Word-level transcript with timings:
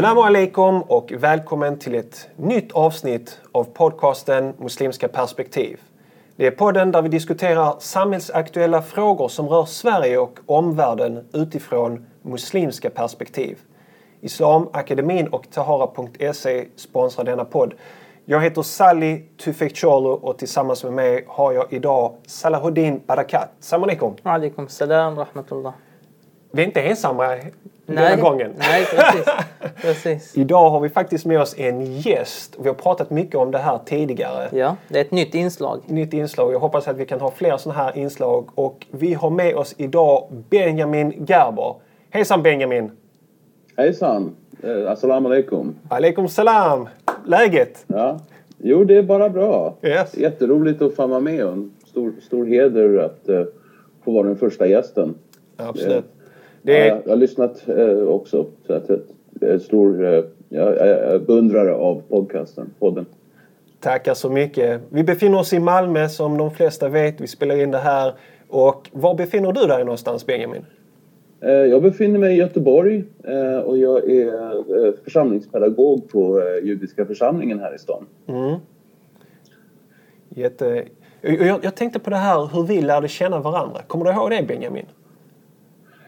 Assalamu 0.00 0.20
alaikum 0.20 0.82
och 0.82 1.12
välkommen 1.12 1.78
till 1.78 1.94
ett 1.94 2.28
nytt 2.36 2.72
avsnitt 2.72 3.40
av 3.52 3.64
podcasten 3.64 4.54
Muslimska 4.58 5.08
perspektiv. 5.08 5.80
Det 6.36 6.46
är 6.46 6.50
podden 6.50 6.92
där 6.92 7.02
vi 7.02 7.08
diskuterar 7.08 7.74
samhällsaktuella 7.78 8.82
frågor 8.82 9.28
som 9.28 9.48
rör 9.48 9.64
Sverige 9.64 10.18
och 10.18 10.38
omvärlden 10.46 11.28
utifrån 11.32 12.06
muslimska 12.22 12.90
perspektiv. 12.90 13.58
Islamakademin 14.20 15.28
och 15.28 15.50
Tahara.se 15.50 16.66
sponsrar 16.76 17.24
denna 17.24 17.44
podd. 17.44 17.74
Jag 18.24 18.40
heter 18.40 18.62
Sally 18.62 19.22
Tufekcioglu 19.44 20.08
och 20.08 20.38
tillsammans 20.38 20.84
med 20.84 20.92
mig 20.92 21.24
har 21.28 21.52
jag 21.52 21.72
idag 21.72 22.16
Salahuddin 22.26 23.00
Barakat. 23.06 23.48
Salam 23.60 23.82
alaikum. 23.82 24.14
Alaikum 24.22 24.68
salam 24.68 25.16
rahmatullah. 25.16 25.72
Vi 26.52 26.62
är 26.62 26.66
inte 26.66 26.80
ensamma 26.80 27.26
Nej. 27.26 27.52
denna 27.86 28.22
gången. 28.22 28.52
Nej, 28.58 28.84
precis. 28.84 29.26
precis. 29.82 30.38
Idag 30.38 30.70
har 30.70 30.80
vi 30.80 30.88
faktiskt 30.88 31.26
med 31.26 31.40
oss 31.40 31.54
en 31.58 31.96
gäst. 31.96 32.56
Vi 32.60 32.68
har 32.68 32.74
pratat 32.74 33.10
mycket 33.10 33.34
om 33.34 33.50
det 33.50 33.58
här 33.58 33.78
tidigare. 33.86 34.48
Ja, 34.52 34.76
det 34.88 34.98
är 34.98 35.04
ett 35.04 35.10
nytt 35.10 35.34
inslag. 35.34 35.80
Nytt 35.86 36.12
inslag. 36.12 36.52
Jag 36.52 36.58
hoppas 36.58 36.88
att 36.88 36.96
vi 36.96 37.06
kan 37.06 37.20
ha 37.20 37.30
fler 37.30 37.56
sådana 37.56 37.82
här 37.82 37.98
inslag. 37.98 38.48
Och 38.54 38.86
vi 38.90 39.14
har 39.14 39.30
med 39.30 39.54
oss 39.54 39.74
idag 39.76 40.28
Benjamin 40.50 41.26
Gerber. 41.28 41.74
Hejsan 42.10 42.42
Benjamin! 42.42 42.90
Hejsan! 43.76 44.36
Eh, 44.62 44.90
Assalamu 44.90 45.28
alaikum. 45.28 45.74
Alaikum 45.88 46.28
salam! 46.28 46.88
Läget? 47.26 47.84
Ja. 47.86 48.18
Jo, 48.58 48.84
det 48.84 48.96
är 48.96 49.02
bara 49.02 49.28
bra. 49.28 49.74
Yes. 49.82 50.16
Jätteroligt 50.16 50.82
att 50.82 50.94
få 50.94 51.06
vara 51.06 51.20
med 51.20 51.40
en 51.40 51.72
stor, 51.86 52.12
stor 52.22 52.46
heder 52.46 52.98
att 52.98 53.28
eh, 53.28 53.44
få 54.04 54.12
vara 54.12 54.26
den 54.26 54.36
första 54.36 54.66
gästen. 54.66 55.14
Absolut. 55.56 56.04
Det 56.62 56.88
är, 56.88 57.02
jag 57.04 57.12
har 57.12 57.16
lyssnat 57.16 57.68
eh, 57.68 58.02
också. 58.02 58.46
Så 58.66 58.72
att, 58.72 58.90
jag 59.40 59.50
är 59.50 59.58
stor 59.58 60.14
eh, 60.14 60.24
jag 60.48 60.78
är 60.78 61.18
beundrare 61.18 61.74
av 61.74 62.02
podcasten, 62.08 62.70
podden. 62.78 63.06
tackar 63.80 64.14
så 64.14 64.30
mycket. 64.30 64.80
Vi 64.88 65.04
befinner 65.04 65.38
oss 65.38 65.52
i 65.52 65.58
Malmö 65.58 66.08
som 66.08 66.38
de 66.38 66.50
flesta 66.50 66.88
vet. 66.88 67.20
Vi 67.20 67.26
spelar 67.26 67.62
in 67.62 67.70
det 67.70 67.78
här. 67.78 68.12
Och 68.48 68.90
var 68.92 69.14
befinner 69.14 69.52
du 69.52 69.66
dig 69.66 69.84
någonstans 69.84 70.26
Benjamin? 70.26 70.66
Eh, 71.40 71.50
jag 71.50 71.82
befinner 71.82 72.18
mig 72.18 72.34
i 72.34 72.36
Göteborg 72.36 73.04
och 73.64 73.78
jag 73.78 74.10
är 74.10 75.02
församlingspedagog 75.04 76.08
på 76.08 76.42
judiska 76.62 77.06
församlingen 77.06 77.60
här 77.60 77.74
i 77.74 77.78
stan. 77.78 78.06
Mm. 78.26 78.56
Jätte... 80.28 80.84
Jag, 81.20 81.64
jag 81.64 81.74
tänkte 81.74 81.98
på 81.98 82.10
det 82.10 82.16
här 82.16 82.50
hur 82.54 82.62
vi 82.62 82.82
lärde 82.82 83.08
känna 83.08 83.40
varandra. 83.40 83.82
Kommer 83.86 84.04
du 84.04 84.10
ihåg 84.10 84.30
det 84.30 84.44
Benjamin? 84.48 84.86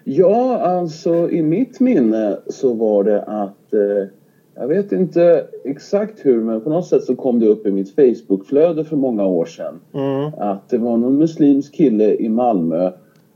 Ja, 0.05 0.59
alltså 0.59 1.31
i 1.31 1.43
mitt 1.43 1.81
minne 1.81 2.37
så 2.47 2.73
var 2.75 3.05
det 3.05 3.23
att 3.23 3.73
eh, 3.73 4.09
jag 4.55 4.69
vet 4.69 4.93
inte 4.93 5.45
exakt 5.65 6.27
hur 6.27 6.41
men 6.41 6.61
på 6.61 6.71
något 6.71 6.87
sätt 6.87 7.03
så 7.05 7.17
kom 7.17 7.41
det 7.41 7.47
upp 7.47 7.67
i 7.67 7.71
mitt 7.71 7.95
Facebookflöde 7.95 8.85
för 8.85 8.97
många 8.97 9.27
år 9.27 9.45
sedan 9.45 9.81
Mm. 9.95 10.31
att 10.39 10.69
det 10.69 10.79
var 10.79 10.97
någon 10.97 11.19
muslimsk 11.19 11.75
kille 11.75 12.15
i 12.15 12.29
Malmö 12.29 12.91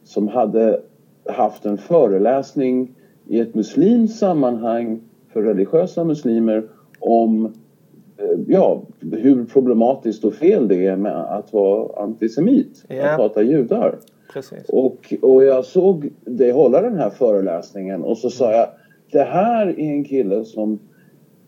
som 0.05 0.29
hade 0.29 0.81
haft 1.29 1.67
en 1.67 1.79
föreläsning 1.79 2.95
i 3.29 3.41
ett 3.41 3.55
muslimskt 3.55 4.19
sammanhang 4.19 5.01
för 5.33 5.43
religiösa 5.43 6.05
muslimer 6.05 6.65
om 6.99 7.45
eh, 8.19 8.39
ja, 8.47 8.83
hur 9.13 9.45
problematiskt 9.45 10.25
och 10.25 10.35
fel 10.35 10.69
det 10.69 10.87
är 10.87 10.97
med 10.97 11.17
att 11.39 11.53
vara 11.53 12.03
antisemit, 12.03 12.85
Ja. 12.89 13.11
att 13.11 13.21
hata 13.21 13.43
judar. 13.43 13.99
Precis. 14.33 14.69
Och, 14.69 15.15
och 15.23 15.45
jag 15.45 15.65
såg 15.65 16.09
dig 16.25 16.51
hålla 16.51 16.81
den 16.81 16.97
här 16.97 17.11
föreläsningen 17.11 18.03
och 18.03 18.19
så 18.19 18.31
sa 18.31 18.53
jag 18.53 18.69
det 19.13 19.23
här 19.23 19.67
är 19.67 19.79
en 19.79 20.05
kille 20.05 20.45
som, 20.45 20.79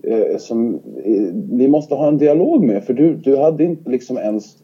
eh, 0.02 0.36
som 0.38 0.74
eh, 1.04 1.34
vi 1.34 1.68
måste 1.68 1.94
ha 1.94 2.08
en 2.08 2.18
dialog 2.18 2.64
med 2.64 2.84
för 2.84 2.94
du, 2.94 3.14
du 3.14 3.36
hade 3.36 3.64
inte 3.64 3.90
liksom 3.90 4.18
ens 4.18 4.56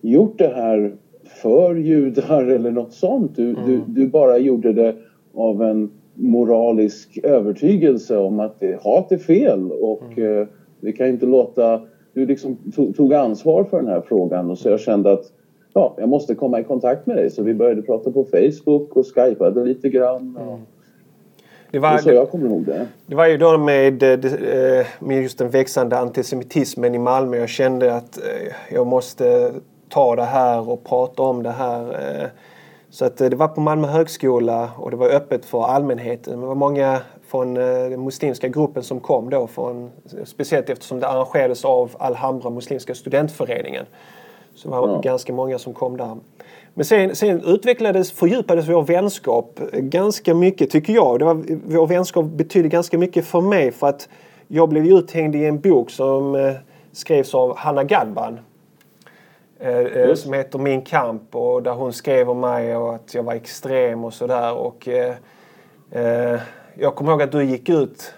gjort 0.00 0.38
det 0.38 0.52
här 0.54 0.96
för 1.24 1.74
judar 1.74 2.44
eller 2.44 2.70
något 2.70 2.92
sånt. 2.92 3.36
Du, 3.36 3.56
du, 3.66 3.80
du 3.86 4.08
bara 4.08 4.38
gjorde 4.38 4.72
det 4.72 4.94
av 5.34 5.62
en 5.62 5.90
moralisk 6.14 7.18
övertygelse 7.22 8.16
om 8.16 8.40
att 8.40 8.60
det, 8.60 8.82
hat 8.82 9.12
är 9.12 9.18
fel 9.18 9.72
och 9.72 10.18
eh, 10.18 10.46
vi 10.80 10.92
kan 10.92 11.08
inte 11.08 11.26
låta... 11.26 11.80
Du 12.12 12.26
liksom 12.26 12.56
tog, 12.74 12.96
tog 12.96 13.14
ansvar 13.14 13.64
för 13.64 13.76
den 13.76 13.86
här 13.86 14.00
frågan 14.00 14.50
och 14.50 14.58
så 14.58 14.68
jag 14.68 14.80
kände 14.80 15.12
att 15.12 15.32
ja, 15.78 15.94
jag 15.98 16.08
måste 16.08 16.34
komma 16.34 16.60
i 16.60 16.64
kontakt 16.64 17.06
med 17.06 17.16
dig. 17.16 17.30
Så 17.30 17.42
vi 17.42 17.54
började 17.54 17.82
prata 17.82 18.10
på 18.10 18.24
Facebook 18.24 18.96
och 18.96 19.06
skypade 19.06 19.64
lite 19.64 19.88
grann. 19.88 20.36
Och 20.36 20.58
Det 20.58 20.64
det 21.70 21.78
var, 21.78 21.92
är 21.92 21.98
så 21.98 22.10
jag 22.10 22.30
kommer 22.30 22.46
ihåg 22.46 22.64
det. 22.64 22.86
Det 23.06 23.14
var 23.14 23.26
ju 23.26 23.36
då 23.36 23.58
med, 23.58 24.02
eh, 24.02 24.10
eh, 24.10 24.86
med 24.98 25.22
just 25.22 25.38
den 25.38 25.50
växande 25.50 25.98
antisemitismen 25.98 26.94
i 26.94 26.98
Malmö. 26.98 27.36
Jag 27.36 27.48
kände 27.48 27.94
att 27.94 28.18
eh, 28.18 28.52
jag 28.74 28.86
måste 28.86 29.52
ta 29.88 30.16
det 30.16 30.22
här 30.22 30.70
och 30.70 30.84
prata 30.84 31.22
om 31.22 31.42
det 31.42 31.50
här. 31.50 32.30
Så 32.90 33.04
att 33.04 33.16
det 33.16 33.34
var 33.34 33.48
på 33.48 33.60
Malmö 33.60 33.88
högskola 33.88 34.70
och 34.78 34.90
det 34.90 34.96
var 34.96 35.08
öppet 35.08 35.44
för 35.44 35.62
allmänheten. 35.64 36.40
Det 36.40 36.46
var 36.46 36.54
många 36.54 37.00
från 37.26 37.54
den 37.54 38.04
muslimska 38.04 38.48
gruppen 38.48 38.82
som 38.82 39.00
kom 39.00 39.30
då. 39.30 39.46
Från, 39.46 39.90
speciellt 40.24 40.70
eftersom 40.70 41.00
det 41.00 41.08
arrangerades 41.08 41.64
av 41.64 41.90
Alhambra 41.98 42.50
muslimska 42.50 42.94
studentföreningen. 42.94 43.86
Så 44.58 44.68
det 44.68 44.76
var 44.76 44.88
Ja. 44.88 45.00
ganska 45.00 45.32
många 45.32 45.58
som 45.58 45.74
kom 45.74 45.96
där. 45.96 46.16
Men 46.74 46.84
sen, 46.84 47.16
sen 47.16 47.42
utvecklades, 47.44 48.12
fördjupades 48.12 48.68
vår 48.68 48.82
vänskap 48.82 49.60
ganska 49.72 50.34
mycket 50.34 50.70
tycker 50.70 50.92
jag. 50.92 51.18
Det 51.18 51.24
var, 51.24 51.44
vår 51.66 51.86
vänskap 51.86 52.24
betydde 52.24 52.68
ganska 52.68 52.98
mycket 52.98 53.24
för 53.26 53.40
mig 53.40 53.72
för 53.72 53.86
att 53.86 54.08
jag 54.48 54.68
blev 54.68 54.86
uthängd 54.86 55.36
i 55.36 55.44
en 55.44 55.60
bok 55.60 55.90
som 55.90 56.34
eh, 56.34 56.52
skrevs 56.92 57.34
av 57.34 57.56
Hanna 57.56 57.84
Gadban. 57.84 58.38
Eh, 59.60 59.78
eh, 59.78 60.14
som 60.14 60.32
heter 60.32 60.58
Min 60.58 60.82
kamp 60.82 61.36
och 61.36 61.62
där 61.62 61.72
hon 61.72 61.92
skrev 61.92 62.30
om 62.30 62.40
mig 62.40 62.76
och 62.76 62.94
att 62.94 63.14
jag 63.14 63.22
var 63.22 63.34
extrem 63.34 64.04
och 64.04 64.14
sådär. 64.14 64.54
Och, 64.54 64.88
eh, 64.88 65.14
eh, 65.90 66.40
jag 66.74 66.94
kommer 66.94 67.10
ihåg 67.12 67.22
att 67.22 67.32
du 67.32 67.44
gick 67.44 67.68
ut 67.68 68.12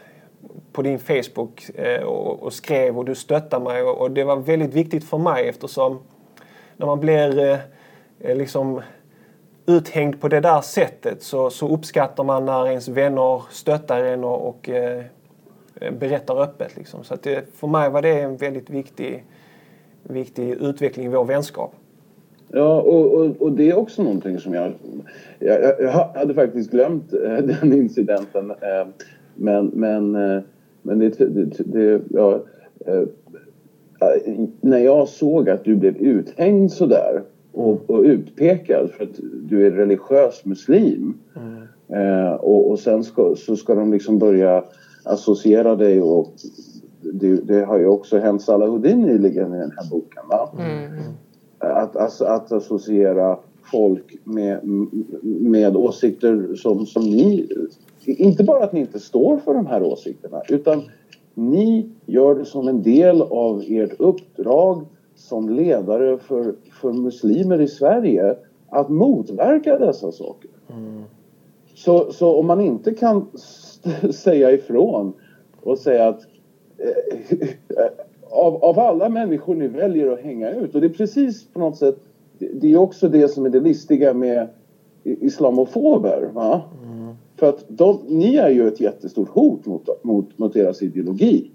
på 0.73 0.83
din 0.83 0.99
Facebook 0.99 1.67
och, 2.07 2.43
och 2.43 2.53
skrev 2.53 2.99
och 2.99 3.05
du 3.05 3.15
stöttade 3.15 3.65
mig 3.65 3.83
och, 3.83 3.99
och 3.99 4.11
det 4.11 4.25
var 4.25 4.37
väldigt 4.37 4.75
viktigt 4.75 5.05
för 5.05 5.19
mig 5.19 5.49
eftersom 5.49 5.99
när 6.81 6.87
man 6.87 7.01
blir 7.01 7.39
eh, 7.39 7.59
eh, 8.21 8.37
liksom 8.37 8.81
uthängd 9.67 10.21
på 10.21 10.29
det 10.29 10.41
där 10.41 10.61
sättet 10.61 11.23
så, 11.23 11.51
så 11.51 11.69
uppskattar 11.69 12.25
man 12.25 12.45
när 12.45 12.69
ens 12.69 12.89
vänner 12.89 13.43
stöttar 13.51 14.05
en 14.05 14.25
och, 14.25 14.49
och 14.49 14.69
eh, 14.69 15.05
eh, 15.81 15.93
berättar 15.93 16.43
öppet. 16.43 16.77
Liksom. 16.77 17.05
Så 17.05 17.15
att 17.15 17.23
det, 17.23 17.45
för 17.55 17.67
mig 17.67 17.91
var 17.91 18.03
det 18.03 18.21
en 18.21 18.37
väldigt 18.37 18.71
viktig, 18.71 19.25
viktig 20.03 20.51
utveckling 20.51 21.07
i 21.07 21.09
vår 21.09 21.25
vänskap. 21.25 21.75
Ja, 22.49 22.81
och, 22.81 23.15
och, 23.15 23.43
och 23.43 23.53
det 23.53 23.71
är 23.71 23.79
också 23.79 24.03
någonting 24.03 24.39
som 24.39 24.55
jag... 24.55 24.73
Jag, 25.39 25.81
jag, 25.81 25.91
hade 25.91 26.35
faktiskt 26.35 26.71
glömt 26.71 27.13
eh, 27.13 27.37
den 27.37 27.73
incidenten. 27.73 28.53
Men, 29.35 29.67
men, 29.67 30.13
men 30.83 30.99
det... 30.99 31.19
det, 31.19 31.45
det 31.45 32.01
ja, 32.11 32.41
när 34.61 34.79
jag 34.79 35.09
såg 35.09 35.51
att 35.51 35.65
du 35.65 35.77
blev 35.77 35.97
uthängd 35.97 36.73
sådär 36.73 37.23
och, 37.53 37.91
och 37.91 38.03
utpekad 38.03 38.91
för 38.91 39.05
att 39.05 39.21
du 39.43 39.67
är 39.67 39.71
religiös 39.71 40.45
muslim 40.45 41.15
eh, 41.89 42.33
och, 42.33 42.71
och 42.71 42.79
sen 42.79 43.05
ska, 43.05 43.35
så 43.37 43.57
ska 43.57 43.75
de 43.75 43.93
liksom 43.93 44.19
börja 44.19 44.65
associera 45.05 45.77
dig 45.77 46.03
och 46.03 46.33
det, 47.01 47.37
det 47.37 47.65
har 47.65 47.79
ju 47.79 47.87
också 47.87 48.19
hänt 48.19 48.43
Salahuddin 48.43 49.01
nyligen 49.03 49.55
i 49.55 49.59
den 49.59 49.73
här 49.77 49.91
boken. 49.91 50.23
Va? 50.29 50.51
att, 51.61 51.97
att, 51.97 52.21
att 52.21 52.53
associera 52.53 53.39
folk 53.71 54.17
med, 54.25 54.61
med 55.23 55.77
åsikter 55.77 56.55
som, 56.55 56.87
som 56.87 57.03
ni... 57.03 57.49
Inte 58.05 58.45
bara 58.45 58.65
att 58.65 58.73
ni 58.73 58.81
inte 58.81 59.01
står 59.01 59.37
för 59.39 59.55
de 59.55 59.67
här 59.67 59.83
åsikterna 59.83 60.43
utan 60.49 60.83
ni 61.41 61.89
gör 62.07 62.35
det 62.35 62.45
som 62.45 62.69
en 62.69 62.83
del 62.83 63.23
av 63.23 63.65
ert 63.69 64.01
uppdrag 64.01 64.87
som 65.15 65.49
ledare 65.49 66.19
för, 66.19 66.55
för 66.81 66.93
muslimer 66.93 67.61
i 67.61 67.69
Sverige 67.69 68.37
att 68.69 68.89
motverka 68.89 69.79
dessa 69.79 70.13
saker. 70.13 70.51
Så, 71.75 72.13
så 72.13 72.39
om 72.39 72.47
man 72.47 72.61
inte 72.61 72.95
kan 72.95 73.27
säga 74.13 74.53
ifrån 74.53 75.13
och 75.63 75.79
säga 75.79 76.09
att 76.09 76.21
eh, 76.79 77.87
av, 78.31 78.65
av 78.65 78.79
alla 78.79 79.09
människor 79.09 79.55
ni 79.55 79.69
väljer 79.69 80.13
att 80.13 80.21
hänga 80.21 80.51
ut 80.51 80.75
och 80.75 80.81
det 80.81 80.87
är 80.87 80.93
precis 80.93 81.45
på 81.45 81.59
något 81.59 81.77
sätt 81.77 81.97
det, 82.39 82.73
är 82.73 82.77
också 82.77 83.09
det 83.09 83.29
som 83.29 83.47
är 83.47 83.51
det 83.51 83.61
listiga 83.61 84.15
med 84.15 84.49
islamofober. 85.05 86.31
Va? 86.33 86.63
För 87.41 87.49
att 87.49 87.65
de, 87.69 87.99
ni 88.09 88.37
är 88.37 88.51
ju 88.51 88.69
ett 88.69 88.81
jättestort 88.81 89.29
hot 89.29 89.67
mot, 89.67 90.05
mot, 90.05 90.39
mot 90.39 90.53
deras 90.53 90.83
ideologi. 90.83 91.51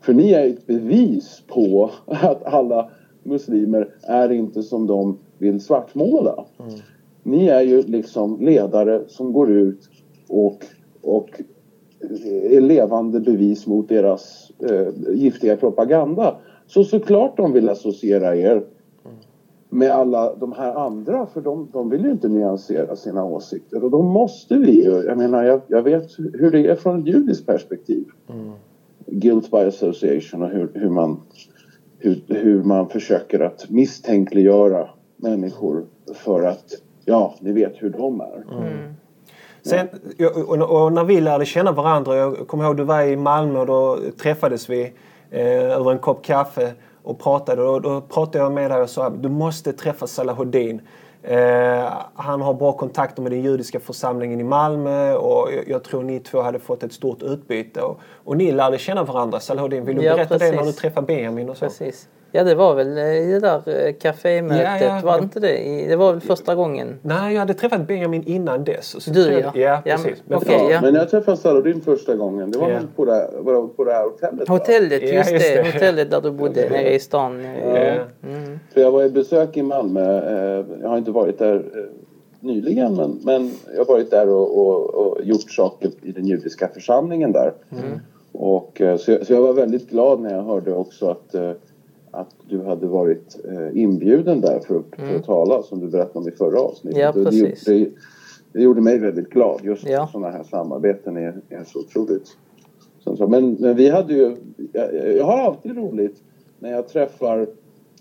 För 0.00 0.14
ni 0.14 0.32
är 0.32 0.48
ett 0.48 0.66
bevis 0.66 1.42
på 1.46 1.90
att 2.06 2.44
alla 2.44 2.90
muslimer 3.22 3.88
är 4.02 4.32
inte 4.32 4.62
som 4.62 4.86
de 4.86 5.18
vill 5.38 5.60
svartmåla. 5.60 6.44
Ni 7.22 7.46
är 7.46 7.60
ju 7.60 7.82
liksom 7.82 8.40
ledare 8.40 9.02
som 9.06 9.32
går 9.32 9.50
ut 9.50 9.88
och, 10.28 10.64
och 11.02 11.42
är 12.50 12.60
levande 12.60 13.20
bevis 13.20 13.66
mot 13.66 13.88
deras 13.88 14.52
eh, 14.70 15.14
giftiga 15.14 15.56
propaganda. 15.56 16.36
Så 16.66 16.84
såklart 16.84 17.36
de 17.36 17.52
vill 17.52 17.68
associera 17.68 18.36
er 18.36 18.64
med 19.70 19.90
alla 19.90 20.34
de 20.34 20.52
här 20.52 20.74
andra 20.74 21.26
för 21.26 21.40
de, 21.40 21.68
de 21.72 21.90
vill 21.90 22.04
ju 22.04 22.10
inte 22.10 22.28
nyansera 22.28 22.96
sina 22.96 23.24
åsikter. 23.24 23.84
Och 23.84 23.90
då 23.90 24.02
måste 24.02 24.56
vi 24.56 24.84
ju, 24.84 25.02
jag 25.06 25.18
menar 25.18 25.44
jag, 25.44 25.60
jag 25.66 25.82
vet 25.82 26.18
hur 26.18 26.50
det 26.50 26.66
är 26.66 26.74
från 26.74 27.00
ett 27.00 27.06
judiskt 27.06 27.46
perspektiv. 27.46 28.04
Guilt 29.06 29.50
by 29.50 29.56
association 29.56 30.42
och 30.42 30.48
hur, 30.48 30.70
hur, 30.74 30.90
man, 30.90 31.20
hur, 31.98 32.20
hur 32.26 32.62
man 32.62 32.88
försöker 32.88 33.40
att 33.40 33.70
misstänkliggöra 33.70 34.88
människor 35.16 35.84
för 36.14 36.42
att, 36.42 36.64
ja, 37.04 37.34
ni 37.40 37.52
vet 37.52 37.72
hur 37.76 37.90
de 37.90 38.20
är. 38.20 38.44
Sen, 39.62 39.88
och, 40.18 40.48
och, 40.48 40.84
och 40.84 40.92
när 40.92 41.04
vi 41.04 41.20
lärde 41.20 41.44
känna 41.44 41.72
varandra, 41.72 42.16
jag 42.16 42.48
kommer 42.48 42.64
ihåg 42.64 42.76
du 42.76 42.84
var 42.84 43.02
i 43.02 43.16
Malmö 43.16 43.58
och 43.58 43.66
då 43.66 43.98
träffades 44.22 44.70
vi 44.70 44.92
eh, 45.30 45.76
över 45.76 45.92
en 45.92 45.98
kopp 45.98 46.24
kaffe 46.24 46.72
och 47.02 47.18
pratade. 47.20 47.62
Och 47.62 47.82
då 47.82 48.00
pratade 48.00 48.38
jag 48.38 48.52
med 48.52 48.70
dig 48.70 48.80
och 48.82 48.90
sa 48.90 49.04
att 49.06 49.22
du 49.22 49.28
måste 49.28 49.72
träffa 49.72 50.06
Salahuddin. 50.06 50.80
Eh, 51.22 51.92
han 52.14 52.40
har 52.40 52.54
bra 52.54 52.72
kontakter 52.72 53.22
med 53.22 53.32
den 53.32 53.42
judiska 53.42 53.80
församlingen 53.80 54.40
i 54.40 54.44
Malmö 54.44 55.14
och 55.14 55.48
jag, 55.52 55.68
jag 55.68 55.84
tror 55.84 56.02
ni 56.02 56.20
två 56.20 56.42
hade 56.42 56.58
fått 56.58 56.82
ett 56.82 56.92
stort 56.92 57.22
utbyte. 57.22 57.82
Och, 57.82 58.00
och 58.24 58.36
ni 58.36 58.52
lärde 58.52 58.78
känna 58.78 59.04
varandra. 59.04 59.40
Salahuddin, 59.40 59.84
vill 59.84 59.96
du 59.96 60.02
Ja, 60.02 60.14
berätta 60.16 60.38
det 60.38 60.44
när 60.44 60.52
du 60.52 60.58
precis. 60.58 60.76
träffade 60.76 61.06
Benjamin 61.06 61.48
och 61.48 61.56
så? 61.56 61.64
Precis. 61.64 62.08
Ja, 62.32 62.44
det 62.44 62.54
var 62.54 62.74
väl 62.74 62.98
eh, 62.98 63.04
i 63.04 63.32
det 63.32 63.40
där 63.40 63.86
eh, 63.86 63.92
kafémötet, 63.92 64.80
Ja, 64.80 64.86
ja, 64.86 65.00
var 65.04 65.12
ja. 65.12 65.18
det 65.18 65.22
inte 65.22 65.40
det? 65.40 65.86
Det 65.88 65.96
var 65.96 66.12
väl 66.12 66.20
första 66.20 66.54
gången? 66.54 66.98
Nej, 67.02 67.32
jag 67.32 67.40
hade 67.40 67.54
träffat 67.54 67.86
Benjamin 67.86 68.22
innan 68.26 68.64
dess. 68.64 68.94
Och 68.94 69.02
så 69.02 69.10
Du, 69.10 69.32
ja. 69.32 69.52
Ja, 69.54 69.82
Ja, 69.84 69.96
precis. 69.96 70.22
men- 70.26 70.40
för- 70.40 70.70
ja. 70.70 70.80
Men 70.82 70.94
jag 70.94 71.10
träffade 71.10 71.36
Saladin 71.36 71.80
första 71.80 72.14
gången, 72.16 72.50
det 72.50 72.58
var 72.58 72.68
Ja. 72.68 72.74
väl 72.74 72.86
på 72.96 73.04
det, 73.04 73.28
var 73.38 73.66
på 73.66 73.84
det 73.84 73.92
här 73.92 74.04
hotellet? 74.04 74.48
Hotellet, 74.48 75.02
Ja, 75.02 75.08
just, 75.08 75.32
just 75.32 75.48
det. 75.54 75.62
det. 75.62 75.72
Hotellet 75.72 76.10
där 76.10 76.20
du 76.20 76.30
bodde 76.30 76.68
nere 76.70 76.94
i 76.94 76.98
stan. 77.00 77.44
Ja. 77.64 77.76
Mm. 77.76 78.58
För 78.74 78.80
jag 78.80 78.90
var 78.90 79.02
i 79.04 79.10
besök 79.10 79.56
i 79.56 79.62
Malmö. 79.62 80.18
Eh, 80.58 80.64
jag 80.82 80.88
har 80.88 80.98
inte 80.98 81.10
varit 81.10 81.38
där 81.38 81.64
nyligen 82.40 82.94
men, 82.96 83.20
men 83.24 83.50
jag 83.76 83.78
har 83.84 83.92
varit 83.94 84.10
där 84.10 84.28
och, 84.28 84.58
och, 84.58 84.94
och 84.94 85.24
gjort 85.24 85.50
saker 85.50 85.90
i 86.02 86.12
den 86.12 86.26
judiska 86.26 86.68
församlingen 86.74 87.32
där. 87.32 87.52
Och, 88.32 88.80
eh, 88.80 88.96
så, 88.96 89.12
jag, 89.12 89.26
så 89.26 89.32
jag 89.32 89.40
var 89.40 89.52
väldigt 89.52 89.90
glad 89.90 90.20
när 90.20 90.34
jag 90.34 90.42
hörde 90.42 90.74
också 90.74 91.06
att, 91.10 91.34
att 92.10 92.34
du 92.48 92.62
hade 92.62 92.86
varit 92.86 93.40
eh, 93.44 93.82
inbjuden 93.82 94.40
där 94.40 94.60
för, 94.60 94.76
att- 94.78 94.96
för 95.08 95.16
att 95.16 95.24
tala 95.24 95.62
som 95.62 95.80
du 95.80 95.86
berättade 95.86 96.18
om 96.18 96.28
i 96.28 96.30
förra 96.32 96.60
avsnittet. 96.60 97.00
Ja, 97.00 97.08
Och 97.08 97.14
det, 97.18 97.24
precis. 97.24 97.64
det, 97.64 97.88
det 98.52 98.62
gjorde 98.62 98.80
mig 98.80 98.98
väldigt 98.98 99.30
glad. 99.30 99.60
Just 99.64 99.88
Ja. 99.88 100.08
sådana 100.12 100.30
här 100.30 100.42
samarbeten 100.42 101.16
är, 101.16 101.34
är 101.48 101.64
så 101.64 101.78
otroligt. 101.78 102.36
Men, 103.28 103.52
men 103.52 103.76
vi 103.76 103.88
hade 103.88 104.14
ju... 104.14 104.36
Jag, 104.72 105.16
jag 105.16 105.24
har 105.24 105.38
alltid 105.38 105.76
roligt 105.76 106.22
när 106.58 106.70
jag 106.72 106.88
träffar 106.88 107.46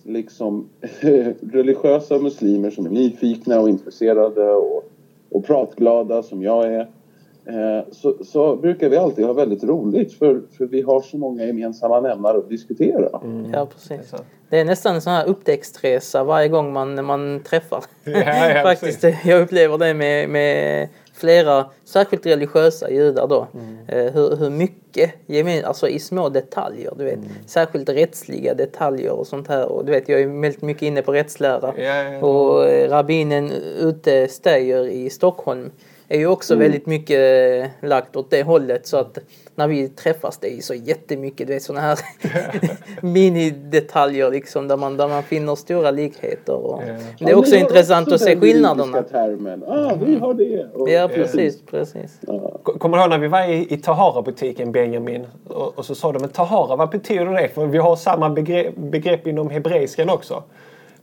liksom 0.04 0.66
religiösa 1.52 2.20
muslimer 2.20 2.70
som 2.70 2.86
är 2.86 2.90
nyfikna 2.90 3.60
och 3.62 3.70
intresserade 3.70 4.52
och, 4.52 4.84
och 5.30 5.46
pratglada 5.46 6.24
som 6.24 6.44
jag 6.44 6.74
är. 6.74 6.88
Eh, 7.50 7.86
så, 7.92 8.16
så 8.24 8.56
brukar 8.56 8.90
vi 8.90 8.98
alltid 8.98 9.26
ha 9.26 9.34
väldigt 9.34 9.64
roligt 9.64 10.14
för, 10.14 10.42
för 10.58 10.66
vi 10.66 10.82
har 10.82 11.02
så 11.02 11.18
många 11.18 11.46
gemensamma 11.46 12.00
nämnare 12.00 12.38
att 12.38 12.50
diskutera. 12.50 13.22
Ja, 13.54 13.66
precis. 13.66 14.14
Det 14.50 14.60
är 14.60 14.66
nästan 14.66 14.96
en 14.96 15.02
sån 15.02 15.14
här 15.14 15.26
upptäcktsresa 15.26 16.24
varje 16.24 16.48
gång 16.48 16.74
man, 16.74 17.06
man 17.06 17.44
träffar. 17.44 17.84
Ja, 18.04 18.50
ja, 18.50 18.64
Faktiskt, 18.64 19.04
jag 19.26 19.42
upplever 19.42 19.78
det 19.78 19.94
med, 19.94 20.30
med 20.30 20.88
flera, 21.14 21.66
särskilt 21.86 22.26
religiösa 22.26 22.92
judar 22.92 23.28
då. 23.28 23.48
Eh, 23.88 24.14
hur, 24.14 24.36
hur 24.36 24.50
mycket, 24.50 25.12
gemen, 25.26 25.66
alltså 25.66 25.88
i 25.88 26.00
små 26.00 26.30
detaljer, 26.30 26.94
du 26.98 27.04
vet. 27.04 27.20
Särskilt 27.46 27.90
rättsliga 27.90 28.54
detaljer 28.54 29.12
och 29.12 29.28
sånt 29.28 29.48
här. 29.48 29.72
Och 29.72 29.86
du 29.86 29.92
vet, 29.92 30.10
jag 30.10 30.22
är 30.22 30.42
väldigt 30.42 30.62
mycket 30.62 30.84
inne 30.84 31.02
på 31.02 31.14
rättslära. 31.14 31.74
Ja, 31.78 31.84
ja, 31.84 32.04
ja. 32.04 32.20
Och 32.20 32.66
eh, 32.66 32.90
rabbinen 32.90 33.52
ute 33.80 34.28
Steyer 34.28 34.88
i 34.88 35.10
Stockholm 35.10 35.72
är 36.10 36.20
ju 36.20 36.28
också 36.28 36.56
väldigt 36.56 36.86
mycket 36.86 37.20
eh, 37.64 37.90
lagt 37.90 38.16
åt 38.16 38.30
det 38.30 38.44
hållet 38.44 38.88
så 38.88 38.98
att 38.98 39.18
när 39.56 39.68
vi 39.68 39.90
träffas 39.90 40.38
det 40.38 40.58
är 40.58 40.62
så 40.62 40.74
jättemycket 40.74 41.48
du 41.48 41.54
vet 41.54 41.64
sådana 41.64 41.82
här 41.82 42.00
minidetaljer 43.02 44.32
liksom 44.32 44.68
där 44.68 44.78
man, 44.78 44.98
där 44.98 45.08
man 45.08 45.24
finner 45.24 45.56
stora 45.56 45.92
likheter. 45.92 46.54
Och 46.54 46.84
Ja. 46.88 46.94
Det 47.20 47.32
är 47.32 47.36
också 47.36 47.52
ni 47.52 47.62
har 47.62 47.68
intressant 47.70 48.08
också 48.08 48.16
att 48.16 48.22
se 48.22 48.40
skillnaderna. 48.40 49.04
termen. 49.04 49.64
Ah, 49.64 49.94
vi 50.06 50.16
har 50.16 50.34
det. 50.34 50.68
Och, 50.74 50.90
Ja 50.90 51.08
precis, 51.08 51.62
precis. 51.66 52.20
Kommer 52.64 52.98
du 52.98 53.04
ihåg 53.04 53.10
när 53.10 53.20
vi 53.20 53.28
var 53.28 53.50
i, 53.50 53.74
i 53.74 53.78
Tahara-butiken 53.78 54.72
Benjamin? 54.72 55.28
Och, 55.48 55.78
och 55.80 55.86
så 55.86 55.96
sa 55.96 56.12
de, 56.12 56.20
men 56.20 56.30
Tahara, 56.30 56.76
vad 56.76 56.90
betyder 56.90 57.26
det? 57.26 57.48
För 57.48 57.66
vi 57.66 57.78
har 57.78 57.96
samma 57.96 58.30
begrepp, 58.30 58.76
begrepp 58.76 59.28
inom 59.28 59.50
hebreiskan 59.50 60.10
också. 60.10 60.44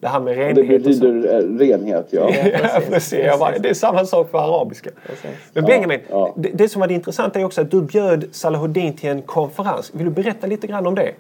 Det 0.05 0.09
här 0.09 0.21
med 0.21 0.37
Det 0.37 0.63
renhet 0.63 0.83
så. 0.83 0.89
betyder 0.89 1.35
eh, 1.35 1.59
renhet, 1.59 2.07
ja. 2.11 2.31
Ja, 2.63 2.81
precis. 2.91 3.19
Jag 3.19 3.39
bara, 3.39 3.59
det 3.59 3.69
är 3.71 3.75
samma 3.75 4.05
sak 4.05 4.31
för 4.31 4.39
arabiska. 4.39 4.91
Men 5.53 5.65
Benjamin, 5.65 6.01
ja. 6.11 6.35
Det, 6.37 6.49
det 6.55 6.69
som 6.69 6.81
var 6.81 6.89
det 6.89 6.95
intressanta 6.95 7.41
är 7.41 7.45
också 7.45 7.61
att 7.61 7.71
du 7.71 7.83
bjöd 7.83 8.25
Salahuddin 8.33 8.97
till 8.97 9.09
en 9.09 9.23
konferens. 9.23 9.91
Vill 9.95 10.05
du 10.05 10.11
berätta 10.11 10.47
lite 10.47 10.67
grann 10.67 10.87
om 10.87 10.95
det? 10.95 11.13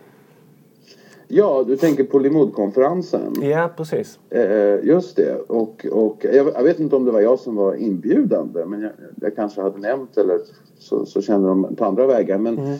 Ja, 1.28 1.64
du 1.66 1.76
tänker 1.76 2.04
på 2.04 2.18
Limudkonferensen. 2.18 3.34
Ja, 3.42 3.70
precis. 3.76 4.18
Eh, 4.30 4.84
just 4.84 5.16
det. 5.16 5.34
Och, 5.48 5.86
och 5.90 6.26
jag, 6.32 6.46
jag 6.54 6.62
vet 6.62 6.80
inte 6.80 6.96
om 6.96 7.04
det 7.04 7.10
var 7.10 7.20
jag 7.20 7.38
som 7.38 7.56
var 7.56 7.74
inbjudande 7.74 8.64
men 8.64 8.82
jag, 8.82 8.90
jag 9.20 9.36
kanske 9.36 9.60
hade 9.60 9.78
nämnt 9.78 10.16
eller 10.16 10.38
så, 10.78 11.06
så 11.06 11.22
kände 11.22 11.48
de 11.48 11.76
på 11.76 11.84
andra 11.84 12.06
vägar. 12.06 12.38
Men, 12.38 12.78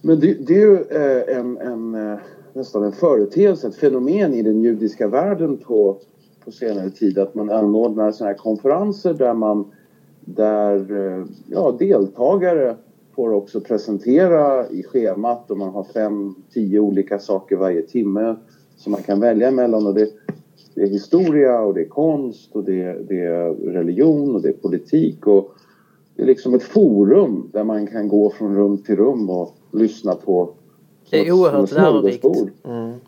men 0.00 0.20
det, 0.20 0.34
det 0.46 0.54
är 0.54 0.60
ju 0.60 0.84
eh, 0.90 1.36
en, 1.38 1.58
en, 1.58 1.94
eh, 2.12 2.18
nästan 2.54 2.84
en 2.84 2.92
företeelse, 2.92 3.68
ett 3.68 3.74
fenomen 3.74 4.34
i 4.34 4.42
den 4.42 4.60
judiska 4.60 5.08
världen 5.08 5.56
på, 5.56 5.96
på 6.44 6.50
senare 6.50 6.90
tid 6.90 7.18
att 7.18 7.34
man 7.34 7.50
anordnar 7.50 8.12
sådana 8.12 8.32
här 8.32 8.38
konferenser 8.38 9.14
där 9.14 9.34
man 9.34 9.64
där 10.20 10.92
eh, 10.92 11.26
ja, 11.50 11.76
deltagare 11.78 12.76
får 13.14 13.32
också 13.32 13.60
presentera 13.60 14.68
i 14.68 14.82
schemat 14.82 15.50
och 15.50 15.58
man 15.58 15.68
har 15.68 15.84
fem, 15.84 16.34
tio 16.52 16.80
olika 16.80 17.18
saker 17.18 17.56
varje 17.56 17.82
timme 17.82 18.36
som 18.76 18.92
man 18.92 19.02
kan 19.02 19.20
välja 19.20 19.50
mellan. 19.50 19.86
Och 19.86 19.94
det, 19.94 20.08
det 20.74 20.82
är 20.82 20.86
historia 20.86 21.60
och 21.60 21.74
det 21.74 21.80
är 21.80 21.88
konst 21.88 22.56
och 22.56 22.64
det, 22.64 23.08
det 23.08 23.20
är 23.20 23.54
religion 23.54 24.34
och 24.34 24.42
det 24.42 24.48
är 24.48 24.52
politik. 24.52 25.26
Och 25.26 25.54
det 26.16 26.22
är 26.22 26.26
liksom 26.26 26.54
ett 26.54 26.62
forum 26.62 27.50
där 27.52 27.64
man 27.64 27.86
kan 27.86 28.08
gå 28.08 28.30
från 28.30 28.56
rum 28.56 28.78
till 28.78 28.96
rum 28.96 29.30
och 29.30 29.54
lyssna 29.72 30.14
på 30.14 30.50
det 31.10 31.28
är 31.28 31.32
oerhört 31.32 31.70
lärorikt. 31.70 32.24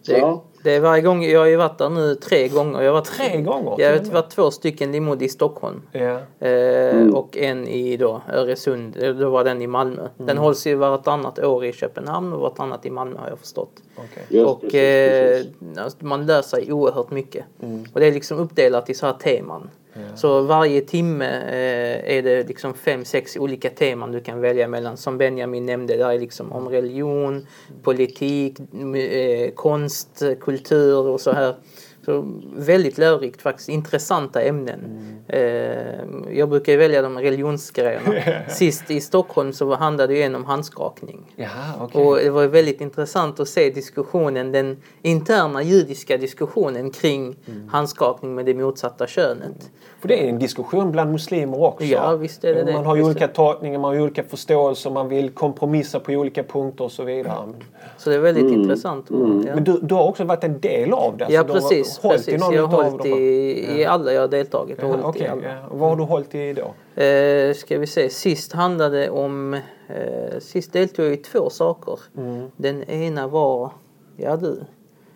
Det, 0.07 0.19
Ja. 0.19 0.43
det 0.63 0.75
är 0.75 0.81
varje 0.81 1.03
gång, 1.03 1.25
jag 1.25 1.41
har 1.41 1.47
ju 1.47 1.57
varit 1.57 1.79
där 1.79 1.91
nu 1.91 2.15
tre 2.15 2.49
gånger. 2.49 2.81
Jag 2.83 2.89
har 2.89 2.93
varit, 3.01 3.05
Tre 3.07 3.41
gånger? 3.41 3.75
Jag 3.79 3.93
har 3.93 4.13
varit 4.13 4.31
två 4.31 4.51
stycken 4.51 4.93
limod 4.93 5.23
i 5.23 5.29
Stockholm. 5.29 5.83
Ja. 5.93 6.21
Eh, 6.47 7.09
Och 7.15 7.37
en 7.37 7.69
i 7.69 7.97
då 7.97 8.23
Öresund, 8.33 8.97
Eh, 9.03 9.15
då 9.15 9.31
var 9.31 9.45
den 9.45 9.63
i 9.63 9.67
Malmö. 9.67 10.09
Den 10.17 10.39
hålls 10.39 10.67
ju 10.67 10.75
vartannat 10.75 11.39
år 11.39 11.65
i 11.65 11.73
Köpenhamn 11.73 12.33
och 12.33 12.41
vartannat 12.41 12.87
i 12.87 12.91
Malmö 12.91 13.19
har 13.19 13.29
jag 13.29 13.39
förstått. 13.39 13.73
Okej. 13.97 14.25
Just 14.29 14.47
och 14.49 14.61
precis, 14.61 14.75
eh, 14.81 15.29
precis. 15.29 15.79
alltså, 15.79 15.99
man 16.07 16.27
lär 16.27 16.43
sig 16.43 16.73
oerhört 16.73 17.11
mycket. 17.11 17.45
Och 17.93 18.01
det 18.01 18.07
är 18.07 18.13
liksom 18.13 18.39
uppdelat 18.39 18.91
i 18.91 18.95
så 18.95 19.07
här 19.07 19.13
teman. 19.13 19.71
Så 20.15 20.43
varje 20.43 20.81
timme 20.81 21.25
eh, 21.27 22.17
är 22.17 22.23
det 22.23 22.49
liksom 22.49 22.75
fem, 22.75 23.05
sex 23.05 23.37
olika 23.37 23.71
teman 23.71 24.13
du 24.13 24.21
kan 24.21 24.41
välja 24.41 24.69
mellan. 24.69 24.97
Som 24.97 25.19
Benjamin 25.19 25.67
nämnde, 25.67 25.97
där 25.97 26.11
är 26.11 26.19
liksom 26.19 26.53
om 26.53 26.69
religion, 26.69 27.47
politik, 27.83 28.59
eh, 28.97 29.51
konst, 29.55 30.23
kultur 30.41 31.07
och 31.07 31.21
så 31.21 31.33
här. 31.33 31.55
Så 32.07 32.25
väldigt 32.57 32.99
lärorikt 32.99 33.43
faktiskt, 33.43 33.69
intressanta 33.69 34.43
ämnen. 34.43 34.83
Eh, 35.29 35.41
jag 36.31 36.49
brukar 36.49 36.77
välja 36.77 37.03
de 37.03 37.19
religionsgrejerna. 37.19 38.45
Sist 38.49 38.91
i 38.91 39.01
Stockholm 39.01 39.53
så 39.53 39.75
handlade 39.75 40.13
det 40.13 40.17
ju 40.17 40.23
en 40.23 40.35
om 40.35 40.45
handskakning. 40.45 41.35
Jaha, 41.37 41.75
okej. 41.81 42.03
Och 42.03 42.17
det 42.17 42.31
var 42.31 42.47
väldigt 42.47 42.81
intressant 42.81 43.41
att 43.41 43.49
se 43.49 43.71
diskussionen, 43.71 44.53
den 44.53 44.77
interna 45.03 45.63
judiska 45.63 46.17
diskussionen 46.17 46.91
kring 46.91 47.37
handskakning 47.71 48.35
med 48.35 48.47
det 48.47 48.55
motsatta 48.55 49.07
könet. 49.07 49.71
För 50.07 50.15
det 50.15 50.25
är 50.25 50.29
en 50.29 50.39
diskussion 50.39 50.93
bland 50.93 51.13
muslimer 51.13 51.63
också. 51.63 51.85
Ja, 51.85 52.17
visst 52.17 52.45
är 52.45 52.55
det 52.55 52.65
det. 52.65 52.73
Man 52.73 52.87
har 52.87 52.97
ju 52.97 53.03
Visst 53.03 53.11
olika 53.11 53.27
det. 53.27 53.33
tolkningar, 53.33 53.79
man 53.79 53.95
har 53.95 54.03
olika 54.03 54.23
förståelser, 54.23 54.91
man 54.91 55.09
vill 55.09 55.31
kompromissa 55.31 56.01
på 56.01 56.13
olika 56.13 56.43
punkter 56.43 56.85
och 56.85 56.93
så 56.93 57.05
vidare. 57.05 57.53
Så 57.97 58.11
det 58.11 58.17
är 58.17 58.21
väldigt 58.21 58.53
intressant. 58.53 59.11
Och, 59.11 59.29
ja. 59.47 59.55
Men 59.55 59.65
du, 59.65 59.79
du 59.83 59.95
har 59.95 60.09
också 60.09 60.25
varit 60.25 60.45
en 60.45 60.61
del 60.61 60.93
av 60.93 61.17
det? 61.17 61.27
ja, 61.29 61.43
du 61.43 61.53
har 61.53 61.61
precis. 61.61 62.29
i 62.29 62.33
Jag 62.33 62.67
har 62.67 62.83
hållit 62.83 63.07
i, 63.07 63.81
i 63.81 63.85
alla 63.85 64.13
jag 64.13 64.21
har 64.21 64.29
deltagit. 64.29 64.79
Jaha, 64.83 64.97
hållit 65.03 65.29
alla. 65.29 65.43
ja. 65.43 65.69
vad 65.71 65.89
har 65.89 65.97
du 65.97 66.03
hållit 66.03 66.35
i 66.35 66.53
då? 66.53 67.03
Eh, 67.03 67.55
ska 67.55 67.79
vi 67.79 67.87
se, 67.87 68.11
sist 68.11 68.53
handlade 68.53 69.01
det 69.01 69.11
om... 69.11 69.55
Eh, 69.89 70.39
sist 70.41 70.73
deltog 70.73 71.07
jag 71.07 71.13
i 71.13 71.17
två 71.17 71.51
saker. 71.51 71.99
Mm. 72.17 72.51
Den 72.57 72.83
ena 72.83 73.29
var... 73.29 73.71
Ja 74.17 74.37
du. 74.37 74.65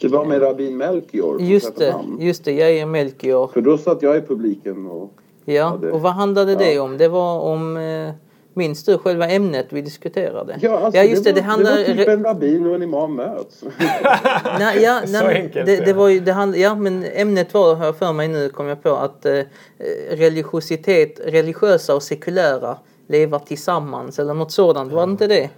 Det 0.01 0.09
var 0.09 0.25
med 0.25 0.43
Rabin 0.43 0.77
Melchior 0.77 1.39
på 1.39 1.45
Just 1.45 1.77
det, 1.77 1.95
just 2.19 2.45
det. 2.45 2.53
Jair 2.53 2.87
Melchior. 2.87 3.47
För 3.47 3.61
då 3.61 3.79
satt 3.79 4.03
jag 4.03 4.17
i 4.17 4.21
publiken 4.21 4.87
och... 4.87 5.13
Ja, 5.45 5.79
det- 5.83 5.91
och 5.91 6.01
vad 6.01 6.13
handlade 6.13 6.55
det 6.55 6.73
ja. 6.73 6.83
om? 6.83 6.99
Det 6.99 7.09
var 7.09 7.41
om 7.41 7.77
eh, 7.77 8.11
Minns 8.55 8.85
du 8.85 8.99
själva 8.99 9.29
ämnet 9.29 9.67
vi 9.71 9.83
diskuterade? 9.83 10.59
Ja, 10.61 10.79
alltså, 10.79 11.01
ja 11.01 11.05
just 11.05 11.25
det, 11.25 11.33
det, 11.33 11.41
var, 11.41 11.49
handlar... 11.49 11.77
det 11.77 11.89
var 11.89 11.95
typ 11.95 12.09
en 12.09 12.25
rabbin 12.25 12.67
och 12.67 12.75
en 12.75 12.83
imam 12.83 13.17
möts. 13.17 13.65
nej, 14.59 14.83
ja, 14.83 15.01
Så 15.07 15.13
nej, 15.13 15.23
men 15.23 15.37
enkelt, 15.37 15.67
det, 15.67 15.77
det 15.77 15.93
var 15.93 16.09
ju, 16.09 16.21
det 16.21 16.33
hand, 16.33 16.57
ja, 16.57 16.75
men 16.75 17.05
ämnet 17.05 17.55
var, 17.55 17.75
har 17.75 17.85
jag 17.85 17.97
för 17.97 18.13
mig 18.13 18.29
nu, 18.29 18.49
kom 18.49 18.67
jag 18.67 18.83
på, 18.83 18.91
att 18.91 19.27
eh, 19.27 19.41
religiositet, 20.11 21.21
religiösa 21.25 21.95
och 21.95 22.03
sekulära 22.03 22.79
lever 23.07 23.39
tillsammans 23.39 24.19
eller 24.19 24.35
något 24.35 24.53
sådant. 24.53 24.93
Var 24.93 25.07
det 25.07 25.11
inte 25.13 25.27
det? 25.27 25.51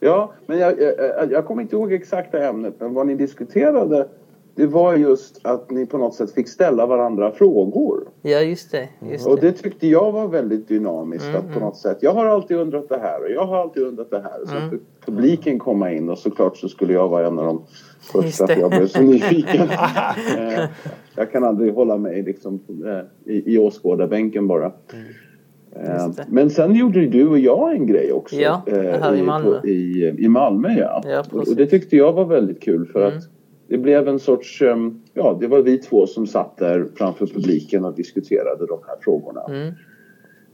Ja, 0.00 0.32
men 0.46 0.58
jag, 0.58 0.74
jag, 0.80 1.32
jag 1.32 1.46
kommer 1.46 1.62
inte 1.62 1.76
ihåg 1.76 1.92
exakta 1.92 2.46
ämnet, 2.48 2.74
men 2.78 2.94
vad 2.94 3.06
ni 3.06 3.14
diskuterade 3.14 4.08
det 4.54 4.66
var 4.66 4.94
just 4.96 5.46
att 5.46 5.70
ni 5.70 5.86
på 5.86 5.98
något 5.98 6.14
sätt 6.14 6.30
fick 6.32 6.48
ställa 6.48 6.86
varandra 6.86 7.32
frågor. 7.32 8.08
Ja, 8.22 8.40
just 8.40 8.70
det. 8.72 8.88
Just 9.10 9.26
Och 9.26 9.40
det. 9.40 9.52
tyckte 9.52 9.86
jag 9.86 10.12
var 10.12 10.28
väldigt 10.28 10.68
dynamiskt 10.68 11.28
Mm, 11.28 11.36
att 11.40 11.54
på 11.54 11.60
något 11.60 11.76
sätt. 11.76 11.98
Jag 12.00 12.12
har 12.12 12.26
alltid 12.26 12.56
undrat 12.56 12.88
det 12.88 12.98
här 12.98 13.20
och 13.24 13.30
jag 13.30 13.46
har 13.46 13.56
alltid 13.60 13.82
undrat 13.82 14.10
det 14.10 14.20
här. 14.20 14.38
Så 14.46 14.56
Mm. 14.56 14.68
att 14.68 15.06
publiken 15.06 15.58
komma 15.58 15.92
in 15.92 16.08
och 16.10 16.18
såklart 16.18 16.56
så 16.56 16.68
skulle 16.68 16.92
jag 16.92 17.08
vara 17.08 17.26
en 17.26 17.38
av 17.38 17.44
de 17.46 17.62
första 18.00 18.46
för 18.46 18.60
jag 18.60 18.70
blev 18.70 18.86
så 18.86 19.02
nyfiken. 19.02 19.68
Eh, 20.38 20.64
jag 21.16 21.32
kan 21.32 21.44
aldrig 21.44 21.74
hålla 21.74 21.96
mig 21.96 22.22
liksom 22.22 22.60
eh, 22.86 23.32
i, 23.34 23.54
i 23.54 23.58
åskådarbänken 23.58 24.46
bara. 24.46 24.68
Det. 24.68 24.96
Men 26.28 26.50
sen 26.50 26.74
gjorde 26.74 27.06
du 27.06 27.28
och 27.28 27.38
jag 27.38 27.72
en 27.76 27.86
grej 27.86 28.12
också. 28.12 28.36
Ja, 28.36 28.62
eh, 28.66 28.74
här 29.00 29.14
i 29.14 29.22
Malmö. 29.22 29.60
I, 29.64 30.14
i 30.18 30.28
Malmö 30.28 30.68
ja. 30.78 31.02
Ja, 31.06 31.24
och, 31.32 31.56
det 31.56 31.66
tyckte 31.66 31.96
jag 31.96 32.12
var 32.12 32.24
väldigt 32.24 32.62
kul 32.62 32.86
för 32.86 33.00
Mm. 33.06 33.18
att 33.18 33.24
det 33.68 33.78
blev 33.78 34.08
en 34.08 34.18
sorts, 34.18 34.62
eh, 34.62 34.76
ja 35.14 35.36
det 35.40 35.46
var 35.46 35.58
vi 35.62 35.78
två 35.78 36.06
som 36.06 36.26
satt 36.26 36.56
där 36.56 36.86
framför 36.94 37.26
publiken 37.26 37.84
och 37.84 37.94
diskuterade 37.94 38.66
de 38.66 38.78
här 38.86 38.96
frågorna. 39.00 39.40
Mm. 39.48 39.72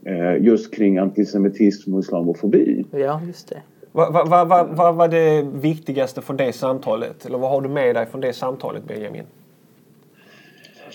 Eh, 0.05 0.45
just 0.47 0.75
kring 0.75 0.99
antisemitism 0.99 1.95
och 1.95 2.01
islamofobi. 2.01 2.85
Ja, 2.91 3.21
just 3.27 3.49
det. 3.49 3.63
Vad 3.93 4.13
vad- 4.13 4.29
vad- 4.29 4.49
vad- 4.49 4.69
vad 4.77 4.95
var 4.95 5.09
det 5.09 5.43
viktigaste 5.55 6.23
från 6.23 6.37
det 6.37 6.53
samtalet? 6.53 7.27
Eller 7.27 7.39
vad 7.39 7.51
har 7.51 7.61
du 7.61 7.69
med 7.69 7.95
dig 7.97 8.07
från 8.07 8.21
det 8.21 8.33
samtalet, 8.33 8.83
Benjamin? 8.89 9.23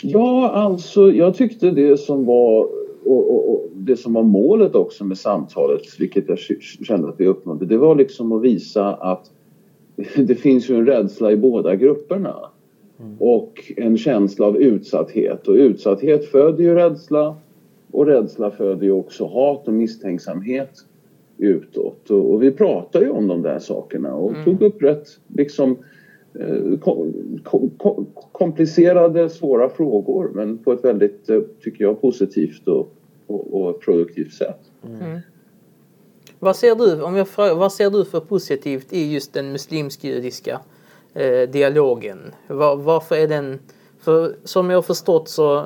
Ja, 0.03 0.49
alltså 0.51 1.11
jag 1.11 1.35
tyckte 1.35 1.71
det 1.71 1.97
som 1.99 2.25
var 2.25 2.67
och, 3.05 3.31
och, 3.31 3.53
och 3.53 3.69
det 3.73 3.95
som 3.95 4.13
var 4.13 4.23
målet 4.23 4.75
också 4.75 5.05
med 5.05 5.17
samtalet, 5.17 5.81
vilket 5.99 6.29
jag 6.29 6.39
kände 6.87 7.09
att 7.09 7.19
vi 7.19 7.27
uppnådde, 7.27 7.65
det 7.65 7.77
var 7.77 7.95
liksom 7.95 8.31
att 8.31 8.41
visa 8.41 8.93
att 8.93 9.31
det 10.15 10.35
finns 10.35 10.69
ju 10.69 10.75
en 10.75 10.85
rädsla 10.85 11.31
i 11.31 11.37
båda 11.37 11.75
grupperna. 11.75 12.35
Och 13.19 13.71
en 13.77 13.97
känsla 13.97 14.45
av 14.45 14.57
utsatthet. 14.57 15.47
Och 15.47 15.53
utsatthet 15.53 16.25
föder 16.25 16.63
ju 16.63 16.75
rädsla. 16.75 17.35
Och 17.91 18.05
rädsla 18.05 18.51
föder 18.51 18.83
ju 18.85 18.91
också 18.91 19.25
hat 19.25 19.67
och 19.67 19.73
misstänksamhet 19.73 20.85
utåt. 21.37 22.09
Och, 22.09 22.33
och 22.33 22.43
vi 22.43 22.51
pratade 22.51 23.05
ju 23.05 23.11
om 23.11 23.27
de 23.27 23.41
där 23.41 23.59
sakerna 23.59 24.13
och 24.13 24.33
tog 24.45 24.61
upp 24.61 24.83
rätt 24.83 25.07
liksom 25.27 25.77
Eh, 26.39 26.79
komplicerade, 28.31 29.29
svåra 29.29 29.69
frågor 29.69 30.31
men 30.33 30.57
på 30.57 30.73
ett 30.73 30.83
väldigt, 30.85 31.29
eh, 31.29 31.41
tycker 31.61 31.83
jag, 31.83 32.01
positivt 32.01 32.67
och, 32.67 32.93
och, 33.27 33.61
och 33.61 33.81
produktivt 33.81 34.33
sätt. 34.33 34.59
Mm. 34.85 35.19
Vad 36.39 36.55
ser 36.55 36.75
du, 36.75 37.01
om 37.01 37.15
jag 37.15 37.27
frågar, 37.27 37.55
vad 37.55 37.73
ser 37.73 37.89
du 37.89 38.05
för 38.05 38.19
positivt 38.19 38.93
i 38.93 39.13
just 39.13 39.33
den 39.33 39.51
muslimsk-judiska 39.51 40.59
eh, 41.13 41.49
dialogen? 41.49 42.19
Var, 42.47 42.75
varför 42.75 43.15
är 43.15 43.27
den... 43.27 43.59
För 43.99 44.35
som 44.43 44.69
jag 44.69 44.77
har 44.77 44.81
förstått 44.81 45.29
så 45.29 45.65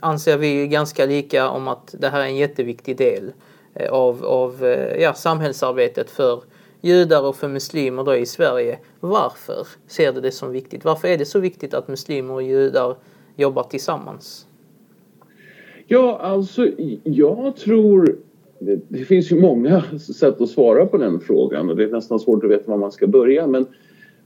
anser 0.00 0.38
vi 0.38 0.68
ganska 0.68 1.06
lika 1.06 1.48
om 1.48 1.68
att 1.68 1.94
det 1.98 2.08
här 2.08 2.20
är 2.20 2.24
en 2.24 2.36
jätteviktig 2.36 2.96
del 2.96 3.32
eh, 3.74 3.92
av, 3.92 4.24
av 4.24 4.76
ja, 4.98 5.14
samhällsarbetet 5.14 6.10
för 6.10 6.42
judar 6.82 7.22
och 7.28 7.36
för 7.36 7.48
muslimer 7.48 8.04
då 8.04 8.16
i 8.16 8.26
Sverige. 8.26 8.78
Varför 9.00 9.66
ser 9.86 10.12
du 10.12 10.20
det 10.20 10.30
som 10.30 10.52
viktigt? 10.52 10.84
Varför 10.84 11.08
är 11.08 11.18
det 11.18 11.24
så 11.24 11.40
viktigt 11.40 11.74
att 11.74 11.88
muslimer 11.88 12.34
och 12.34 12.42
judar 12.42 12.96
jobbar 13.36 13.62
tillsammans? 13.62 14.46
Ja, 15.86 16.18
alltså 16.18 16.68
jag 17.04 17.56
tror... 17.56 18.16
Det, 18.88 19.04
finns 19.04 19.32
ju 19.32 19.40
många 19.40 19.82
sätt 19.98 20.40
att 20.40 20.48
svara 20.48 20.86
på 20.86 20.96
den 20.96 21.20
frågan 21.20 21.70
och 21.70 21.76
det 21.76 21.84
är 21.84 21.88
nästan 21.88 22.20
svårt 22.20 22.44
att 22.44 22.50
veta 22.50 22.70
var 22.70 22.78
man 22.78 22.92
ska 22.92 23.06
börja. 23.06 23.46
Men, 23.46 23.66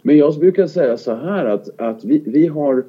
men 0.02 0.16
jag 0.16 0.38
brukar 0.38 0.66
säga 0.66 0.96
så 0.96 1.14
här 1.14 1.44
att, 1.44 1.80
att 1.80 2.04
vi, 2.04 2.22
vi, 2.26 2.46
har, 2.46 2.84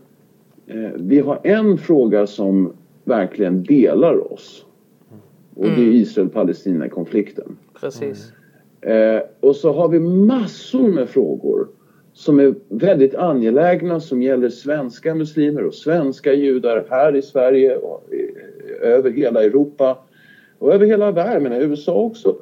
eh, 0.67 0.89
vi 0.95 1.19
har 1.19 1.39
en 1.43 1.77
fråga 1.77 2.27
som 2.27 2.73
verkligen 3.03 3.63
delar 3.63 4.33
oss. 4.33 4.65
Och 5.55 5.63
det 5.63 5.81
är 5.81 5.93
Israel-Palestina-konflikten. 5.93 7.57
Precis. 7.81 8.31
Eh, 8.87 9.21
och 9.39 9.55
så 9.55 9.73
har 9.73 9.89
vi 9.89 9.99
massor 9.99 10.87
med 10.87 11.09
frågor 11.09 11.67
som 12.13 12.39
är 12.39 12.55
väldigt 12.69 13.15
angelägna 13.15 13.99
som 13.99 14.21
gäller 14.21 14.49
svenska 14.49 15.15
muslimer 15.15 15.65
och 15.65 15.73
svenska 15.73 16.33
judar 16.33 16.85
här 16.89 17.15
i 17.15 17.21
Sverige 17.21 17.75
och 17.75 18.13
i, 18.13 18.31
över 18.81 19.11
hela 19.11 19.43
Europa 19.43 19.97
och 20.59 20.73
över 20.73 20.85
hela 20.85 21.11
världen, 21.11 21.43
men 21.43 21.53
i 21.53 21.65
USA 21.65 21.93
också. 21.93 22.35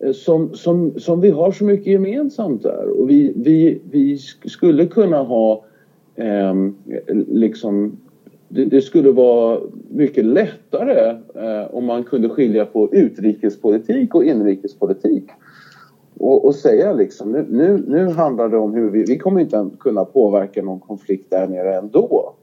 Eh, 0.00 0.12
som, 0.12 0.54
som, 0.54 1.00
som 1.00 1.20
vi 1.20 1.30
har 1.30 1.52
så 1.52 1.64
mycket 1.64 1.86
gemensamt 1.86 2.62
där 2.62 3.00
och 3.00 3.10
vi, 3.10 3.32
vi, 3.36 3.80
vi 3.90 4.18
skulle 4.44 4.86
kunna 4.86 5.22
ha 5.22 5.64
eh, 6.16 6.54
liksom 7.28 7.96
det, 8.48 8.64
det 8.64 8.80
skulle 8.80 9.10
vara 9.10 9.60
mycket 9.90 10.24
lättare 10.24 11.10
eh, 11.34 11.74
om 11.74 11.84
man 11.84 12.04
kunde 12.04 12.28
skilja 12.28 12.66
på 12.66 12.94
utrikespolitik 12.94 14.14
och 14.14 14.24
inrikespolitik 14.24 15.24
och, 16.22 16.44
och 16.44 16.54
säga 16.54 16.92
liksom 16.92 17.32
nu, 17.32 17.46
nu, 17.50 17.84
nu 17.86 18.08
handlar 18.08 18.48
det 18.48 18.58
om 18.58 18.74
hur 18.74 18.90
vi, 18.90 19.04
vi 19.04 19.18
kommer 19.18 19.40
inte 19.40 19.58
att 19.58 19.78
kunna 19.78 20.04
påverka 20.04 20.62
någon 20.62 20.80
konflikt 20.80 21.30
där 21.30 21.46
nere 21.46 21.76
ändå. 21.76 22.34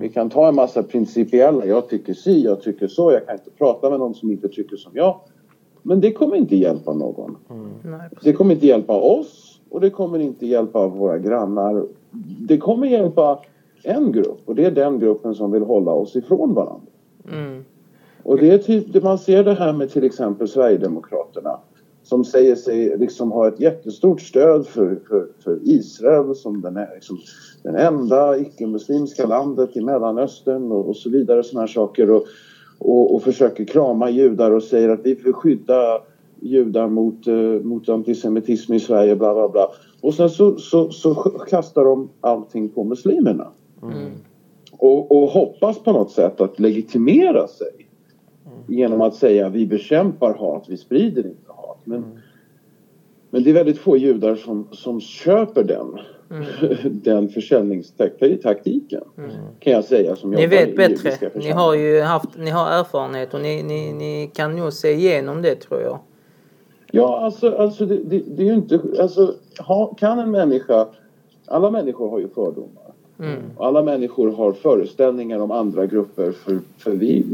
Vi 0.00 0.08
kan 0.08 0.30
ta 0.30 0.48
en 0.48 0.54
massa 0.54 0.82
principiella, 0.82 1.66
jag 1.66 1.88
tycker 1.88 2.14
si, 2.14 2.44
jag 2.44 2.62
tycker 2.62 2.88
så, 2.88 3.12
jag 3.12 3.26
kan 3.26 3.34
inte 3.34 3.50
prata 3.50 3.90
med 3.90 3.98
någon 3.98 4.14
som 4.14 4.30
inte 4.30 4.48
tycker 4.48 4.76
som 4.76 4.92
jag. 4.94 5.20
Men 5.82 6.00
det 6.00 6.12
kommer 6.12 6.36
inte 6.36 6.56
hjälpa 6.56 6.92
någon. 6.92 7.36
Nej, 7.82 8.00
Det 8.22 8.32
kommer 8.32 8.54
inte 8.54 8.66
hjälpa 8.66 8.96
oss 9.00 9.60
och 9.70 9.80
det 9.80 9.90
kommer 9.90 10.18
inte 10.18 10.46
hjälpa 10.46 10.86
våra 10.86 11.18
grannar. 11.18 11.86
Det 12.48 12.58
kommer 12.58 12.86
hjälpa 12.86 13.38
en 13.84 14.12
grupp 14.12 14.40
och 14.44 14.54
det 14.54 14.64
är 14.64 14.70
den 14.70 14.98
gruppen 14.98 15.34
som 15.34 15.52
vill 15.52 15.62
hålla 15.62 15.92
oss 15.92 16.16
ifrån 16.16 16.54
varandra. 16.54 16.86
Mm. 17.32 17.64
Och 18.22 18.38
det 18.38 18.50
är 18.50 18.58
typ, 18.58 19.02
man 19.02 19.18
ser 19.18 19.44
det 19.44 19.54
här 19.54 19.72
med 19.72 19.90
till 19.90 20.04
exempel 20.04 20.48
Sverigedemokraterna 20.48 21.58
som 22.02 22.24
säger 22.24 22.56
sig 22.56 22.98
liksom 22.98 23.32
ha 23.32 23.48
ett 23.48 23.60
jättestort 23.60 24.20
stöd 24.20 24.66
för, 24.66 24.98
för, 25.08 25.26
för 25.44 25.58
Israel 25.62 26.34
som 26.34 26.60
den, 26.60 26.76
är, 26.76 26.88
liksom, 26.94 27.18
den 27.62 27.76
enda 27.76 28.38
icke-muslimska 28.38 29.26
landet 29.26 29.76
i 29.76 29.80
Mellanöstern 29.80 30.72
och, 30.72 30.88
och 30.88 30.96
så 30.96 31.10
vidare 31.10 31.42
sådana 31.42 31.60
här 31.60 31.72
saker 31.72 32.10
och, 32.10 32.24
och, 32.78 33.14
och 33.14 33.22
försöker 33.22 33.64
krama 33.64 34.10
judar 34.10 34.50
och 34.50 34.62
säger 34.62 34.88
att 34.88 35.00
vi 35.04 35.14
vill 35.14 35.32
skydda 35.32 36.00
judar 36.40 36.88
mot, 36.88 37.26
eh, 37.26 37.34
mot 37.62 37.88
antisemitism 37.88 38.72
i 38.72 38.80
Sverige 38.80 39.16
bla 39.16 39.34
bla 39.34 39.48
bla. 39.48 39.68
Och 40.00 40.14
sen 40.14 40.30
så, 40.30 40.56
så, 40.56 40.90
så 40.90 41.14
kastar 41.48 41.84
de 41.84 42.08
allting 42.20 42.68
på 42.68 42.84
muslimerna. 42.84 43.48
Och, 44.78 45.12
och 45.12 45.28
hoppas 45.28 45.78
på 45.78 45.92
något 45.92 46.10
sätt 46.10 46.40
att 46.40 46.58
legitimera 46.58 47.48
sig 47.48 47.88
genom 48.66 49.00
att 49.00 49.14
säga 49.14 49.48
vi 49.48 49.66
bekämpar 49.66 50.34
hat, 50.34 50.64
vi 50.68 50.76
sprider 50.76 51.26
inte 51.26 51.52
hat. 51.52 51.78
Men, 51.84 52.04
men 53.30 53.42
det 53.42 53.50
är 53.50 53.54
väldigt 53.54 53.78
få 53.78 53.96
judar 53.96 54.36
som, 54.36 54.68
som 54.72 55.00
köper 55.00 55.64
den, 55.64 55.98
den 57.02 57.28
försäljningstaktiken. 57.28 59.02
Kan 59.58 59.72
jag 59.72 59.84
säga 59.84 60.16
som 60.16 60.30
Ni 60.30 60.46
vet 60.46 60.76
bättre. 60.76 61.30
Ni 61.34 61.50
har 61.50 61.74
ju 61.74 62.00
haft, 62.00 62.38
ni 62.38 62.50
har 62.50 62.70
erfarenhet 62.70 63.34
och 63.34 63.40
ni, 63.40 63.62
ni, 63.62 63.92
ni 63.92 64.30
kan 64.34 64.56
nog 64.56 64.72
se 64.72 64.92
igenom 64.92 65.42
det 65.42 65.54
tror 65.54 65.82
jag. 65.82 65.98
Ja, 66.90 67.20
alltså, 67.20 67.56
alltså 67.56 67.86
det, 67.86 67.96
det, 67.96 68.22
det 68.26 68.42
är 68.42 68.46
ju 68.46 68.54
inte... 68.54 68.80
Alltså, 69.00 69.34
ha, 69.58 69.94
kan 69.94 70.18
en 70.18 70.30
människa... 70.30 70.86
Alla 71.46 71.70
människor 71.70 72.10
har 72.10 72.18
ju 72.18 72.28
fördomar. 72.28 72.92
Och 73.56 73.66
alla 73.66 73.82
människor 73.82 74.32
har 74.32 74.52
föreställningar 74.52 75.38
om 75.38 75.50
andra 75.50 75.86
grupper 75.86 76.32
för, 76.32 76.58
för 76.78 76.90
vi 76.90 77.24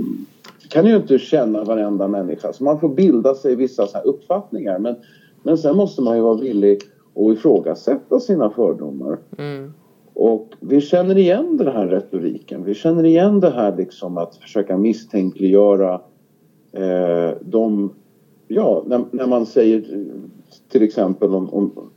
kan 0.68 0.86
ju 0.86 0.96
inte 0.96 1.18
känna 1.18 1.64
varenda 1.64 2.08
människa. 2.08 2.52
Så 2.52 2.64
man 2.64 2.80
får 2.80 2.88
bilda 2.88 3.34
sig 3.34 3.56
vissa 3.56 3.86
så 3.86 3.96
här 3.96 4.06
uppfattningar. 4.06 4.78
Men, 4.78 4.96
men 5.42 5.58
sen 5.58 5.76
måste 5.76 6.02
man 6.02 6.16
ju 6.16 6.22
vara 6.22 6.34
villig 6.40 6.78
att 7.14 7.38
ifrågasätta 7.38 8.20
sina 8.20 8.50
fördomar. 8.50 9.18
Mm. 9.38 9.72
Och 10.14 10.48
vi 10.60 10.80
känner 10.80 11.18
igen 11.18 11.56
den 11.56 11.66
här 11.66 11.86
retoriken. 11.86 12.64
Vi 12.64 12.74
känner 12.74 13.04
igen 13.04 13.40
det 13.40 13.50
här 13.50 13.76
liksom 13.76 14.18
att 14.18 14.36
försöka 14.36 14.76
misstänkliggöra 14.76 16.00
eh, 16.72 17.30
de... 17.40 17.92
Ja, 18.48 18.82
när, 18.86 19.04
när 19.10 19.26
man 19.26 19.46
säger 19.46 20.06
till 20.68 20.82
exempel 20.82 21.34
om, 21.34 21.54
om, 21.54 21.90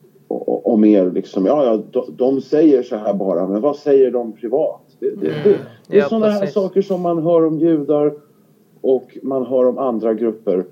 om 0.64 0.84
er 0.84 1.12
liksom, 1.12 1.46
ja, 1.46 1.66
ja 1.66 1.84
de, 1.92 2.04
de 2.18 2.42
säger 2.42 2.84
så 2.84 2.96
här 2.96 3.14
bara, 3.14 3.48
men 3.48 3.62
vad 3.62 3.76
säger 3.76 4.12
de 4.12 4.32
privat? 4.32 4.82
Det, 5.00 5.10
det, 5.10 5.28
det, 5.44 5.58
det 5.88 5.96
är 5.96 6.00
Ja, 6.00 6.10
sådana 6.10 6.30
här 6.30 6.46
saker 6.46 6.82
som 6.82 7.02
man 7.02 7.24
hör 7.24 7.46
om 7.46 7.60
judar 7.60 8.14
och 8.82 9.18
man 9.22 9.46
hör 9.46 9.66
om 9.66 9.78
andra 9.78 10.14
grupper. 10.14 10.66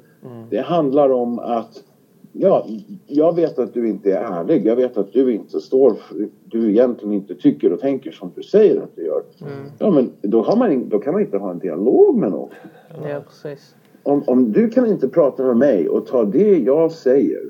Det 0.49 0.61
handlar 0.61 1.09
om 1.09 1.39
att 1.39 1.83
Ja, 2.31 2.65
jag 3.07 3.35
vet 3.35 3.59
att 3.59 3.73
du 3.73 3.89
inte 3.89 4.11
är 4.11 4.21
ärlig. 4.21 4.65
Jag 4.65 4.75
vet 4.75 4.97
att 4.97 5.11
du 5.11 5.33
inte 5.33 5.59
står 5.59 5.93
för, 5.93 6.27
du 6.43 6.69
egentligen 6.69 7.13
inte 7.13 7.35
tycker 7.35 7.73
och 7.73 7.79
tänker 7.79 8.11
som 8.11 8.31
du 8.35 8.43
säger 8.43 8.81
att 8.81 8.95
du 8.95 9.05
gör. 9.05 9.21
Mm. 9.41 9.71
Ja, 9.77 9.89
men 9.89 10.09
då, 10.21 10.41
har 10.41 10.55
man, 10.55 10.89
då 10.89 10.99
kan 10.99 11.13
man 11.13 11.21
inte 11.21 11.37
ha 11.37 11.51
en 11.51 11.59
dialog 11.59 12.17
med 12.17 12.31
någon. 12.31 12.49
Ja, 13.03 13.21
precis. 13.27 13.75
Om, 14.03 14.23
om 14.27 14.51
du 14.51 14.69
kan 14.69 14.85
inte 14.85 15.07
prata 15.07 15.43
med 15.43 15.57
mig 15.57 15.89
och 15.89 16.05
ta 16.05 16.25
det 16.25 16.57
jag 16.57 16.91
säger 16.91 17.41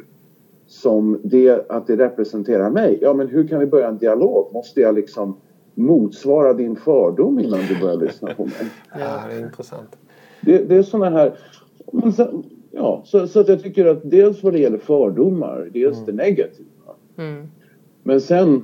som 0.68 1.20
det, 1.22 1.70
att 1.70 1.88
det 1.88 1.96
representerar 1.96 2.70
mig. 2.70 2.98
Ja, 3.02 3.14
men 3.14 3.28
hur 3.28 3.48
kan 3.48 3.60
vi 3.60 3.66
börja 3.66 3.88
en 3.88 3.98
dialog? 3.98 4.48
Måste 4.54 4.82
jag 4.82 4.96
liksom 4.96 5.36
motsvara 5.74 6.54
din 6.54 6.76
fördom 6.76 7.40
innan 7.40 7.60
du 7.68 7.80
börjar 7.80 7.96
lyssna 7.96 8.34
på 8.34 8.44
mig? 8.44 8.72
ja, 8.92 9.24
det 9.30 9.36
är 9.36 9.40
intressant. 9.40 9.98
Det, 10.42 10.70
det 10.70 10.76
är 10.76 10.84
såna 10.84 11.10
här... 11.10 11.32
Sen, 12.16 12.44
ja, 12.72 13.02
så, 13.06 13.28
så 13.28 13.40
att 13.40 13.48
jag 13.48 13.64
tycker 13.64 13.86
att 13.86 14.00
dels 14.04 14.44
vad 14.44 14.54
det 14.54 14.60
gäller 14.60 14.78
fördomar, 14.78 15.70
dels 15.74 15.98
mm. 15.98 16.06
det 16.06 16.24
negativa. 16.24 16.94
Mm. 17.18 17.48
Men 18.04 18.22
sen 18.22 18.64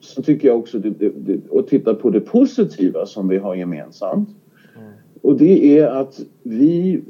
så 0.00 0.22
tycker 0.22 0.48
jag 0.48 0.58
också 0.58 0.78
det, 0.78 0.90
det, 0.90 1.12
det, 1.16 1.58
att 1.58 1.68
titta 1.68 1.94
på 1.94 2.10
det 2.10 2.20
positiva 2.20 3.06
som 3.06 3.28
vi 3.28 3.38
har 3.38 3.54
gemensamt. 3.54 4.28
Mm. 4.76 4.92
Och 5.22 5.36
det 5.36 5.78
är 5.78 5.86
att 5.86 6.20
vi, 6.42 7.02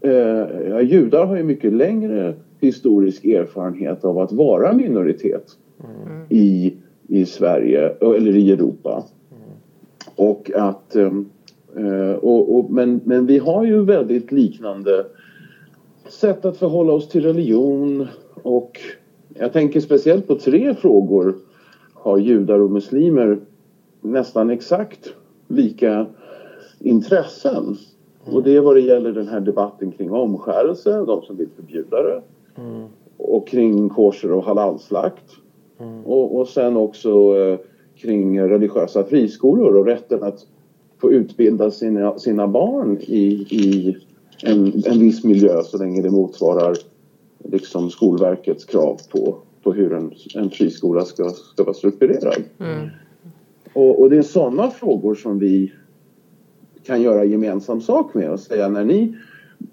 eh, 0.00 0.12
ja, 0.68 0.80
judar 0.80 1.26
har 1.26 1.36
ju 1.36 1.42
mycket 1.42 1.72
längre 1.72 2.34
historisk 2.60 3.24
erfarenhet 3.24 4.04
av 4.04 4.18
att 4.18 4.32
vara 4.32 4.72
minoritet 4.72 5.58
mm. 5.80 6.22
i, 6.28 6.74
i 7.08 7.26
Sverige 7.26 7.88
eller 8.00 8.36
i 8.36 8.52
Europa. 8.52 9.04
Mm. 9.30 9.52
Och 10.16 10.50
att 10.54 10.96
eh, 10.96 11.12
och, 12.20 12.56
och, 12.56 12.70
men, 12.70 13.00
men 13.04 13.26
vi 13.26 13.38
har 13.38 13.64
ju 13.64 13.84
väldigt 13.84 14.32
liknande 14.32 15.06
sätt 16.08 16.44
att 16.44 16.56
förhålla 16.56 16.92
oss 16.92 17.08
till 17.08 17.24
religion 17.24 18.06
och 18.42 18.80
jag 19.34 19.52
tänker 19.52 19.80
speciellt 19.80 20.26
på 20.26 20.34
tre 20.34 20.74
frågor 20.74 21.34
har 21.94 22.18
judar 22.18 22.58
och 22.58 22.70
muslimer 22.70 23.38
nästan 24.00 24.50
exakt 24.50 25.14
lika 25.48 26.06
intressen. 26.78 27.76
Och 28.24 28.42
det 28.42 28.56
är 28.56 28.60
vad 28.60 28.76
det 28.76 28.80
gäller 28.80 29.12
den 29.12 29.28
här 29.28 29.40
debatten 29.40 29.92
kring 29.92 30.10
omskärelse, 30.10 31.04
de 31.06 31.22
som 31.22 31.36
vill 31.36 31.48
förbjuda 31.56 32.02
det. 32.02 32.22
Mm. 32.56 32.86
Och 33.16 33.48
kring 33.48 33.88
kosher 33.88 34.32
och 34.32 34.44
halalslakt. 34.44 35.24
Mm. 35.78 36.04
Och, 36.04 36.36
och 36.38 36.48
sen 36.48 36.76
också 36.76 37.10
eh, 37.36 37.58
kring 37.96 38.40
religiösa 38.40 39.04
friskolor 39.04 39.76
och 39.76 39.86
rätten 39.86 40.22
att 40.22 40.46
få 41.02 41.10
utbilda 41.10 41.70
sina, 41.70 42.18
sina 42.18 42.46
barn 42.48 42.98
i, 43.00 43.24
i 43.50 43.96
en, 44.42 44.82
en 44.86 44.98
viss 44.98 45.24
miljö 45.24 45.62
så 45.62 45.78
länge 45.78 46.02
det 46.02 46.10
motsvarar 46.10 46.76
liksom 47.44 47.90
Skolverkets 47.90 48.64
krav 48.64 49.00
på, 49.10 49.36
på 49.62 49.72
hur 49.72 49.92
en, 49.92 50.12
en 50.34 50.50
friskola 50.50 51.04
ska, 51.04 51.30
ska 51.30 51.64
vara 51.64 51.74
strukturerad. 51.74 52.42
Mm. 52.58 52.88
Och, 53.72 54.00
och, 54.00 54.10
det 54.10 54.16
är 54.16 54.22
sådana 54.22 54.70
frågor 54.70 55.14
som 55.14 55.38
vi 55.38 55.72
kan 56.82 57.02
göra 57.02 57.24
gemensam 57.24 57.80
sak 57.80 58.14
med 58.14 58.30
och 58.30 58.40
säga 58.40 58.68
när 58.68 58.84
ni, 58.84 59.16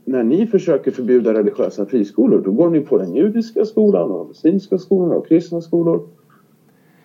när 0.05 0.23
ni 0.23 0.45
försöker 0.45 0.91
förbjuda 0.91 1.33
religiösa 1.33 1.85
friskolor 1.85 2.41
då 2.45 2.51
går 2.51 2.69
ni 2.69 2.81
på 2.81 2.97
den 2.97 3.15
judiska 3.15 3.65
skolan 3.65 4.11
och 4.11 4.27
muslimska 4.27 4.77
skolor 4.77 5.13
och 5.13 5.27
kristna 5.27 5.61
skolor 5.61 6.01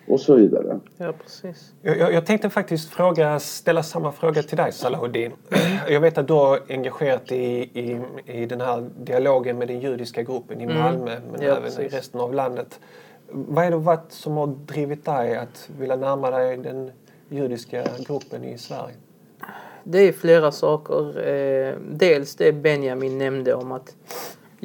och 0.07 0.19
så 0.19 0.35
vidare. 0.35 0.79
Ja, 0.97 1.13
precis. 1.23 1.73
Jag, 1.81 2.13
jag, 2.13 2.25
tänkte 2.25 2.49
faktiskt 2.49 2.89
fråga, 2.89 3.39
ställa 3.39 3.83
samma 3.83 4.11
fråga 4.11 4.43
till 4.43 4.57
dig 4.57 4.71
Salahuddin. 4.71 5.31
Jag 5.89 6.01
vet 6.01 6.17
att 6.17 6.27
du 6.27 6.33
har 6.33 6.59
engagerat 6.69 7.27
dig 7.27 7.39
i, 7.39 7.79
i, 7.79 8.01
i 8.25 8.45
den 8.45 8.61
här 8.61 8.89
dialogen 8.99 9.57
med 9.57 9.67
den 9.67 9.79
judiska 9.79 10.23
gruppen 10.23 10.61
i 10.61 10.63
mm. 10.63 10.77
Malmö 10.77 11.11
mm. 11.11 11.23
men 11.31 11.41
ja, 11.41 11.51
även 11.51 11.63
precis. 11.63 11.93
i 11.93 11.97
resten 11.97 12.19
av 12.19 12.33
landet. 12.33 12.79
Vad 13.31 13.65
är 13.65 13.71
det 13.71 13.77
varit 13.77 14.11
som 14.11 14.37
har 14.37 14.47
drivit 14.47 15.05
dig 15.05 15.35
att 15.35 15.69
vilja 15.79 15.95
närma 15.95 16.31
dig 16.31 16.57
den 16.57 16.91
judiska 17.29 17.83
gruppen 18.07 18.43
i 18.43 18.57
Sverige? 18.57 18.95
Det 19.83 19.99
är 19.99 20.11
flera 20.11 20.51
saker. 20.51 21.27
Eh, 21.27 21.73
dels 21.91 22.35
det 22.35 22.53
Benjamin 22.53 23.17
nämnde 23.17 23.53
om 23.53 23.71
att 23.71 23.95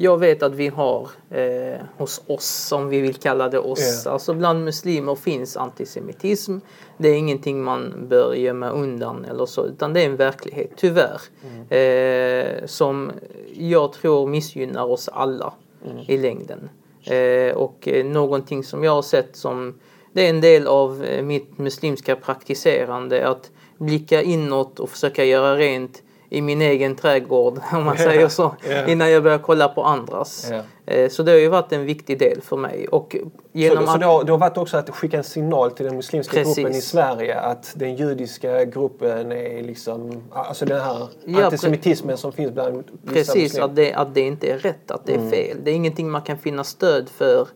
jag 0.01 0.17
vet 0.17 0.43
att 0.43 0.53
vi 0.55 0.67
har 0.67 1.09
eh, 1.29 1.79
hos 1.97 2.21
oss, 2.27 2.71
om 2.71 2.89
vi 2.89 3.01
vill 3.01 3.15
kalla 3.15 3.49
det 3.49 3.59
oss, 3.59 4.03
yeah. 4.05 4.13
alltså 4.13 4.33
bland 4.33 4.65
muslimer 4.65 5.15
finns 5.15 5.57
antisemitism. 5.57 6.57
Det 6.97 7.09
är 7.09 7.15
ingenting 7.15 7.63
man 7.63 8.07
bör 8.09 8.33
gömma 8.33 8.69
undan 8.69 9.25
eller 9.25 9.45
så, 9.45 9.65
utan 9.65 9.93
det 9.93 10.01
är 10.01 10.05
en 10.05 10.15
verklighet, 10.15 10.71
tyvärr. 10.75 11.21
Mm. 11.43 12.61
Eh, 12.61 12.65
som 12.65 13.11
jag 13.53 13.93
tror 13.93 14.27
missgynnar 14.27 14.85
oss 14.85 15.09
alla 15.09 15.53
mm. 15.85 16.03
i 16.07 16.17
längden. 16.17 16.69
Eh, 17.03 17.55
och 17.55 17.87
eh, 17.87 18.05
någonting 18.05 18.63
som 18.63 18.83
jag 18.83 18.91
har 18.91 19.01
sett 19.01 19.35
som, 19.35 19.79
det 20.13 20.25
är 20.25 20.29
en 20.29 20.41
del 20.41 20.67
av 20.67 21.03
eh, 21.03 21.23
mitt 21.23 21.57
muslimska 21.57 22.15
praktiserande, 22.15 23.27
att 23.27 23.51
blicka 23.77 24.21
inåt 24.21 24.79
och 24.79 24.89
försöka 24.89 25.25
göra 25.25 25.55
rent 25.55 26.03
i 26.33 26.41
min 26.41 26.61
egen 26.61 26.95
trädgård 26.95 27.59
om 27.73 27.83
man 27.83 27.97
säger 27.97 28.29
så. 28.29 28.55
Yeah. 28.67 28.91
Innan 28.91 29.11
jag 29.11 29.23
börjar 29.23 29.37
kolla 29.37 29.67
på 29.67 29.83
andras. 29.83 30.51
Yeah. 30.51 31.09
Så 31.09 31.23
det 31.23 31.31
har 31.31 31.39
ju 31.39 31.47
varit 31.47 31.71
en 31.71 31.85
viktig 31.85 32.19
del 32.19 32.41
för 32.41 32.57
mig. 32.57 32.87
Och 32.87 33.15
genom 33.51 33.85
så, 33.85 33.91
så 33.91 33.97
det, 33.97 34.05
har, 34.05 34.23
det 34.23 34.31
har 34.31 34.37
varit 34.39 34.57
också 34.57 34.77
att 34.77 34.89
skicka 34.89 35.17
en 35.17 35.23
signal 35.23 35.71
till 35.71 35.85
den 35.85 35.95
muslimska 35.95 36.33
Precis. 36.33 36.55
gruppen 36.55 36.75
i 36.75 36.81
Sverige 36.81 37.39
att 37.39 37.73
den 37.75 37.95
judiska 37.95 38.65
gruppen 38.65 39.31
är 39.31 39.63
liksom, 39.63 40.23
alltså 40.31 40.65
den 40.65 40.81
här 40.81 41.07
ja, 41.25 41.43
antisemitismen 41.43 42.17
som 42.17 42.31
finns 42.31 42.51
bland 42.51 42.83
Precis, 43.07 43.59
att 43.59 43.75
det, 43.75 43.93
att 43.93 44.13
det 44.13 44.21
inte 44.21 44.47
är 44.47 44.57
rätt, 44.57 44.91
att 44.91 45.05
det 45.05 45.13
är 45.13 45.17
mm. 45.17 45.31
fel. 45.31 45.57
Det 45.63 45.71
är 45.71 45.75
ingenting 45.75 46.11
man 46.11 46.21
kan 46.21 46.37
finna 46.37 46.63
stöd 46.63 47.09
för 47.09 47.47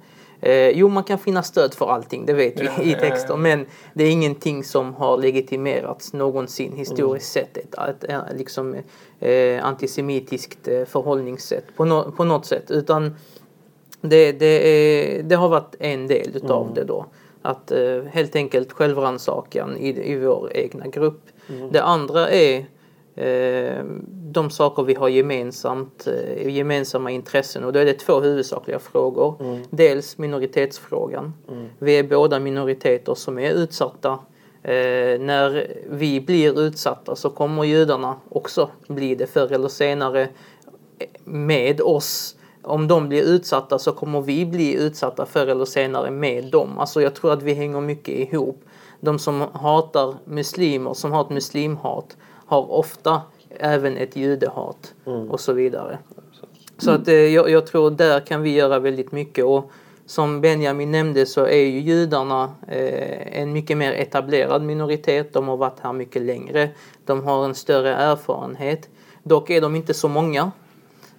Eh, 0.45 0.69
jo, 0.69 0.89
man 0.89 1.03
kan 1.03 1.19
finna 1.19 1.43
stöd 1.43 1.73
för 1.73 1.87
allting, 1.87 2.25
det 2.25 2.33
vet 2.33 2.59
vi 2.59 2.65
ja, 2.65 2.83
i 2.83 2.93
texter. 2.93 3.29
Ja, 3.29 3.35
ja. 3.35 3.37
Men 3.37 3.65
det 3.93 4.03
är 4.03 4.11
ingenting 4.11 4.63
som 4.63 4.93
har 4.93 5.17
legitimerats 5.17 6.13
någonsin 6.13 6.73
historiskt 6.75 7.35
mm. 7.35 7.47
sett. 7.47 7.57
Ett, 7.57 8.03
ett, 8.03 8.03
ett 8.03 8.37
liksom, 8.37 8.75
eh, 9.19 9.65
antisemitiskt 9.65 10.67
eh, 10.67 10.85
förhållningssätt 10.85 11.65
på, 11.75 11.85
no, 11.85 12.11
på 12.11 12.23
något 12.23 12.45
sätt. 12.45 12.71
Utan 12.71 13.15
det, 14.01 14.31
det, 14.31 14.45
är, 14.45 15.23
det 15.23 15.35
har 15.35 15.49
varit 15.49 15.75
en 15.79 16.07
del 16.07 16.35
utav 16.35 16.61
mm. 16.61 16.73
det 16.73 16.83
då. 16.83 17.05
Att 17.41 17.71
eh, 17.71 18.03
helt 18.11 18.35
enkelt 18.35 18.71
självrannsakan 18.71 19.77
i, 19.77 20.11
i 20.11 20.15
vår 20.15 20.51
egna 20.53 20.87
grupp. 20.87 21.21
Mm. 21.49 21.71
Det 21.71 21.83
andra 21.83 22.29
är 22.29 22.65
de 24.35 24.49
saker 24.49 24.83
vi 24.83 24.93
har 24.93 25.09
gemensamt, 25.09 26.07
eh, 26.07 26.47
gemensamma 26.49 27.11
intressen 27.11 27.63
och 27.63 27.73
då 27.73 27.79
är 27.79 27.85
det 27.85 27.93
två 27.93 28.19
huvudsakliga 28.19 28.79
frågor. 28.79 29.35
Mm. 29.39 29.63
Dels 29.69 30.17
minoritetsfrågan. 30.17 31.33
Mm. 31.51 31.67
Vi 31.79 31.99
är 31.99 32.03
båda 32.03 32.39
minoriteter 32.39 33.15
som 33.15 33.39
är 33.39 33.51
utsatta. 33.51 34.19
Eh, 34.63 35.19
när 35.19 35.67
vi 35.89 36.21
blir 36.21 36.59
utsatta 36.59 37.15
så 37.15 37.29
kommer 37.29 37.63
judarna 37.63 38.15
också 38.29 38.69
bli 38.87 39.15
det 39.15 39.27
förr 39.27 39.51
eller 39.51 39.67
senare 39.67 40.27
med 41.23 41.81
oss. 41.81 42.35
Om 42.61 42.87
de 42.87 43.09
blir 43.09 43.23
utsatta 43.23 43.79
så 43.79 43.91
kommer 43.91 44.21
vi 44.21 44.45
bli 44.45 44.73
utsatta 44.73 45.25
förr 45.25 45.47
eller 45.47 45.65
senare 45.65 46.11
med 46.11 46.51
dem. 46.51 46.79
Alltså 46.79 47.01
jag 47.01 47.15
tror 47.15 47.33
att 47.33 47.43
vi 47.43 47.53
hänger 47.53 47.81
mycket 47.81 48.33
ihop. 48.33 48.63
De 48.99 49.19
som 49.19 49.41
hatar 49.53 50.15
muslimer, 50.25 50.93
som 50.93 51.11
har 51.11 51.21
ett 51.21 51.29
muslimhat 51.29 52.17
har 52.45 52.71
ofta 52.71 53.21
även 53.49 53.97
ett 53.97 54.15
judehat 54.15 54.93
mm. 55.05 55.31
och 55.31 55.39
så 55.39 55.53
vidare. 55.53 55.97
Så 56.77 56.91
att, 56.91 57.07
eh, 57.07 57.13
jag, 57.13 57.49
jag, 57.49 57.67
tror 57.67 57.91
där 57.91 58.19
kan 58.19 58.41
vi 58.41 58.53
göra 58.53 58.79
väldigt 58.79 59.11
mycket. 59.11 59.45
Och 59.45 59.71
som 60.05 60.41
Benjamin 60.41 60.91
nämnde 60.91 61.25
så 61.25 61.45
är 61.45 61.65
ju 61.65 61.79
judarna 61.79 62.51
eh, 62.67 63.41
en 63.41 63.53
mycket 63.53 63.77
mer 63.77 63.91
etablerad 63.91 64.61
minoritet. 64.61 65.33
De 65.33 65.47
har 65.47 65.57
varit 65.57 65.79
här 65.79 65.93
mycket 65.93 66.21
längre. 66.21 66.69
De 67.05 67.23
har 67.23 67.45
en 67.45 67.55
större 67.55 67.95
erfarenhet. 67.95 68.89
Dock 69.23 69.49
är 69.49 69.61
de 69.61 69.75
inte 69.75 69.93
så 69.93 70.07
många. 70.07 70.51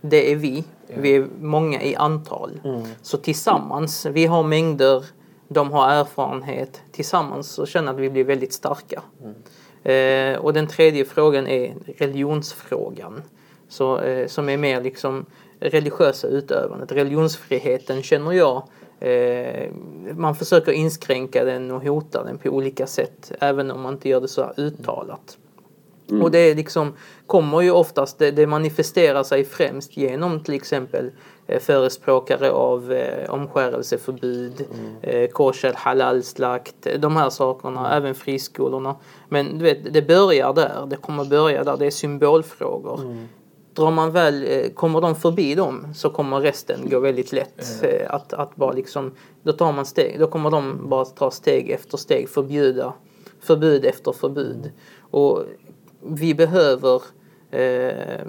Det 0.01 0.33
är 0.33 0.37
vi. 0.37 0.65
Vi 0.89 1.17
är 1.17 1.27
många 1.41 1.83
i 1.83 1.97
antal. 1.97 2.61
Mm. 2.65 2.83
Så 3.03 3.17
tillsammans, 3.17 4.07
vi 4.07 4.27
har 4.27 4.43
mängder, 4.43 5.05
de 5.49 5.73
har 5.73 5.91
erfarenhet. 5.91 6.83
Tillsammans 6.93 7.51
så 7.51 7.67
känner 7.67 7.89
jag 7.89 7.95
att 7.95 8.01
vi 8.01 8.11
blir 8.11 8.25
väldigt 8.25 8.53
starka. 8.53 9.03
Mm. 9.23 9.35
Eh, 9.87 10.38
och 10.38 10.53
den 10.53 10.66
tredje 10.66 11.05
frågan 11.05 11.46
är 11.46 11.75
religionsfrågan. 11.96 13.22
Så, 13.68 13.99
eh, 14.01 14.27
som 14.27 14.49
är 14.49 14.57
mer 14.57 14.81
liksom 14.81 15.27
religiösa 15.61 16.29
utövandet. 16.29 16.92
Religionsfriheten 16.92 18.03
känner 18.03 18.33
jag 18.33 18.62
eh, 19.01 19.70
man 20.16 20.35
försöker 20.35 20.72
inskränka 20.72 21.44
den 21.44 21.70
och 21.70 21.83
hota 21.83 22.25
den 22.25 22.38
på 22.38 22.49
olika 22.49 22.87
sätt 22.87 23.33
även 23.40 23.70
om 23.70 23.81
man 23.81 23.94
inte 23.94 24.09
gör 24.09 24.20
det 24.20 24.29
så 24.29 24.53
uttalat. 24.57 25.38
Mm. 26.11 26.22
Och 26.22 26.31
det 26.31 26.55
liksom, 26.55 26.92
kommer 27.27 27.61
ju 27.61 27.70
oftast, 27.70 28.18
det, 28.18 28.31
det 28.31 28.46
manifesterar 28.46 29.22
sig 29.22 29.44
främst 29.44 29.96
genom 29.96 30.44
till 30.44 30.55
exempel 30.55 31.11
förespråkare 31.61 32.51
av 32.51 32.93
eh, 32.93 33.31
omskärelseförbud, 33.31 34.67
mm. 34.75 34.97
eh, 35.03 35.31
kosher, 35.31 35.73
halal-slakt, 35.77 36.87
de 36.99 37.17
här 37.17 37.31
sakerna, 37.31 37.81
mm. 37.81 37.93
även 37.93 38.15
friskolorna. 38.15 38.97
Men 39.29 39.59
du 39.59 39.65
vet, 39.65 39.93
det 39.93 40.03
börjar 40.03 40.53
där, 40.53 40.87
det 40.87 40.97
kommer 40.97 41.25
börja 41.25 41.65
där, 41.65 41.77
det 41.77 41.87
är 41.87 41.91
symbolfrågor. 41.91 43.01
Mm. 43.01 43.29
drar 43.75 43.91
man 43.91 44.13
väl, 44.13 44.45
eh, 44.49 44.71
kommer 44.71 45.01
de 45.01 45.15
förbi 45.15 45.55
dem 45.55 45.87
så 45.95 46.11
kommer 46.11 46.41
resten 46.41 46.89
gå 46.91 47.01
väldigt 47.01 47.33
lätt. 47.33 47.83
Mm. 47.83 48.07
Att, 48.09 48.33
att 48.33 48.57
bara 48.57 48.73
liksom, 48.73 49.15
då 49.43 49.53
tar 49.53 49.73
man 49.73 49.87
steg, 49.87 50.19
då 50.19 50.27
kommer 50.27 50.51
de 50.51 50.89
bara 50.89 51.05
ta 51.05 51.31
steg 51.31 51.71
efter 51.71 51.97
steg, 51.99 52.29
förbjuda, 52.29 52.93
förbud 53.41 53.85
efter 53.85 54.13
förbud. 54.13 54.71
Och 55.11 55.45
vi 56.03 56.35
behöver 56.35 57.03
eh, 57.51 58.27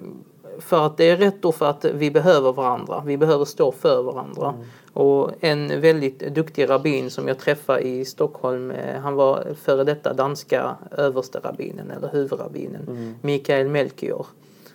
för 0.60 0.86
att 0.86 0.98
det 0.98 1.10
är 1.10 1.17
rätt 1.17 1.46
och 1.46 1.56
för 1.56 1.65
att 1.65 1.86
vi 1.86 2.12
behöver 2.12 2.54
varandra. 2.54 3.04
Vi 3.06 3.17
behöver 3.17 3.46
stå 3.46 3.72
för 3.72 4.04
varandra. 4.04 4.50
Mm. 4.50 4.65
Och 4.93 5.32
en 5.39 5.82
väldigt 5.82 6.20
duktig 6.20 6.70
rabbin 6.70 7.10
som 7.10 7.28
jag 7.28 7.39
träffade 7.39 7.82
i 7.82 8.06
Stockholm, 8.06 8.72
eh, 8.72 9.00
han 9.02 9.15
var 9.15 9.48
före 9.62 9.84
detta 9.84 10.13
danska 10.13 10.76
överste 10.91 11.39
rabbinen 11.39 11.91
eller 11.91 12.10
huvudrabbinen, 12.10 12.82
mm. 12.88 13.15
Mikael 13.22 13.67
Melchior. 13.67 14.26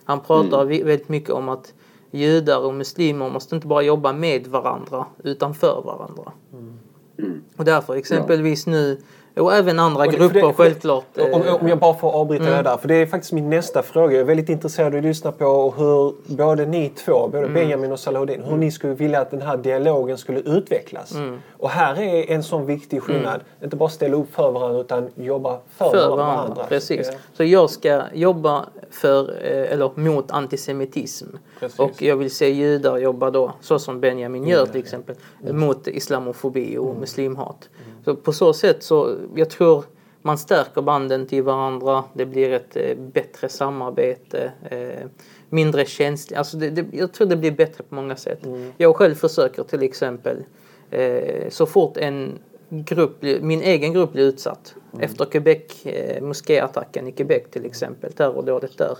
Han 0.05 0.21
pratar 0.21 0.63
mm. 0.63 0.87
väldigt 0.87 1.09
mycket 1.09 1.31
om 1.31 1.49
att 1.49 1.73
judar 2.11 2.59
och 2.59 2.75
muslimer 2.75 3.31
måste 3.31 3.55
inte 3.55 3.67
bara 3.67 3.83
jobba 3.83 4.13
med 4.13 4.47
varandra 4.47 5.07
utan 5.23 5.55
för 5.55 5.83
varandra. 5.83 6.33
Mm. 6.53 7.43
Och 7.57 7.65
därför 7.65 7.95
exempelvis 7.95 8.67
ja. 8.67 8.73
nu 8.73 8.99
och 9.37 9.55
även 9.55 9.79
andra 9.79 10.05
och 10.05 10.13
grupper 10.13 10.47
det, 10.47 10.53
självklart. 10.53 11.05
Om, 11.33 11.43
om, 11.61 11.69
jag 11.69 11.79
bara 11.79 11.95
får 11.95 12.11
avbryta 12.11 12.45
mm. 12.45 12.57
det 12.57 12.71
där. 12.71 12.77
För 12.77 12.89
det 12.89 12.95
är 12.95 13.07
faktiskt 13.07 13.33
min 13.33 13.51
nästa 13.51 13.83
fråga. 13.83 14.13
Jag 14.13 14.21
är 14.21 14.25
väldigt 14.25 14.49
intresserad 14.49 14.93
av 14.93 14.99
att 14.99 15.05
lyssna 15.05 15.33
på 15.33 15.75
hur 15.77 16.35
både 16.37 16.67
ni 16.67 16.89
två, 16.89 17.29
både 17.29 17.39
mm. 17.39 17.55
Benjamin 17.55 17.93
och 17.93 18.01
Salahuddin, 18.01 18.43
hur 18.43 18.57
ni 18.57 18.71
skulle 18.71 18.95
vilja 18.95 19.21
att 19.21 19.31
den 19.31 19.43
här 19.43 19.57
dialogen 19.57 20.19
skulle 20.19 20.41
utvecklas. 20.41 21.15
Mm. 21.15 21.39
Och 21.59 21.71
här 21.71 22.01
är 22.01 22.31
en 22.31 22.43
sån 22.43 22.67
viktig 22.67 23.03
skillnad. 23.03 23.35
Mm. 23.35 23.47
Inte 23.63 23.77
bara 23.77 23.89
ställa 23.89 24.17
upp 24.17 24.35
för 24.35 24.51
varandra 24.51 24.81
utan 24.81 25.09
jobba 25.15 25.59
för, 25.77 25.91
för 25.91 26.09
varandra. 26.09 26.17
varandra. 26.17 26.65
Precis. 26.69 27.09
Ja. 27.13 27.19
Så 27.33 27.45
jag 27.45 27.71
ska 27.71 28.03
jobba 28.15 28.67
för, 28.91 29.31
eh, 29.45 29.73
eller 29.73 29.91
mot 29.95 30.31
antisemitism. 30.31 31.27
Precis. 31.61 31.79
Och 31.79 32.03
jag 32.03 32.17
vill 32.17 32.31
se 32.31 32.49
judar 32.49 32.99
jobba 32.99 33.31
då, 33.31 33.53
så 33.61 33.79
som 33.79 34.01
Benjamin 34.01 34.47
gör 34.47 34.67
till 34.67 34.81
exempel, 34.81 35.17
mot 35.41 35.89
islamofobi 35.89 36.79
och 36.79 36.89
mm. 36.89 37.01
muslimhat. 37.01 37.69
Så 38.05 38.17
på 38.17 38.33
så 38.33 38.53
sätt 38.53 38.83
så, 38.83 39.17
jag 39.35 39.51
tror 39.51 39.85
man 40.23 40.39
stärker 40.39 40.83
banden 40.83 41.27
till 41.27 41.43
varandra. 41.43 42.05
Det 42.15 42.27
blir 42.27 42.53
ett 42.53 42.77
eh, 42.77 42.97
bättre 42.97 43.49
samarbete. 43.49 44.53
Eh, 44.71 45.09
mindre 45.49 45.85
känsligt. 45.85 46.39
Alltså 46.39 46.57
det, 46.57 46.71
det, 46.71 46.85
jag 46.93 47.13
tror 47.13 47.27
det 47.29 47.37
blir 47.37 47.51
bättre 47.51 47.85
på 47.85 47.95
många 47.95 48.17
sätt. 48.17 48.47
Mm. 48.47 48.73
Jag 48.77 48.97
själv 48.97 49.15
försöker 49.15 49.63
till 49.63 49.83
exempel 49.83 50.45
eh, 50.91 51.49
så 51.49 51.67
fort 51.67 51.97
en 51.97 52.39
grupp, 52.69 53.23
min 53.41 53.63
egen 53.63 53.93
grupp 53.93 54.13
blir 54.13 54.25
utsatt. 54.25 54.75
Mm. 54.93 55.05
Efter 55.05 55.25
Quebec, 55.25 55.87
eh, 55.87 56.23
moskéattacken 56.23 57.09
i 57.09 57.13
Quebec 57.13 57.43
till 57.51 57.67
exempel, 57.67 58.13
terrordådet 58.13 58.79
där. 58.79 58.99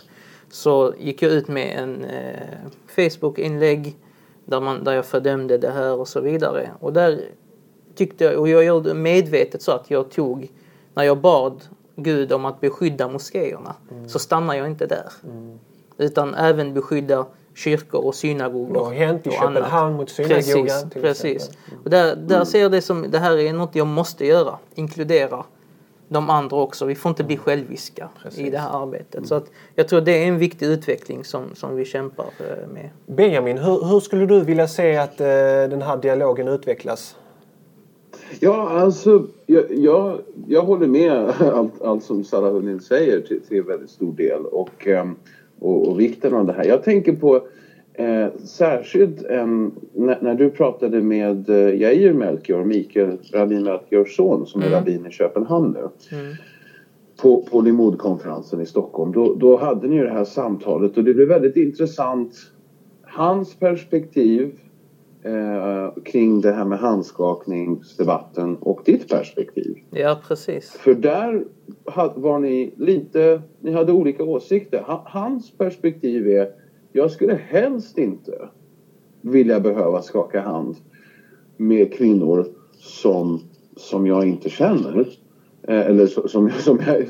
Så 0.51 0.95
gick 0.99 1.23
jag 1.23 1.33
ut 1.33 1.49
med 1.49 1.79
en 1.79 2.05
eh, 2.05 2.59
Facebook-inlägg 2.87 3.97
där, 4.45 4.61
man, 4.61 4.85
där 4.85 4.93
jag 4.93 5.07
fördömde 5.07 5.59
det 5.59 5.71
här 5.71 5.95
och 5.95 6.09
så 6.09 6.21
vidare. 6.21 6.71
Och 6.81 6.93
där 6.93 7.21
tyckte, 8.07 8.37
och 8.37 8.49
jag 8.49 8.65
gjorde 8.65 8.95
medvetet 8.95 9.63
så 9.63 9.73
att 9.73 9.91
jag 9.91 10.11
tog, 10.11 10.51
när 10.95 11.03
jag 11.03 11.19
bad 11.19 11.63
Gud 11.97 12.33
om 12.33 12.45
att 12.45 12.61
beskydda 12.61 13.09
moskéerna, 13.09 13.75
mm. 13.91 14.09
så 14.09 14.19
stannar 14.19 14.55
jag 14.55 14.67
inte 14.67 14.87
där. 14.87 15.13
Mm. 15.25 15.59
Utan 15.99 16.35
även 16.35 16.75
beskydda 16.75 17.27
kyrkor 17.55 18.05
och 18.05 18.15
synagogor. 18.15 18.75
Det 18.75 18.81
har 18.81 18.93
hänt 18.93 19.27
i 19.27 19.31
Köpenhamn 19.31 19.97
mot 19.97 20.11
synagogan. 20.11 20.91
Precis, 20.91 21.03
precis. 21.03 21.51
Och 21.85 21.91
där, 21.91 22.17
där 22.17 22.35
mm. 22.35 22.47
ser 22.47 22.61
jag 22.61 22.73
det 22.73 22.83
som, 22.83 23.11
det 23.11 23.19
här 23.19 23.39
är 23.39 23.53
något 23.53 23.75
jag 23.75 23.87
måste 23.87 24.27
göra, 24.27 24.59
inkludera 24.75 25.45
de 26.09 26.31
andra 26.31 26.57
också. 26.57 26.85
Vi 26.85 26.95
får 26.95 27.11
inte 27.11 27.25
bli 27.25 27.37
själviska 27.37 28.09
Precis. 28.23 28.41
i 28.41 28.51
det 28.51 28.59
här 28.59 28.83
arbetet. 28.83 29.15
Mm. 29.15 29.27
Så 29.27 29.35
att 29.35 29.47
jag 29.75 29.89
tror 29.89 30.01
det 30.01 30.13
är 30.13 30.27
en 30.27 30.39
viktig 30.39 30.67
utveckling 30.67 31.25
som, 31.25 31.55
som 31.55 31.77
vi 31.77 31.85
kämpar 31.85 32.27
eh, 32.39 32.69
med. 32.69 32.91
Benjamin, 33.07 33.59
hur, 33.59 33.85
hur 33.85 34.01
skulle 34.01 34.27
du 34.27 34.41
vilja 34.41 34.69
se 34.69 34.97
att 34.97 35.21
eh, 35.21 35.27
den 35.71 35.83
här 35.83 35.97
dialogen 35.97 36.49
utvecklas? 36.49 37.17
Ja, 38.41 38.71
alltså 38.71 39.27
jag, 39.47 39.65
jag, 39.71 40.19
jag 40.47 40.63
håller 40.63 40.87
med 40.87 41.13
allt, 41.41 41.83
allt 41.83 42.03
som 42.03 42.25
Sarah 42.25 42.53
Hunin 42.53 42.81
säger 42.81 43.21
till, 43.21 43.41
till 43.41 43.63
väldigt 43.63 43.91
stor 43.91 44.13
del 44.13 44.47
och, 44.47 44.87
ehm, 44.87 45.15
och, 45.59 45.89
och, 45.89 46.01
vikten 46.01 46.35
av 46.35 46.47
det 46.47 46.53
här. 46.53 46.65
Jag 46.65 46.83
tänker 46.83 47.13
på 47.13 47.47
eh, 47.95 48.27
särskilt 48.45 49.23
en, 49.23 49.73
när, 49.93 50.19
när, 50.21 50.35
du 50.35 50.51
pratade 50.51 51.03
med 51.03 51.49
eh, 51.49 51.81
Jair 51.81 52.13
Melchior, 52.13 52.65
Mikael 52.65 53.19
Rabbin 53.33 53.63
Melchiors 53.63 54.17
son 54.17 54.47
som 54.47 54.61
mm. 54.61 54.73
är 54.73 54.77
rabbin 54.77 55.07
i 55.07 55.11
Köpenhamn 55.11 55.73
nu. 55.73 56.17
Mm. 56.19 56.35
På, 57.23 57.43
på 57.43 57.61
Limodkonferensen 57.61 58.61
i 58.61 58.67
Stockholm. 58.67 59.13
Då, 59.13 59.35
då 59.35 59.57
hade 59.57 59.89
ni 59.89 59.97
ju 59.97 60.05
det 60.05 60.13
här 60.13 60.25
samtalet 60.25 60.97
och 60.97 61.05
det 61.05 61.15
blev 61.15 61.29
väldigt 61.29 61.57
intressant. 61.57 62.35
Hans 63.03 63.55
perspektiv 63.55 64.53
eh, 65.25 66.03
kring 66.05 66.41
det 66.41 66.53
här 66.53 66.65
med 66.65 66.79
handskakningsdebatten 66.79 68.57
och 68.57 68.83
ditt 68.85 69.09
perspektiv. 69.09 69.77
Ja, 69.91 70.21
precis. 70.29 70.71
För 70.71 70.95
där 70.95 71.45
var 72.15 72.39
ni 72.39 72.75
lite, 72.77 73.43
ni 73.61 73.73
hade 73.73 73.93
olika 73.93 74.25
åsikter. 74.25 74.85
Hans 75.05 75.51
perspektiv 75.51 76.29
är, 76.29 76.49
jag 76.93 77.11
skulle 77.11 77.35
helst 77.35 77.99
inte 77.99 78.49
vilja 79.21 79.61
behöva 79.61 80.03
skaka 80.03 80.41
hand 80.41 80.77
med 81.57 81.93
kvinnor 81.93 82.47
som, 82.79 83.41
som 83.77 84.07
jag 84.07 84.29
inte 84.29 84.49
känner. 84.49 85.07
Eh, 85.63 85.87
eller 85.87 86.07
som, 86.07 86.51
som 86.59 86.79
jag, 86.87 87.05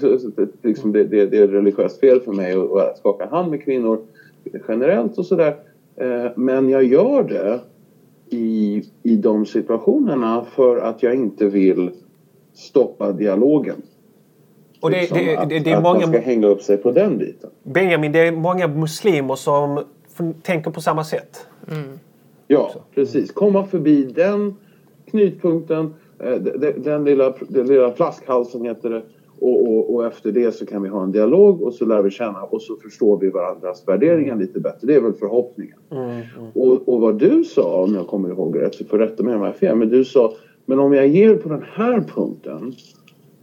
liksom 0.62 0.92
det, 0.92 1.04
det, 1.04 1.26
det 1.26 1.38
är 1.38 1.48
religiöst 1.48 2.00
fel 2.00 2.20
för 2.20 2.32
mig 2.32 2.52
att 2.52 2.98
skaka 2.98 3.26
hand 3.26 3.50
med 3.50 3.64
kvinnor 3.64 4.00
generellt 4.68 5.18
och 5.18 5.26
sådär. 5.26 5.56
Eh, 5.96 6.30
men 6.36 6.68
jag 6.68 6.84
gör 6.84 7.22
det 7.22 7.60
i, 8.32 8.84
i 9.02 9.16
de 9.16 9.46
situationerna 9.46 10.44
för 10.44 10.78
att 10.78 11.02
jag 11.02 11.14
inte 11.14 11.46
vill 11.46 11.90
stoppa 12.54 13.12
dialogen. 13.12 13.82
Och 14.80 14.90
det, 14.90 15.00
liksom 15.00 15.18
det, 15.18 15.46
det, 15.48 15.58
det 15.58 15.70
är 15.70 15.76
att, 15.76 15.82
många, 15.82 16.00
man 16.00 16.08
ska 16.08 16.20
hänga 16.20 16.46
upp 16.46 16.62
sig 16.62 16.76
på 16.76 16.92
den 16.92 17.18
biten. 17.18 17.50
Benjamin, 17.62 18.12
det 18.12 18.18
är 18.18 18.32
många 18.32 18.68
muslimer 18.68 19.34
som 19.34 19.84
tänker 20.42 20.70
på 20.70 20.80
samma 20.80 21.04
sätt. 21.04 21.46
Mm. 21.70 21.98
Ja, 22.46 22.72
precis. 22.94 23.32
Komma 23.32 23.66
förbi 23.66 24.04
den 24.04 24.56
knutpunkten, 25.10 25.94
eh, 26.18 26.34
den, 26.34 26.82
den, 26.82 27.04
lilla, 27.04 27.34
den 27.48 27.66
lilla 27.66 27.92
flaskhalsen 27.92 28.64
heter 28.64 28.90
det 28.90 29.02
och, 29.42 29.68
och, 29.68 29.94
och, 29.94 30.06
efter 30.06 30.32
det 30.32 30.52
så 30.52 30.66
kan 30.66 30.82
vi 30.82 30.88
ha 30.88 31.02
en 31.02 31.12
dialog 31.12 31.62
och 31.62 31.74
så 31.74 31.84
lär 31.84 32.02
vi 32.02 32.10
känna 32.10 32.42
och 32.42 32.62
så 32.62 32.76
förstår 32.76 33.18
vi 33.18 33.30
varandras 33.30 33.88
värderingar 33.88 34.36
lite 34.36 34.60
bättre. 34.60 34.86
Det 34.86 34.94
är 34.94 35.00
väl 35.00 35.12
förhoppningen. 35.12 35.78
Mm, 35.90 36.04
mm. 36.04 36.22
Och, 36.54 36.88
och, 36.88 37.00
vad 37.00 37.18
du 37.18 37.44
sa, 37.44 37.82
om 37.82 37.94
jag 37.94 38.06
kommer 38.06 38.28
ihåg 38.28 38.60
rätt, 38.60 38.74
så 38.74 38.84
får 38.84 38.98
rätta 38.98 39.22
mig 39.22 39.34
om 39.34 39.40
jag 39.40 39.48
är 39.48 39.58
fel, 39.58 39.76
men 39.76 39.88
du 39.88 40.04
sa 40.04 40.32
men 40.66 40.78
om 40.78 40.92
jag 40.92 41.06
ger 41.06 41.36
på 41.36 41.48
den 41.48 41.64
här 41.72 42.00
punkten 42.00 42.74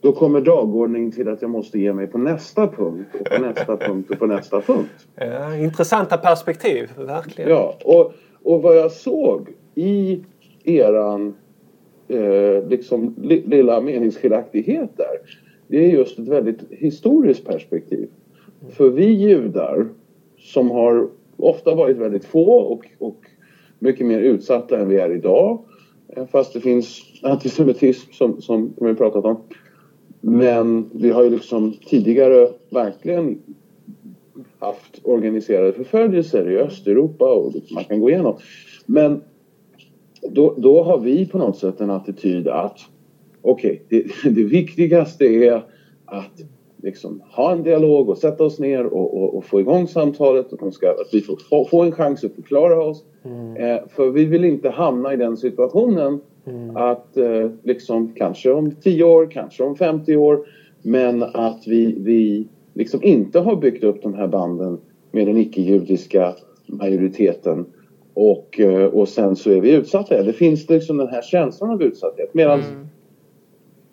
då 0.01 0.11
kommer 0.11 0.41
dagordningen 0.41 1.11
till 1.11 1.29
att 1.29 1.41
jag 1.41 1.51
måste 1.51 1.79
ge 1.79 1.93
mig 1.93 2.07
på 2.07 2.17
nästa 2.17 2.67
punkt 2.67 3.07
och 3.19 3.25
på 3.25 3.41
nästa 3.41 3.77
punkt 3.77 4.11
och 4.11 4.19
på 4.19 4.25
nästa 4.25 4.61
punkt. 4.61 5.07
Ja, 5.15 5.55
intressanta 5.55 6.17
perspektiv, 6.17 6.89
verkligen. 6.97 7.49
Ja, 7.49 7.77
och, 7.83 8.13
och 8.43 8.61
vad 8.61 8.77
jag 8.77 8.91
såg 8.91 9.49
i 9.75 10.23
eran 10.63 11.33
eh, 12.07 12.67
liksom, 12.67 13.15
lilla 13.21 13.81
meningsskiljaktighet 13.81 14.89
där 14.97 15.17
det 15.69 15.77
är 15.77 15.89
just 15.89 16.19
ett 16.19 16.27
väldigt 16.27 16.59
historiskt 16.69 17.45
perspektiv. 17.45 18.09
För 18.69 18.89
vi 18.89 19.05
judar 19.05 19.87
som 20.37 20.71
har 20.71 21.09
ofta 21.37 21.75
varit 21.75 21.97
väldigt 21.97 22.25
få 22.25 22.51
och, 22.51 22.87
och 22.97 23.25
mycket 23.79 24.05
mer 24.05 24.19
utsatta 24.19 24.79
än 24.79 24.89
vi 24.89 24.97
är 24.97 25.11
idag 25.15 25.63
eh, 26.07 26.25
fast 26.25 26.53
det 26.53 26.59
finns 26.59 27.01
antisemitism 27.23 28.11
som, 28.11 28.41
som 28.41 28.73
vi 28.77 28.95
pratat 28.95 29.25
om. 29.25 29.37
Men 30.21 30.89
vi 30.93 31.09
har 31.09 31.23
ju 31.23 31.29
liksom 31.29 31.73
tidigare 31.73 32.49
verkligen 32.69 33.39
haft 34.59 34.99
organiserade 35.03 35.73
förföljelser 35.73 36.51
i 36.51 36.57
Östeuropa 36.57 37.33
och 37.33 37.53
man 37.71 37.83
kan 37.83 37.99
gå 37.99 38.09
igenom. 38.09 38.37
Men 38.85 39.21
då, 40.21 40.53
då 40.57 40.83
har 40.83 40.99
vi 40.99 41.25
på 41.25 41.37
något 41.37 41.57
sätt 41.57 41.81
en 41.81 41.89
attityd 41.89 42.47
att 42.47 42.79
okej, 43.41 43.83
okay, 43.85 44.03
det, 44.23 44.29
det, 44.29 44.43
viktigaste 44.43 45.25
är 45.25 45.63
att 46.05 46.41
liksom 46.83 47.21
ha 47.31 47.51
en 47.51 47.63
dialog 47.63 48.09
och 48.09 48.17
sätta 48.17 48.43
oss 48.43 48.59
ner 48.59 48.85
och, 48.85 49.17
och, 49.17 49.37
och 49.37 49.45
få 49.45 49.59
igång 49.59 49.87
samtalet. 49.87 50.53
Och 50.53 50.73
ska, 50.73 50.89
att 50.89 51.13
vi 51.13 51.21
får 51.21 51.65
få, 51.69 51.81
en 51.81 51.91
chans 51.91 52.23
att 52.23 52.35
förklara 52.35 52.83
oss. 52.83 53.03
Mm. 53.23 53.55
Eh, 53.55 53.81
för 53.89 54.09
vi 54.09 54.25
vill 54.25 54.45
inte 54.45 54.69
hamna 54.69 55.13
i 55.13 55.17
den 55.17 55.37
situationen 55.37 56.21
mm. 56.45 56.77
att 56.77 57.17
eh, 57.17 57.49
liksom 57.63 58.13
kanske 58.15 58.51
om 58.51 58.71
10 58.71 59.03
år, 59.03 59.31
kanske 59.31 59.63
om 59.63 59.75
50 59.75 60.15
år 60.15 60.45
men 60.81 61.23
att 61.23 61.63
vi, 61.67 61.95
vi 61.99 62.47
liksom 62.73 63.03
inte 63.03 63.39
har 63.39 63.55
byggt 63.55 63.83
upp 63.83 64.01
de 64.01 64.13
här 64.13 64.27
banden 64.27 64.77
med 65.11 65.27
den 65.27 65.37
icke-judiska 65.37 66.33
majoriteten 66.65 67.65
och, 68.13 68.59
eh, 68.59 68.85
och 68.85 69.07
sen 69.07 69.35
så 69.35 69.51
är 69.51 69.61
vi 69.61 69.71
utsatta. 69.71 70.23
Det 70.23 70.33
finns 70.33 70.69
liksom 70.69 70.97
den 70.97 71.07
här 71.07 71.21
känslan 71.21 71.69
av 71.69 71.83
utsatthet. 71.83 72.33
Medan 72.33 72.59
mm 72.59 72.87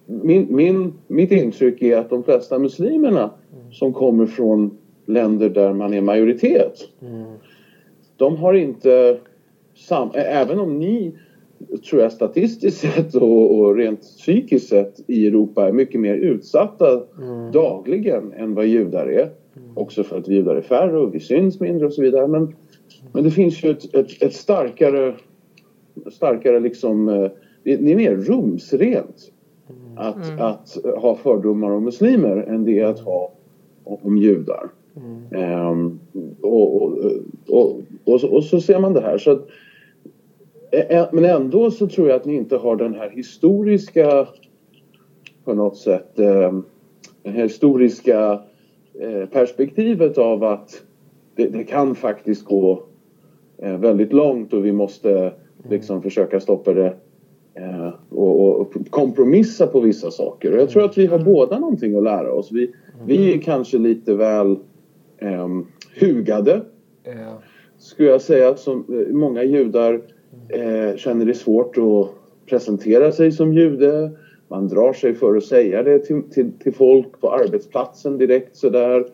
min, 0.07 0.57
min, 0.57 0.93
mitt 1.07 1.33
intryck 1.33 1.83
är 1.83 1.99
att 1.99 2.11
de 2.11 2.25
flesta 2.25 2.59
muslimerna 2.59 3.31
som 3.71 3.93
kommer 3.93 4.27
från 4.27 4.79
länder 5.07 5.49
där 5.49 5.73
man 5.73 5.95
är 5.95 6.01
majoritet. 6.01 6.89
De 8.17 8.37
har 8.37 8.55
inte 8.55 9.19
sam 9.75 10.11
även 10.15 10.59
om 10.59 10.79
ni 10.79 11.13
tror 11.91 12.03
jag 12.03 12.13
statistiskt 12.13 12.81
sett 12.81 13.15
och, 13.15 13.59
och, 13.59 13.77
rent 13.77 14.01
psykiskt 14.01 14.69
sett 14.69 15.01
i 15.07 15.27
Europa 15.27 15.69
är 15.69 15.73
mycket 15.73 16.01
mer 16.01 16.15
utsatta 16.15 17.03
mm. 17.19 17.53
dagligen 17.53 18.33
än 18.33 18.55
vad 18.55 18.67
judar 18.67 19.07
är. 19.07 19.31
Mm. 19.57 19.77
Också 19.77 20.03
för 20.03 20.19
att 20.19 20.29
judar 20.29 20.57
är 20.57 20.61
färre 20.61 20.99
och 20.99 21.15
vi 21.15 21.21
syns 21.21 21.61
mindre 21.61 21.87
och 21.87 21.93
så 21.93 22.03
vidare. 22.03 22.27
Men, 22.27 22.55
men 23.13 23.25
det 23.25 23.31
finns 23.31 23.65
ju 23.65 23.71
ett, 23.71 23.95
ett, 23.95 24.23
ett 24.23 24.35
starkare, 24.35 25.15
starkare 26.13 26.61
liksom, 26.61 27.09
eh, 27.09 27.31
det 27.63 27.93
är 27.93 27.97
mer 27.97 28.17
rumsrent 28.17 29.33
att, 29.97 30.29
mm. 30.29 30.41
att 30.41 30.79
ha 30.97 31.15
fördomar 31.15 31.71
om 31.71 31.85
muslimer 31.85 32.37
än 32.37 32.65
det 32.65 32.81
är 32.81 32.85
att 32.85 33.01
ha 33.01 33.33
om 33.85 34.17
judar. 34.17 34.71
Mm. 34.97 35.69
Um, 35.69 36.01
och, 36.41 36.83
och, 36.83 36.99
och, 37.49 37.81
och, 38.05 38.21
så, 38.21 38.29
och 38.29 38.45
så 38.45 38.61
ser 38.61 38.79
man 38.81 38.93
det 38.93 39.01
här. 39.01 39.19
Så 39.19 39.31
att, 39.31 39.49
men 41.13 41.25
ändå 41.25 41.71
så 41.71 41.87
tror 41.87 42.09
jag 42.09 42.17
att 42.17 42.25
ni 42.25 42.35
inte 42.35 42.57
har 42.57 42.77
den 42.77 42.95
här 42.95 43.11
historiska 43.11 44.27
på 45.45 45.55
något 45.55 45.77
sätt 45.77 46.19
ehm, 46.19 46.65
det 47.23 47.31
här 47.31 47.43
historiska 47.43 48.41
eh, 49.01 49.27
perspektivet 49.27 50.19
av 50.19 50.45
att 50.45 50.83
det, 51.35 51.47
det 51.47 51.65
kan 51.65 51.95
faktiskt 51.95 52.45
gå 52.45 52.83
eh, 53.59 53.79
väldigt 53.79 54.13
långt 54.13 54.53
och 54.53 54.65
vi 54.65 54.73
måste 54.73 55.33
liksom 55.69 56.03
försöka 56.03 56.41
stoppa 56.41 56.73
det 56.73 56.97
och, 58.11 58.61
och, 58.61 58.75
kompromissa 58.91 59.67
på 59.67 59.81
vissa 59.81 60.11
saker. 60.11 60.53
Och 60.53 60.61
jag 60.61 60.71
tror 60.71 60.85
att 60.85 60.99
vi 60.99 61.07
har 61.07 61.19
båda 61.19 61.59
någonting 61.59 61.97
att 61.97 62.05
lära 62.05 62.33
oss. 62.33 62.53
Vi, 62.53 62.71
vi 63.07 63.35
är 63.35 63.39
kanske 63.39 63.79
lite 63.79 64.15
väl 64.15 64.57
eh, 65.19 65.49
hugade, 66.01 66.61
skulle 67.79 68.09
jag 68.09 68.21
säga, 68.21 68.57
som 68.57 69.05
många 69.11 69.43
judar 69.43 70.01
eh, 70.49 70.97
känner 70.97 71.27
det 71.27 71.35
svårt 71.35 71.79
att 71.79 72.09
presentera 72.47 73.13
sig 73.13 73.33
som 73.33 73.53
jude. 73.53 74.11
Man 74.49 74.69
drar 74.69 74.93
sig 74.93 75.15
för 75.15 75.37
att 75.37 75.45
säga 75.45 75.83
det 75.83 75.99
till, 75.99 76.23
till, 76.23 76.53
till 76.59 76.75
folk 76.75 77.21
på 77.21 77.33
arbetsplatsen 77.33 78.19
direkt 78.19 78.57
sådär. 78.57 79.07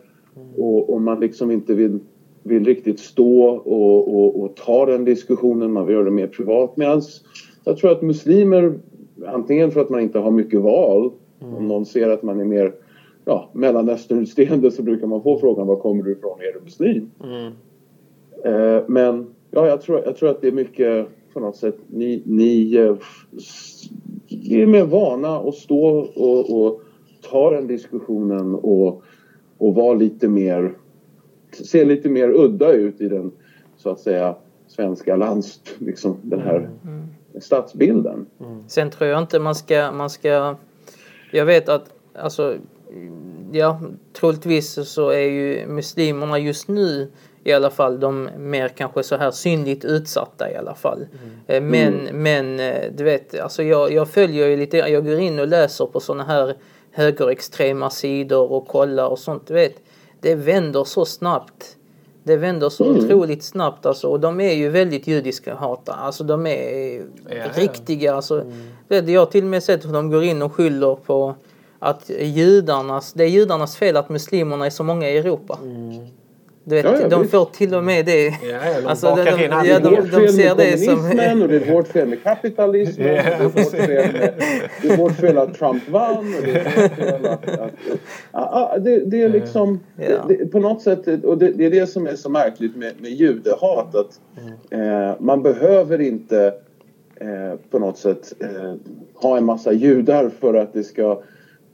Och, 0.55 0.93
och 0.93 1.01
man 1.01 1.19
liksom 1.19 1.51
inte 1.51 1.73
vill, 1.73 1.99
vill 2.43 2.65
riktigt 2.65 2.99
stå 2.99 3.45
och, 3.45 4.15
och, 4.15 4.43
och, 4.43 4.55
ta 4.55 4.85
den 4.85 5.05
diskussionen, 5.05 5.71
man 5.71 5.85
vill 5.85 5.93
göra 5.93 6.05
det 6.05 6.11
mer 6.11 6.27
privat. 6.27 6.77
Medan 6.77 7.01
jag 7.63 7.77
tror 7.77 7.91
att 7.91 8.01
muslimer, 8.01 8.79
antingen 9.25 9.71
för 9.71 9.81
att 9.81 9.89
man 9.89 10.01
inte 10.01 10.19
har 10.19 10.31
mycket 10.31 10.61
val, 10.61 11.11
mm. 11.41 11.55
om 11.55 11.67
någon 11.67 11.85
ser 11.85 12.09
att 12.09 12.23
man 12.23 12.39
är 12.39 12.45
mer 12.45 12.73
ja, 13.25 13.49
mellanösternutseende 13.53 14.71
så 14.71 14.81
brukar 14.81 15.07
man 15.07 15.23
få 15.23 15.37
frågan 15.37 15.67
var 15.67 15.75
kommer 15.75 16.03
du 16.03 16.11
ifrån, 16.11 16.39
är 16.39 16.53
du 16.53 16.59
muslim? 16.63 17.09
Mm. 17.23 17.53
Eh, 18.45 18.83
men 18.87 19.27
ja, 19.51 19.67
jag 19.67 19.81
tror, 19.81 20.01
jag 20.05 20.15
tror 20.15 20.29
att 20.29 20.41
det 20.41 20.47
är 20.47 20.51
mycket 20.51 21.07
på 21.33 21.39
något 21.39 21.55
sätt, 21.55 21.77
ni, 21.87 22.23
ni, 22.25 22.75
eh, 22.75 22.95
är 24.49 24.65
mer 24.65 24.85
vana 24.85 25.37
att 25.37 25.55
stå 25.55 25.85
och, 26.15 26.65
och 26.65 26.81
ta 27.29 27.49
den 27.49 27.67
diskussionen 27.67 28.55
och, 28.55 29.03
och 29.57 29.75
vara 29.75 29.93
lite 29.93 30.27
mer, 30.27 30.73
se 31.51 31.85
lite 31.85 32.09
mer 32.09 32.29
udda 32.29 32.73
ut 32.73 33.01
i 33.01 33.07
den 33.07 33.31
så 33.77 33.89
att 33.89 33.99
säga 33.99 34.35
svenska 34.67 35.15
lands, 35.15 35.61
liksom 35.79 36.15
den 36.21 36.39
här 36.39 36.55
mm. 36.55 37.03
Stadsbilden. 37.41 38.25
Mm. 38.39 38.63
Sen 38.67 38.91
tror 38.91 39.09
jag 39.09 39.19
inte 39.19 39.39
man 39.39 39.55
ska, 39.55 39.91
man 39.91 40.09
ska, 40.09 40.55
jag 41.31 41.45
vet 41.45 41.69
att 41.69 41.89
alltså 42.15 42.57
ja, 43.51 43.81
troligtvis 44.13 44.89
så 44.89 45.09
är 45.09 45.29
ju 45.29 45.67
muslimerna 45.67 46.39
just 46.39 46.67
nu 46.67 47.11
i 47.43 47.53
alla 47.53 47.69
fall 47.69 47.99
de 47.99 48.29
mer 48.37 48.67
kanske 48.67 49.03
så 49.03 49.17
här 49.17 49.31
synligt 49.31 49.85
utsatta 49.85 50.51
i 50.51 50.55
alla 50.55 50.75
fall. 50.75 51.05
Mm. 51.47 51.69
Men, 51.69 52.07
mm. 52.07 52.23
men 52.23 52.59
eh, 52.59 52.91
du 52.91 53.03
vet, 53.03 53.39
alltså 53.39 53.63
jag, 53.63 53.91
jag 53.91 54.09
följer 54.09 54.47
ju 54.47 54.57
lite, 54.57 54.77
jag 54.77 55.05
går 55.05 55.19
in 55.19 55.39
och 55.39 55.47
läser 55.47 55.85
på 55.85 55.99
sådana 55.99 56.23
här 56.23 56.55
högerextrema 56.91 57.89
sidor 57.89 58.51
och 58.51 58.67
kollar 58.67 59.07
och 59.07 59.19
sånt. 59.19 59.47
Du 59.47 59.53
vet, 59.53 59.75
det 60.19 60.35
vänder 60.35 60.83
så 60.83 61.05
snabbt. 61.05 61.77
Det 62.23 62.37
vänder 62.37 62.69
så 62.69 62.85
mm. 62.85 62.97
otroligt 62.97 63.43
snabbt 63.43 63.85
alltså. 63.85 64.07
Och 64.07 64.19
de 64.19 64.39
är 64.39 64.53
ju 64.53 64.69
väldigt 64.69 65.07
judiska 65.07 65.55
hatare. 65.55 65.95
Alltså 65.95 66.23
de 66.23 66.47
är 66.47 67.01
ja, 67.29 67.45
riktiga. 67.55 68.15
Alltså, 68.15 68.41
mm. 68.87 69.09
Jag 69.09 69.21
har 69.21 69.25
till 69.25 69.43
och 69.43 69.49
med 69.49 69.63
sett 69.63 69.85
hur 69.85 69.93
de 69.93 70.09
går 70.09 70.23
in 70.23 70.41
och 70.41 70.53
skyller 70.53 70.95
på 70.95 71.35
att 71.79 72.09
judarnas, 72.19 73.13
det 73.13 73.23
är 73.23 73.27
judarnas 73.27 73.75
fel 73.75 73.97
att 73.97 74.09
muslimerna 74.09 74.65
är 74.65 74.69
så 74.69 74.83
många 74.83 75.09
i 75.09 75.17
Europa. 75.17 75.59
Mm. 75.63 76.07
Du 76.65 76.75
vet, 76.75 76.85
ja, 76.85 76.97
ja, 77.01 77.07
de 77.07 77.21
visst. 77.21 77.31
får 77.31 77.45
till 77.45 77.75
och 77.75 77.83
med 77.83 78.05
det. 78.05 78.25
Ja, 78.25 78.35
ja, 78.41 78.81
de 78.81 78.87
alltså, 78.87 79.15
de, 79.15 79.23
de, 79.23 79.41
ja, 79.41 79.79
de, 79.79 79.95
de, 79.95 80.09
de 80.09 80.27
ser 80.27 80.55
det 80.55 80.77
som... 80.77 81.41
och 81.41 81.47
det 81.47 81.55
är 81.55 81.73
vårt 81.73 81.87
fel 81.87 82.07
med 82.07 82.23
kapitalismen. 82.23 83.07
Yeah. 83.07 83.39
Det, 83.39 83.43
är 83.43 83.49
vårt 83.49 83.71
fel 83.71 84.13
med, 84.13 84.33
det 84.81 84.89
är 84.89 84.97
vårt 84.97 85.15
fel 85.15 85.37
att 85.37 85.53
Trump 85.53 85.89
vann. 85.89 86.17
Och 86.17 86.43
det, 86.45 86.51
är 86.51 87.33
att, 88.31 88.53
att, 88.53 88.83
det, 88.83 88.99
det, 89.05 89.21
är 89.21 89.29
liksom... 89.29 89.79
Det, 90.27 90.51
på 90.51 90.59
något 90.59 90.81
sätt, 90.81 91.07
och 91.23 91.37
det, 91.37 91.65
är 91.65 91.71
det 91.71 91.87
som 91.87 92.07
är 92.07 92.15
så 92.15 92.29
märkligt 92.29 92.75
med, 92.75 92.93
med 93.01 93.11
judehat. 93.11 93.95
Att 93.95 94.19
mm. 94.69 95.09
eh, 95.09 95.15
man 95.19 95.43
behöver 95.43 96.01
inte 96.01 96.53
eh, 97.15 97.59
på 97.69 97.79
något 97.79 97.97
sätt 97.97 98.33
eh, 98.39 98.73
ha 99.15 99.37
en 99.37 99.45
massa 99.45 99.71
judar 99.71 100.31
för 100.39 100.53
att 100.53 100.73
det 100.73 100.83
ska 100.83 101.21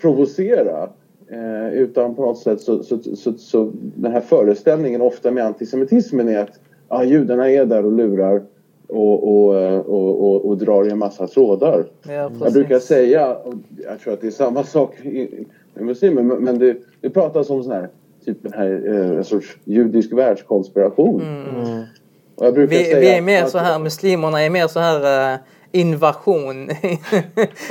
provocera. 0.02 0.90
Eh, 1.32 1.74
utan 1.74 2.16
på 2.16 2.22
något 2.22 2.38
sätt 2.38 2.62
så, 2.62 2.84
så, 2.84 3.00
så, 3.16 3.34
så, 3.34 3.72
den 3.74 4.12
här 4.12 4.22
föreställningen 4.22 5.02
ofta 5.02 5.32
med 5.32 5.46
antisemitismen 5.46 6.30
är 6.30 6.40
att 6.40 6.60
ah, 6.88 7.04
judarna 7.04 7.50
är 7.50 7.66
där 7.66 7.86
och 7.86 7.92
lurar 7.92 8.42
och, 8.88 9.24
och, 9.24 9.56
och, 9.76 10.22
och, 10.22 10.46
och 10.46 10.58
drar 10.58 10.88
i 10.88 10.92
en 10.92 10.98
massa 10.98 11.28
trådar. 11.28 11.86
Ja, 12.08 12.32
jag 12.42 12.54
brukar 12.54 12.80
säga, 12.80 13.36
och 13.36 13.54
jag 13.78 14.00
tror 14.00 14.14
att 14.14 14.22
det 14.22 14.28
är 14.28 14.32
samma 14.32 14.64
sak 14.64 15.06
i, 15.06 15.46
i 15.80 15.84
muslimer, 15.84 16.22
men 16.24 16.60
det, 16.60 16.78
det 17.02 17.10
pratas 17.10 17.50
om 17.50 17.64
sån 17.64 17.72
här, 17.72 17.90
typ 18.26 18.38
den 18.44 18.54
här, 18.54 18.82
eh, 18.86 19.18
en 19.18 19.24
sorts 19.24 19.58
judisk 19.64 20.14
världskonspiration. 20.14 21.22
Mm. 21.22 21.84
Och 22.36 22.46
jag 22.46 22.54
brukar 22.54 22.78
vi, 22.78 22.84
säga 22.84 23.00
vi 23.00 23.10
är 23.10 23.22
mer 23.22 23.44
att, 23.44 23.50
så 23.50 23.58
här, 23.58 23.80
muslimerna 23.80 24.42
är 24.42 24.50
mer 24.50 24.68
så 24.68 24.80
här 24.80 25.34
uh 25.34 25.40
invasion. 25.72 26.70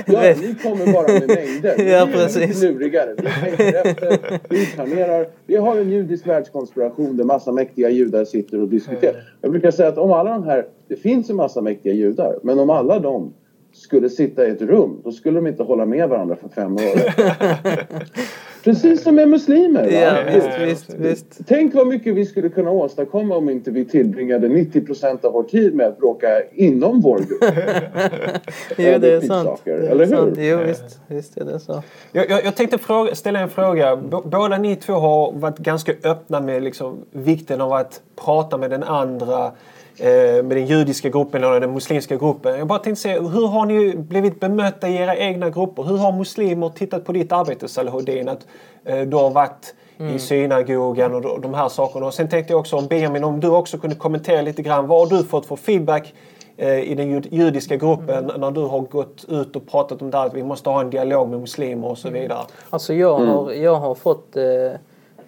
ja, 0.06 0.34
ni 0.40 0.54
kommer 0.62 0.92
bara 0.92 1.12
med 1.12 1.28
mängder. 1.28 1.78
Ni 1.78 1.90
ja, 1.90 2.08
är 2.08 2.12
precis. 2.12 2.62
lurigare. 2.62 3.14
Vi 3.16 3.22
tänker 3.22 3.86
efter, 3.86 4.38
vi 4.48 4.66
planerar. 4.66 5.28
Vi 5.46 5.56
har 5.56 5.76
en 5.76 5.90
judisk 5.90 6.26
världskonspiration 6.26 7.16
där 7.16 7.24
massa 7.24 7.52
mäktiga 7.52 7.90
judar 7.90 8.24
sitter 8.24 8.60
och 8.60 8.68
diskuterar. 8.68 9.34
Jag 9.40 9.50
brukar 9.50 9.70
säga 9.70 9.88
att 9.88 9.98
om 9.98 10.12
alla 10.12 10.30
de 10.30 10.44
här, 10.44 10.66
det 10.88 10.96
finns 10.96 11.30
en 11.30 11.36
massa 11.36 11.60
mäktiga 11.60 11.92
judar, 11.92 12.38
men 12.42 12.58
om 12.58 12.70
alla 12.70 12.98
de 12.98 13.34
skulle 13.72 14.10
sitta 14.10 14.46
i 14.46 14.50
ett 14.50 14.62
rum, 14.62 15.00
då 15.04 15.12
skulle 15.12 15.38
de 15.38 15.46
inte 15.46 15.62
hålla 15.62 15.86
med 15.86 16.08
varandra 16.08 16.36
för 16.36 16.48
fem 16.48 16.74
år. 16.74 16.80
Precis 18.68 19.02
som 19.02 19.14
med 19.14 19.28
muslimer. 19.28 19.84
Ja, 19.90 20.16
visst, 20.34 20.48
visst, 20.60 20.94
visst. 20.94 21.38
Tänk 21.46 21.74
vad 21.74 21.86
mycket 21.86 22.14
vi 22.14 22.26
skulle 22.26 22.48
kunna 22.48 22.70
åstadkomma 22.70 23.36
om 23.36 23.50
inte 23.50 23.70
vi 23.70 23.84
tillbringade 23.84 24.48
90 24.48 24.86
procent 24.86 25.24
av 25.24 25.32
vår 25.32 25.42
tid 25.42 25.74
med 25.74 25.86
att 25.86 25.98
bråka 25.98 26.42
inom 26.52 27.00
vår 27.00 27.18
grupp. 27.18 27.28
jo, 28.76 28.98
det 28.98 29.12
är 29.12 29.20
sant. 29.20 29.48
Saker, 29.48 29.76
det 29.78 29.86
är 29.86 29.90
eller 29.90 30.06
sant. 30.06 30.38
hur? 30.38 30.44
Jo, 30.44 30.58
visst, 30.58 31.00
visst 31.06 31.36
är 31.36 31.44
det 31.44 31.60
så. 31.60 31.82
Jag, 32.12 32.30
jag, 32.30 32.44
jag 32.44 32.56
tänkte 32.56 32.78
fråga, 32.78 33.14
ställa 33.14 33.40
en 33.40 33.48
fråga. 33.48 33.96
båda 34.24 34.58
ni 34.58 34.76
två 34.76 34.92
har 34.92 35.32
varit 35.32 35.58
ganska 35.58 35.92
öppna 36.04 36.40
med 36.40 36.62
liksom 36.62 37.04
vikten 37.10 37.60
av 37.60 37.72
att 37.72 38.00
prata 38.24 38.56
med 38.56 38.70
den 38.70 38.82
andra 38.82 39.52
med 40.00 40.50
den 40.50 40.66
judiska 40.66 41.08
gruppen 41.08 41.44
eller 41.44 41.60
den 41.60 41.72
muslimska 41.72 42.16
gruppen. 42.16 42.58
Jag 42.58 42.66
bara 42.66 42.78
tänkte 42.78 43.02
se, 43.02 43.18
hur 43.18 43.46
har 43.46 43.66
ni 43.66 43.96
blivit 43.96 44.40
bemötta 44.40 44.88
i 44.88 44.96
era 44.96 45.16
egna 45.16 45.50
grupper? 45.50 45.82
Hur 45.82 45.96
har 45.96 46.12
muslimer 46.12 46.68
tittat 46.68 47.04
på 47.04 47.12
ditt 47.12 47.32
arbete 47.32 47.68
Salahuddin? 47.68 48.28
Att 48.28 48.46
eh, 48.84 49.00
du 49.00 49.16
har 49.16 49.30
varit 49.30 49.74
mm. 49.98 50.16
i 50.16 50.18
synagogan 50.18 51.14
och 51.14 51.40
de 51.40 51.54
här 51.54 51.68
sakerna. 51.68 52.06
Och 52.06 52.14
sen 52.14 52.28
tänkte 52.28 52.52
jag 52.52 52.60
också 52.60 52.76
om 52.76 52.86
Benjamin, 52.86 53.24
om 53.24 53.40
du 53.40 53.48
också 53.48 53.78
kunde 53.78 53.96
kommentera 53.96 54.42
lite 54.42 54.62
grann. 54.62 54.86
Vad 54.86 55.10
har 55.10 55.18
du 55.18 55.24
fått 55.24 55.46
för 55.46 55.56
feedback 55.56 56.14
eh, 56.56 56.78
i 56.78 56.94
den 56.94 57.22
judiska 57.30 57.76
gruppen 57.76 58.24
mm. 58.24 58.40
när 58.40 58.50
du 58.50 58.60
har 58.60 58.80
gått 58.80 59.24
ut 59.28 59.56
och 59.56 59.66
pratat 59.66 60.02
om 60.02 60.10
det 60.10 60.18
här 60.18 60.26
att 60.26 60.34
vi 60.34 60.42
måste 60.42 60.70
ha 60.70 60.80
en 60.80 60.90
dialog 60.90 61.28
med 61.28 61.40
muslimer 61.40 61.88
och 61.88 61.98
så 61.98 62.10
vidare? 62.10 62.42
Alltså 62.70 62.94
jag 62.94 63.18
har, 63.18 63.50
mm. 63.50 63.62
jag 63.62 63.74
har 63.74 63.94
fått 63.94 64.36
eh, 64.36 64.42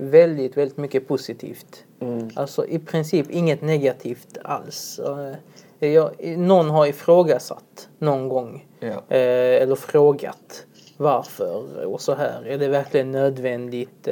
väldigt, 0.00 0.56
väldigt 0.56 0.76
mycket 0.76 1.08
positivt. 1.08 1.84
Mm. 2.00 2.30
Alltså 2.34 2.66
i 2.66 2.78
princip 2.78 3.30
inget 3.30 3.62
negativt 3.62 4.38
alls. 4.44 5.00
Eh, 5.80 5.92
jag, 5.92 6.10
någon 6.38 6.70
har 6.70 6.86
ifrågasatt 6.86 7.88
någon 7.98 8.28
gång. 8.28 8.66
Ja. 8.80 8.86
Eh, 9.08 9.62
eller 9.62 9.74
frågat 9.74 10.66
varför 10.96 11.84
och 11.84 12.00
så 12.00 12.14
här. 12.14 12.46
Är 12.46 12.58
det 12.58 12.68
verkligen 12.68 13.12
nödvändigt? 13.12 14.08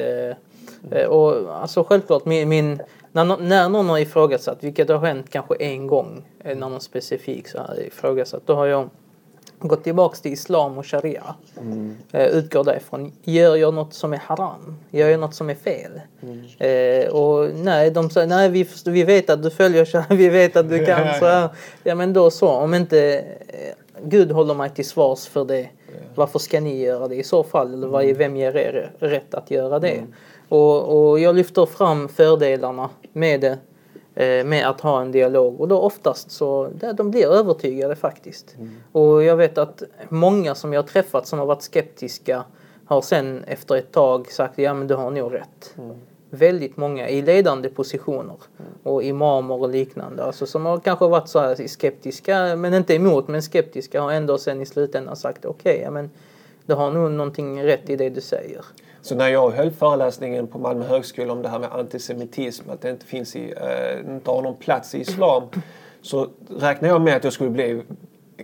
Mm. 0.91 1.09
och 1.09 1.55
alltså 1.55 1.83
självklart 1.83 2.25
min, 2.25 2.49
min 2.49 2.81
när, 3.11 3.37
när 3.37 3.69
någon 3.69 3.89
har 3.89 3.99
ifrågasatt, 3.99 4.63
vilket 4.63 4.89
har 4.89 4.97
hänt 4.97 5.29
kanske 5.29 5.55
en 5.55 5.87
gång, 5.87 6.27
när 6.43 6.55
någon 6.55 6.81
specifik 6.81 7.47
så 7.47 7.57
här 7.57 7.87
ifrågasatt, 7.87 8.41
då 8.45 8.53
har 8.53 8.65
jag 8.65 8.89
gått 9.59 9.83
tillbaks 9.83 10.21
till 10.21 10.33
islam 10.33 10.77
och 10.77 10.85
sharia. 10.85 11.35
Mm. 11.57 11.95
utgår 12.11 12.63
därifrån. 12.63 13.11
Gör 13.23 13.55
jag 13.55 13.73
något 13.73 13.93
som 13.93 14.13
är 14.13 14.17
haram? 14.17 14.77
Gör 14.91 15.09
jag 15.09 15.19
något 15.19 15.35
som 15.35 15.49
är 15.49 15.55
fel? 15.55 16.01
Mm. 16.21 16.45
Eh, 16.59 17.09
och 17.09 17.49
nej, 17.55 17.91
de 17.91 18.09
säger 18.09 18.27
nej 18.27 18.49
vi, 18.49 18.67
vi 18.85 19.03
vet 19.03 19.29
att 19.29 19.43
du 19.43 19.49
följer 19.49 19.85
sharia, 19.85 20.05
vi 20.09 20.29
vet 20.29 20.55
att 20.55 20.69
du 20.69 20.85
kan 20.85 21.19
så 21.19 21.25
här. 21.25 21.49
Ja 21.83 21.95
men 21.95 22.13
då 22.13 22.31
så, 22.31 22.49
om 22.49 22.73
inte 22.73 23.25
eh, 23.47 23.73
Gud 24.03 24.31
håller 24.31 24.53
mig 24.53 24.69
till 24.69 24.85
svars 24.85 25.27
för 25.27 25.45
det. 25.45 25.69
Varför 26.15 26.39
ska 26.39 26.59
ni 26.59 26.83
göra 26.83 27.07
det 27.07 27.15
i 27.15 27.23
så 27.23 27.43
fall? 27.43 27.73
Eller 27.73 27.87
vad, 27.87 28.05
vem 28.05 28.37
ger 28.37 28.57
er 28.57 28.91
rätt 28.99 29.33
att 29.33 29.51
göra 29.51 29.79
det? 29.79 29.91
Mm. 29.91 30.13
Och, 30.49 31.09
och 31.09 31.19
jag 31.19 31.35
lyfter 31.35 31.65
fram 31.65 32.09
fördelarna 32.09 32.89
med 33.13 33.41
det 33.41 33.49
Eh, 33.49 33.57
med 34.45 34.69
att 34.69 34.81
ha 34.81 35.01
en 35.01 35.11
dialog 35.11 35.61
och 35.61 35.67
då 35.67 35.79
oftast 35.79 36.31
så 36.31 36.69
de 36.93 37.11
blir 37.11 37.27
övertygade 37.27 37.95
faktiskt. 37.95 38.55
Mm. 38.57 38.75
Och 38.91 39.23
jag 39.23 39.35
vet 39.35 39.57
att 39.57 39.83
många 40.09 40.55
som 40.55 40.73
jag 40.73 40.81
har 40.81 40.87
träffat 40.87 41.27
som 41.27 41.39
har 41.39 41.45
varit 41.45 41.61
skeptiska 41.61 42.43
har 42.85 43.01
sen 43.01 43.43
efter 43.43 43.75
ett 43.75 43.91
tag 43.91 44.31
sagt 44.31 44.57
ja 44.57 44.73
men 44.73 44.87
du 44.87 44.95
har 44.95 45.11
nog 45.11 45.33
rätt. 45.33 45.73
Mm. 45.77 45.95
Väldigt 46.29 46.77
många 46.77 47.09
i 47.09 47.21
ledande 47.21 47.69
positioner 47.69 48.37
mm. 48.59 48.71
och 48.83 49.03
imamer 49.03 49.61
och 49.61 49.69
liknande 49.69 50.23
alltså 50.23 50.45
som 50.45 50.65
har 50.65 50.79
kanske 50.79 51.07
varit 51.07 51.29
så 51.29 51.39
här 51.39 51.67
skeptiska 51.67 52.55
men 52.55 52.73
inte 52.73 52.95
emot 52.95 53.27
men 53.27 53.41
skeptiska 53.41 54.01
har 54.01 54.11
ändå 54.11 54.37
sen 54.37 54.61
i 54.61 54.65
slutändan 54.65 55.15
sagt 55.15 55.45
okej 55.45 55.71
okay, 55.71 55.83
ja, 55.83 55.91
men 55.91 56.09
du 56.65 56.73
har 56.73 56.91
nog 56.91 57.11
någonting 57.11 57.63
rätt 57.63 57.89
i 57.89 57.95
det 57.95 58.09
du 58.09 58.21
säger. 58.21 58.65
Så 59.01 59.15
när 59.15 59.27
jag 59.27 59.49
höll 59.49 59.71
föreläsningen 59.71 60.47
på 60.47 60.59
Malmö 60.59 60.85
högskola 60.85 61.33
om 61.33 61.41
det 61.41 61.49
här 61.49 61.59
med 61.59 61.71
antisemitism, 61.71 62.69
att 62.69 62.81
det 62.81 62.89
inte 62.89 63.05
finns 63.05 63.35
i, 63.35 63.53
äh, 63.57 64.15
inte 64.15 64.31
har 64.31 64.41
någon 64.41 64.57
plats 64.57 64.95
i 64.95 64.99
islam, 64.99 65.43
så 66.01 66.27
räknade 66.49 66.93
jag 66.93 67.01
med 67.01 67.15
att 67.15 67.23
jag 67.23 67.33
skulle 67.33 67.49
bli 67.49 67.81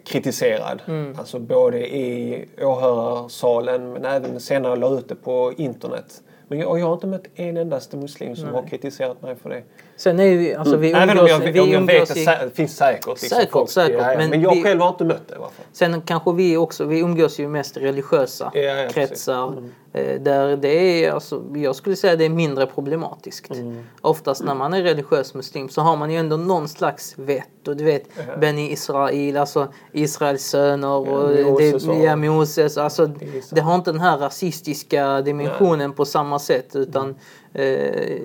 kritiserad. 0.03 0.81
Mm. 0.87 1.15
Alltså 1.19 1.39
både 1.39 1.95
i 1.95 2.45
åhörarsalen 2.61 3.93
men 3.93 4.05
även 4.05 4.39
senare 4.39 4.75
la 4.75 4.97
ut 4.97 5.09
det 5.09 5.15
på 5.15 5.53
internet. 5.57 6.21
Men 6.47 6.59
jag, 6.59 6.79
jag 6.79 6.85
har 6.85 6.93
inte 6.93 7.07
mött 7.07 7.25
en 7.35 7.57
endaste 7.57 7.97
muslim 7.97 8.35
som 8.35 8.45
Nej. 8.45 8.53
har 8.53 8.67
kritiserat 8.67 9.21
mig 9.21 9.35
för 9.35 9.49
det. 9.49 9.63
Sen 9.97 10.19
är 10.19 10.37
vi, 10.37 10.55
alltså 10.55 10.77
vi 10.77 10.89
mm. 10.89 11.01
Även 11.01 11.19
om 11.19 11.27
jag, 11.27 11.39
vi 11.39 11.59
om 11.59 11.71
jag 11.71 11.81
vet 11.81 12.11
att 12.11 12.15
det 12.15 12.55
finns 12.55 12.77
säkert. 12.77 13.07
Liksom, 13.07 13.29
säkert, 13.29 13.51
folk, 13.51 13.69
säkert. 13.69 13.99
Ja, 13.99 14.11
ja. 14.11 14.17
Men, 14.17 14.29
men 14.29 14.41
jag 14.41 14.55
vi, 14.55 14.63
själv 14.63 14.81
har 14.81 14.89
inte 14.89 15.05
mött 15.05 15.27
det 15.27 15.35
i 15.35 15.37
Sen 15.71 16.01
kanske 16.01 16.33
vi 16.33 16.57
också, 16.57 16.85
vi 16.85 16.99
umgås 16.99 17.39
ju 17.39 17.47
mest 17.47 17.77
i 17.77 17.79
religiösa 17.79 18.51
ja, 18.53 18.87
kretsar. 18.91 19.47
Mm. 19.47 19.71
Eh, 19.95 20.21
där 20.21 20.57
det 20.57 21.05
är, 21.05 21.11
alltså, 21.11 21.43
jag 21.55 21.75
skulle 21.75 21.95
säga 21.95 22.15
det 22.15 22.25
är 22.25 22.29
mindre 22.29 22.65
problematiskt. 22.65 23.51
Mm. 23.51 23.83
Oftast 24.01 24.43
när 24.43 24.55
man 24.55 24.73
är 24.73 24.83
religiös 24.83 25.33
muslim 25.33 25.69
så 25.69 25.81
har 25.81 25.97
man 25.97 26.11
ju 26.11 26.17
ändå 26.17 26.37
någon 26.37 26.67
slags 26.67 27.13
vett. 27.17 27.67
Och 27.67 27.77
du 27.77 27.83
vet, 27.83 28.03
ja. 28.17 28.37
Beni 28.37 28.71
Israel, 28.71 29.37
alltså 29.37 29.67
Israels 29.91 30.43
söner 30.43 30.89
och 30.89 31.39
ja, 31.39 31.51
Moses. 31.51 31.83
Det, 31.83 31.93
ja, 31.93 32.15
Moses 32.15 32.77
alltså, 32.77 33.11
det 33.51 33.61
har 33.61 33.75
inte 33.75 33.91
den 33.91 34.01
här 34.01 34.17
rasistiska 34.17 35.21
dimensionen 35.21 35.93
på 35.93 36.05
samma 36.05 36.39
sätt. 36.39 36.75
Utan 36.75 37.15
Eh, 37.57 38.21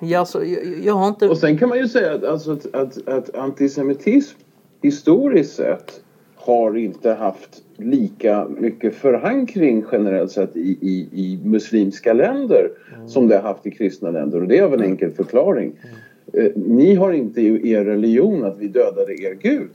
ja, 0.00 0.24
så, 0.24 0.44
jag, 0.44 0.84
jag, 0.84 0.94
har 0.94 1.08
inte... 1.08 1.28
Och 1.28 1.38
sen 1.38 1.58
kan 1.58 1.68
man 1.68 1.78
ju 1.78 1.88
säga 1.88 2.14
att, 2.14 2.24
alltså, 2.24 2.52
att, 2.52 2.74
att, 2.74 3.08
att 3.08 3.34
antisemitism 3.34 4.38
historiskt 4.82 5.56
sett 5.56 6.00
har 6.36 6.76
inte 6.76 7.12
haft 7.12 7.62
lika 7.78 8.48
mycket 8.48 8.94
förankring 8.94 9.84
generellt 9.92 10.30
sett 10.30 10.56
i, 10.56 10.78
i, 10.80 11.08
i 11.12 11.38
muslimska 11.44 12.12
länder 12.12 12.70
mm. 12.94 13.08
som 13.08 13.28
det 13.28 13.36
har 13.36 13.42
haft 13.42 13.66
i 13.66 13.70
kristna 13.70 14.10
länder 14.10 14.42
och 14.42 14.48
det 14.48 14.58
är 14.58 14.62
av 14.62 14.74
en 14.74 14.80
mm. 14.80 14.90
enkel 14.90 15.10
förklaring. 15.10 15.72
Mm. 15.82 15.96
Eh, 16.32 16.52
ni 16.54 16.94
har 16.94 17.12
inte 17.12 17.40
i 17.40 17.70
er 17.70 17.84
religion 17.84 18.44
att 18.44 18.58
vi 18.58 18.68
dödade 18.68 19.12
er 19.12 19.34
gud. 19.34 19.70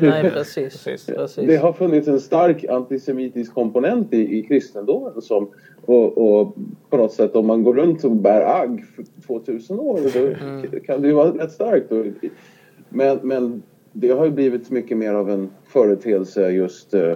Nej, 0.00 0.30
precis. 0.34 0.84
precis. 0.84 1.46
Det 1.46 1.56
har 1.56 1.72
funnits 1.72 2.08
en 2.08 2.20
stark 2.20 2.64
antisemitisk 2.64 3.54
komponent 3.54 4.12
i, 4.12 4.38
i 4.38 4.42
kristendomen 4.42 5.22
som 5.22 5.48
och, 5.84 6.18
och, 6.18 6.56
på 6.90 6.96
något 6.96 7.12
sätt 7.12 7.36
om 7.36 7.46
man 7.46 7.62
går 7.62 7.74
runt 7.74 8.04
och 8.04 8.10
bär 8.10 8.62
agg 8.62 8.84
för 8.96 9.04
2000 9.26 9.80
år 9.80 10.00
då 10.14 10.46
mm. 10.46 10.80
kan 10.86 11.02
det 11.02 11.08
ju 11.08 11.14
vara 11.14 11.30
rätt 11.30 11.52
starkt. 11.52 11.92
Men, 12.88 13.18
men 13.22 13.62
det 13.92 14.10
har 14.10 14.24
ju 14.24 14.30
blivit 14.30 14.70
mycket 14.70 14.96
mer 14.96 15.14
av 15.14 15.30
en 15.30 15.50
företeelse 15.66 16.50
just 16.50 16.94
eh, 16.94 17.12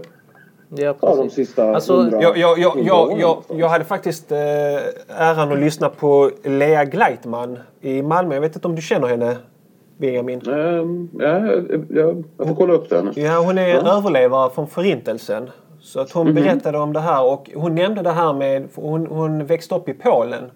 Ja, 0.74 0.94
ja, 1.00 1.16
de 1.16 1.30
sista 1.30 1.74
alltså, 1.74 1.96
hundra, 1.96 2.22
jag, 2.22 2.36
jag, 2.36 2.58
jag, 2.58 2.78
jag, 2.84 3.20
jag, 3.20 3.42
jag 3.48 3.68
hade 3.68 3.84
faktiskt 3.84 4.32
eh, 4.32 4.38
äran 5.08 5.52
att 5.52 5.58
lyssna 5.58 5.88
på 5.88 6.30
Lea 6.44 6.84
Gleitman 6.84 7.58
i 7.80 8.02
Malmö. 8.02 8.34
Jag 8.34 8.40
vet 8.40 8.54
inte 8.54 8.68
om 8.68 8.74
du 8.74 8.82
känner 8.82 9.08
henne? 9.08 9.36
Benjamin? 9.96 10.48
Um, 10.48 11.10
ja, 11.18 11.46
jag, 11.88 12.24
jag 12.38 12.48
får 12.48 12.54
kolla 12.54 12.72
upp 12.72 12.90
den. 12.90 13.12
Ja, 13.14 13.38
hon 13.38 13.58
är 13.58 13.68
ja. 13.68 13.96
överlevare 13.96 14.50
från 14.50 14.68
Förintelsen. 14.68 15.50
Så 15.80 16.00
att 16.00 16.12
hon 16.12 16.26
mm 16.26 16.36
-hmm. 16.36 16.46
berättade 16.46 16.78
om 16.78 16.92
det 16.92 17.00
här 17.00 17.24
och 17.24 17.50
hon 17.54 17.74
nämnde 17.74 18.02
det 18.02 18.10
här 18.10 18.32
med... 18.32 18.68
Hon, 18.74 19.06
hon 19.06 19.46
växte 19.46 19.74
upp 19.74 19.88
i 19.88 19.94
Polen. 19.94 20.50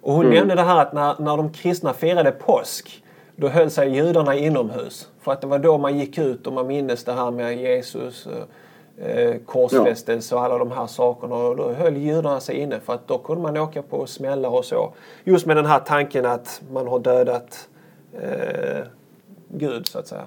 Och 0.00 0.12
hon 0.12 0.24
mm. 0.24 0.34
nämnde 0.34 0.54
det 0.54 0.62
här 0.62 0.82
att 0.82 0.92
när, 0.92 1.14
när 1.18 1.36
de 1.36 1.52
kristna 1.52 1.92
firade 1.92 2.30
påsk 2.30 3.04
då 3.36 3.48
höll 3.48 3.70
sig 3.70 3.96
judarna 3.96 4.34
inomhus. 4.34 5.08
För 5.20 5.32
att 5.32 5.40
det 5.40 5.46
var 5.46 5.58
då 5.58 5.78
man 5.78 5.98
gick 5.98 6.18
ut 6.18 6.46
och 6.46 6.52
man 6.52 6.66
mindes 6.66 7.04
det 7.04 7.12
här 7.12 7.30
med 7.30 7.58
Jesus 7.58 8.28
korsfästelse 9.46 10.34
och 10.34 10.42
alla 10.42 10.58
de 10.58 10.70
här 10.70 10.86
sakerna. 10.86 11.34
Och 11.34 11.56
då 11.56 11.72
höll 11.72 11.96
judarna 11.96 12.40
sig 12.40 12.56
inne 12.56 12.80
för 12.80 12.92
att 12.92 13.08
då 13.08 13.18
kunde 13.18 13.42
man 13.42 13.56
åka 13.56 13.82
på 13.82 14.06
smällar 14.06 14.50
och 14.50 14.64
så. 14.64 14.92
Just 15.24 15.46
med 15.46 15.56
den 15.56 15.66
här 15.66 15.80
tanken 15.80 16.26
att 16.26 16.62
man 16.72 16.86
har 16.86 16.98
dödat 16.98 17.68
eh, 18.12 18.86
Gud 19.48 19.86
så 19.86 19.98
att 19.98 20.06
säga. 20.06 20.26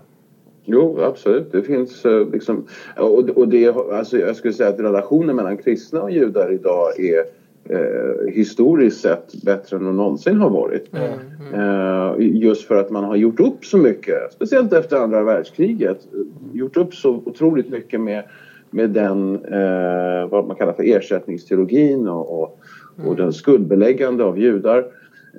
Jo, 0.69 0.99
absolut. 1.01 1.51
Det 1.51 1.61
finns 1.61 2.05
eh, 2.05 2.29
liksom... 2.29 2.65
Och, 2.97 3.29
och 3.29 3.47
det, 3.47 3.67
alltså, 3.67 4.17
jag 4.17 4.35
skulle 4.35 4.53
säga 4.53 4.69
att 4.69 4.79
relationen 4.79 5.35
mellan 5.35 5.57
kristna 5.57 6.01
och 6.01 6.11
judar 6.11 6.51
idag 6.53 6.99
är 6.99 7.23
eh, 7.69 8.33
historiskt 8.33 9.01
sett 9.01 9.43
bättre 9.43 9.77
än 9.77 9.83
de 9.83 9.97
någonsin 9.97 10.39
har 10.39 10.49
varit. 10.49 10.93
Mm, 10.93 11.19
mm. 11.53 11.59
Eh, 11.59 12.37
just 12.37 12.67
för 12.67 12.75
att 12.75 12.89
man 12.89 13.03
har 13.03 13.15
gjort 13.15 13.39
upp 13.39 13.65
så 13.65 13.77
mycket, 13.77 14.33
speciellt 14.33 14.73
efter 14.73 14.97
andra 14.97 15.23
världskriget, 15.23 16.07
gjort 16.53 16.77
upp 16.77 16.95
så 16.95 17.21
otroligt 17.25 17.69
mycket 17.69 18.01
med, 18.01 18.23
med 18.69 18.89
den, 18.89 19.35
eh, 19.45 20.27
vad 20.29 20.47
man 20.47 20.55
kallar 20.55 20.73
för 20.73 20.83
ersättningsteologin 20.83 22.07
och, 22.07 22.41
och, 22.41 22.59
mm. 22.97 23.09
och 23.09 23.15
den 23.15 23.33
skuldbeläggande 23.33 24.23
av 24.23 24.39
judar. 24.39 24.85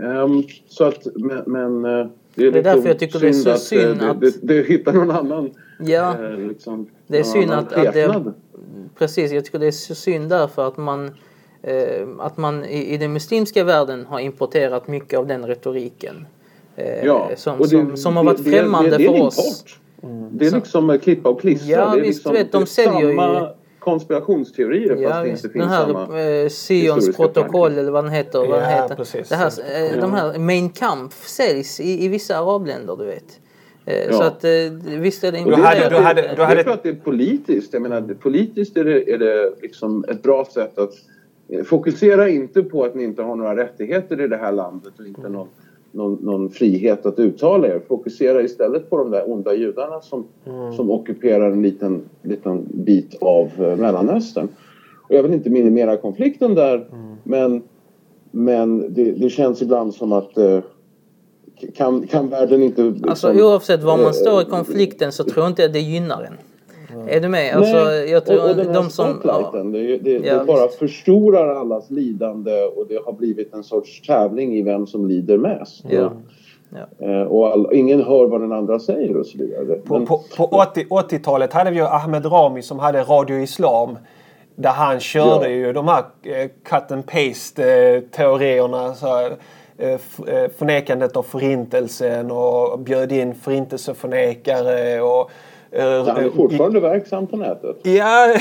Ehm, 0.03 0.43
så 0.69 0.85
att, 0.85 1.07
men, 1.15 1.43
men 1.47 1.85
eh, 1.85 2.07
det 2.35 2.47
är, 2.47 2.51
det 2.51 2.59
är 2.59 2.63
därför 2.63 2.89
jag 2.89 2.99
tycker 2.99 3.19
det 3.19 3.29
är 3.29 3.33
så 3.33 3.55
synd 3.55 4.03
att... 4.03 4.21
Du, 4.21 4.33
du, 4.43 4.63
hittar 4.63 4.93
någon 4.93 5.11
annan... 5.11 5.51
Ja, 5.81 6.17
eh, 6.25 6.39
liksom, 6.39 6.87
det 7.07 7.19
är 7.19 7.23
synd 7.23 7.51
att, 7.51 7.73
att 7.73 7.95
det, 7.95 8.33
Precis, 8.99 9.33
jag 9.33 9.45
tycker 9.45 9.59
det 9.59 9.67
är 9.67 9.71
så 9.71 9.95
synd 9.95 10.29
därför 10.29 10.69
att 10.69 10.77
man 10.77 11.11
eh, 11.63 12.09
att 12.19 12.37
man 12.37 12.65
i, 12.65 12.97
den 12.97 13.13
muslimska 13.13 13.65
världen 13.65 14.07
har 14.07 14.21
importerat 14.21 14.89
mycket 14.89 15.19
av 15.19 15.27
den 15.27 15.47
retoriken. 15.47 16.27
Eh, 16.77 17.05
ja, 17.05 17.31
som, 17.37 17.59
det, 17.59 17.69
som, 17.69 17.97
som 17.97 18.17
har 18.17 18.25
varit 18.25 18.45
främmande 18.45 18.91
det, 18.91 18.97
det, 18.97 19.05
för 19.05 19.23
oss. 19.23 19.65
Mm. 20.03 20.39
Det 20.39 20.47
är 20.47 20.51
liksom 20.51 20.99
klippa 21.03 21.29
och 21.29 21.41
klistra. 21.41 21.71
Ja, 21.71 21.91
det 21.91 22.01
är 22.01 22.03
visst, 22.03 22.19
liksom, 22.19 22.33
vet, 22.33 22.53
de 22.53 22.67
säljer 22.67 23.11
ju 23.11 23.49
konspirationsteorier 23.79 24.97
ja, 24.97 25.09
fast 25.09 25.23
det 25.23 25.31
inte 25.31 25.49
finns 25.49 25.73
samma... 25.73 26.07
Här 26.07 26.43
eh, 26.43 26.49
Sions 26.49 27.17
protokoll 27.17 27.79
eller 27.79 27.91
vad 27.91 28.05
den 28.05 28.13
heter. 28.13 28.39
Vad 28.39 28.61
den 28.61 28.71
heter. 28.71 28.95
Precis. 28.95 29.29
Det 29.29 29.37
här, 29.37 29.47
eh, 29.47 30.01
De 30.01 30.13
här 30.13 30.39
Mein 30.39 30.71
Kampf 30.71 31.27
säljs 31.27 31.81
i, 31.81 32.05
i 32.05 32.09
vissa 32.09 32.39
arabländer 32.39 32.97
du 32.97 33.05
vet. 33.05 33.41
Eh, 33.85 34.07
ja. 34.07 34.13
Så 34.13 34.23
att 34.23 34.45
eh, 34.45 34.51
visst 35.01 35.25
är 35.25 35.33
det 35.33 35.39
inte... 35.39 35.51
Du 35.51 35.63
hade, 35.63 35.89
du 35.89 35.97
hade, 35.97 36.35
du 36.37 36.43
hade... 36.43 36.57
Jag 36.57 36.65
tror 36.65 36.75
att 36.75 36.83
det 36.83 36.89
är 36.89 36.95
politiskt. 36.95 37.73
Jag 37.73 37.83
menar, 37.83 38.15
politiskt 38.15 38.77
är 38.77 38.85
det, 38.85 39.13
är 39.13 39.19
det 39.19 39.53
liksom 39.63 40.05
ett 40.09 40.23
bra 40.23 40.45
sätt 40.45 40.79
att 40.79 40.93
fokusera 41.65 42.29
inte 42.29 42.63
på 42.63 42.85
att 42.85 42.95
ni 42.95 43.05
inte 43.05 43.23
har 43.23 43.37
några 43.37 43.57
rättigheter 43.57 44.21
i 44.21 44.29
det 44.29 44.37
här 44.37 44.53
landet 44.53 44.93
och 44.99 45.07
inte 45.07 45.29
någon 45.29 45.49
någon, 45.93 46.19
någon, 46.23 46.51
frihet 46.51 47.07
att 47.07 47.19
uttala 47.19 47.69
er. 47.69 47.81
Fokusera 47.89 48.43
istället 48.43 48.91
på 48.91 48.97
de 48.97 49.11
där 49.11 49.33
onda 49.33 49.55
judarna 49.55 50.01
som, 50.01 50.27
mm. 50.47 50.73
som 50.73 50.91
ockuperar 50.91 51.51
en 51.51 51.63
liten, 51.63 52.03
liten 52.23 52.67
bit 52.71 53.17
av 53.21 53.51
uh, 53.61 53.77
Mellanöstern. 53.77 54.49
Och 55.09 55.15
jag 55.15 55.23
vill 55.23 55.35
inte 55.35 55.51
minimera 55.51 55.97
konflikten 55.97 56.55
där 56.55 56.75
mm. 56.75 57.17
men, 57.23 57.63
men 58.31 58.95
det, 58.95 59.13
det, 59.13 59.31
känns 59.31 59.63
ibland 59.63 59.95
som 59.95 60.13
att 60.13 60.39
uh, 60.39 60.61
kan, 61.77 62.07
kan 62.07 62.29
världen 62.29 62.63
inte... 62.63 62.83
Liksom, 62.83 63.09
alltså 63.09 63.33
oavsett 63.33 63.83
var 63.83 63.99
man 63.99 64.15
står 64.15 64.41
i 64.41 64.45
eh, 64.45 64.51
konflikten 64.51 65.13
så 65.13 65.25
tror 65.25 65.45
jag 65.45 65.51
inte 65.51 65.69
det 65.69 65.81
gynnar 65.81 66.23
en. 66.23 66.48
Är 67.09 67.21
du 67.21 67.29
med? 67.29 67.57
Alltså, 67.57 67.85
Nej, 67.85 68.11
jag 68.11 68.27
tror, 68.27 68.45
och, 68.45 68.51
och 68.51 68.57
den 68.57 68.67
här 68.67 68.75
de 68.75 68.91
som, 68.91 69.21
ja. 69.25 69.63
det, 69.65 69.99
det, 69.99 70.13
ja, 70.13 70.39
det 70.39 70.45
bara 70.45 70.67
visst. 70.67 70.79
förstorar 70.79 71.55
allas 71.55 71.91
lidande 71.91 72.63
och 72.63 72.87
det 72.89 72.99
har 73.07 73.13
blivit 73.13 73.55
en 73.55 73.65
sorts 73.65 74.03
tävling 74.03 74.57
i 74.57 74.63
vem 74.63 74.87
som 74.87 75.07
lider 75.07 75.39
mest. 75.39 75.85
Ja. 75.91 76.13
Ja. 76.71 77.07
Eh, 77.07 77.23
och 77.23 77.53
all, 77.53 77.69
ingen 77.73 78.03
hör 78.03 78.27
vad 78.27 78.41
den 78.41 78.53
andra 78.53 78.79
säger 78.79 79.17
och 79.17 79.27
så 79.27 79.39
vidare. 79.39 79.65
På, 79.79 80.07
på, 80.07 80.23
på 80.37 80.45
80, 80.45 80.85
80-talet 80.85 81.53
hade 81.53 81.71
vi 81.71 81.77
ju 81.77 81.87
Ahmed 81.87 82.27
Rami 82.27 82.63
som 82.63 82.79
hade 82.79 83.03
Radio 83.03 83.37
Islam. 83.39 83.99
Där 84.55 84.71
han 84.71 85.01
körde 85.01 85.49
ja. 85.49 85.57
ju 85.57 85.73
de 85.73 85.89
här 85.89 86.05
eh, 86.23 86.49
cut 86.65 86.93
and 86.93 87.07
paste 87.07 87.73
eh, 87.73 88.01
teorierna. 88.01 88.95
Så, 88.95 89.29
förnekandet 90.59 91.17
av 91.17 91.23
förintelsen 91.23 92.31
och 92.31 92.79
bjöd 92.79 93.13
in 93.13 93.35
förintelseförnekare 93.35 95.01
och 95.01 95.31
Han 95.73 96.25
är 96.25 96.31
fortfarande 96.31 96.81
verksam 96.81 97.27
på 97.27 97.37
nätet. 97.37 97.77
Ja, 97.83 98.35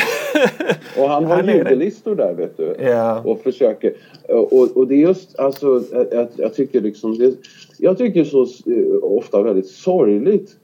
Och 0.98 1.10
han 1.10 1.26
har 1.26 1.44
judelistor 1.44 2.16
där 2.16 2.34
vet 2.34 2.58
du. 2.58 2.76
Ja. 2.80 3.22
Och 3.26 3.42
försöker. 3.42 3.94
Och, 4.30 4.78
och 4.78 4.88
det 4.88 4.96
är 4.96 5.00
just 5.00 5.40
alltså, 5.40 5.84
jag, 6.12 6.28
jag 6.36 6.54
tycker 6.54 6.82
liksom 6.82 7.18
det, 7.18 7.36
Jag 7.78 7.98
tycker 7.98 8.24
så 8.24 8.42
eh, 8.44 9.04
ofta 9.04 9.42
väldigt 9.42 9.68
sorgligt. 9.68 10.56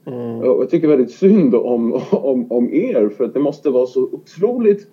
Och 0.42 0.62
jag 0.62 0.70
tycker 0.70 0.88
väldigt 0.88 1.12
synd 1.12 1.54
om, 1.54 1.92
om, 2.10 2.52
om 2.52 2.74
er 2.74 3.08
för 3.08 3.24
att 3.24 3.34
det 3.34 3.40
måste 3.40 3.70
vara 3.70 3.86
så 3.86 4.02
otroligt. 4.02 4.86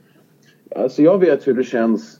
Alltså 0.76 1.01
jag 1.01 1.19
vet 1.19 1.47
hur 1.47 1.53
det 1.53 1.63
känns 1.63 2.19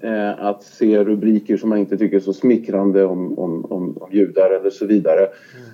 eh, 0.00 0.46
att 0.46 0.62
se 0.62 1.04
rubriker 1.04 1.56
som 1.56 1.68
man 1.68 1.78
inte 1.78 1.98
tycker 1.98 2.16
är 2.16 2.20
så 2.20 2.32
smickrande 2.32 3.04
om, 3.04 3.38
om, 3.38 3.64
om, 3.64 3.96
om 4.00 4.12
judar 4.12 4.50
eller 4.50 4.70
så 4.70 4.86
vidare. 4.86 5.28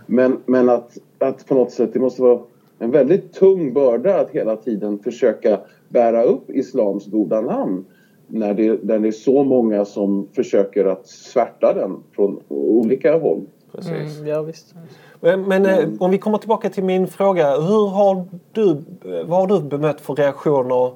Men, 0.07 0.37
men 0.47 0.69
att, 0.69 0.99
att 1.19 1.47
på 1.47 1.55
något 1.55 1.73
sätt 1.73 1.91
det 1.93 1.99
måste 1.99 2.23
vara 2.23 2.41
en 2.79 2.91
väldigt 2.91 3.33
tung 3.33 3.73
börda 3.73 4.21
att 4.21 4.31
hela 4.31 4.57
tiden 4.57 4.99
försöka 4.99 5.61
bära 5.89 6.23
upp 6.23 6.51
islams 6.51 7.07
goda 7.07 7.41
namn 7.41 7.85
när 8.27 8.55
det, 8.55 8.85
när 8.85 8.99
det 8.99 9.09
är 9.09 9.13
så 9.13 9.45
många 9.45 9.85
som 9.85 10.29
försöker 10.33 10.85
att 10.85 11.07
svärta 11.07 11.75
den 11.75 11.97
från 12.13 12.41
olika 12.49 13.19
håll. 13.19 13.47
precis. 13.73 14.19
Mm, 14.19 14.29
ja, 14.29 14.43
visst. 14.43 14.75
Men, 15.21 15.43
men 15.43 15.67
eh, 15.67 15.89
om 16.01 16.11
vi 16.11 16.19
kommer 16.19 16.39
tillbaka 16.39 16.71
till 16.71 16.85
min 16.85 17.09
fråga. 17.09 17.61
Hur 17.61 17.89
har 17.89 18.25
du, 18.53 18.77
vad 19.25 19.41
har 19.41 19.47
du 19.47 19.69
bemött 19.69 20.01
för 20.01 20.15
reaktioner 20.15 20.93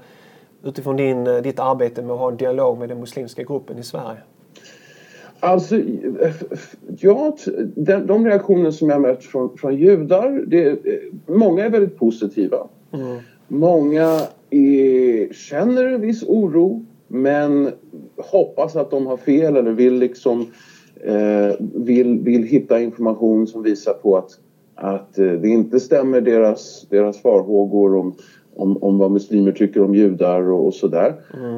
utifrån 0.65 0.97
din, 0.97 1.27
eh, 1.27 1.37
ditt 1.37 1.61
arbete 1.61 2.03
med 2.03 2.11
att 2.11 2.19
ha 2.19 2.31
en 2.31 2.37
dialog 2.37 2.79
med 2.79 2.89
den 2.89 3.01
muslimska 3.01 3.43
gruppen 3.43 3.79
i 3.79 3.83
Sverige? 3.83 4.19
Alltså, 5.45 5.81
ja, 6.99 7.37
de, 7.77 8.07
de 8.07 8.27
reaktioner 8.27 8.71
som 8.71 8.91
jag 8.91 9.01
mött 9.01 9.25
från, 9.25 9.57
från 9.57 9.77
judar, 9.77 10.45
det, 10.47 10.79
många 11.27 11.65
är 11.65 11.71
väldigt 11.71 11.99
positiva. 11.99 12.69
Många 13.49 14.21
är, 14.51 15.33
känner 15.33 15.85
en 15.85 16.01
viss 16.01 16.23
oro 16.23 16.85
men 17.09 17.71
hoppas 18.17 18.77
att 18.77 18.91
de 18.91 19.07
har 19.07 19.17
fel 19.17 19.57
eller 19.57 19.73
vill 19.73 19.95
liksom 19.95 20.47
eh, 21.01 21.55
vill, 21.75 22.19
vill 22.19 22.43
hitta 22.43 22.81
information 22.81 23.47
som 23.47 23.63
visar 23.63 23.93
på 23.93 24.17
att, 24.17 24.31
att 24.75 25.19
eh, 25.19 25.33
det 25.33 25.49
inte 25.49 25.81
stämmer 25.81 26.21
deras, 26.21 26.87
deras 26.91 27.23
farhågor 27.23 27.97
om, 27.97 28.15
om, 28.57 28.83
om 28.83 28.99
vad 28.99 29.11
muslimer 29.11 29.53
tycker 29.53 29.83
om 29.83 29.95
judar 29.95 30.51
och, 30.51 30.67
och 30.67 30.75
sådär. 30.75 31.15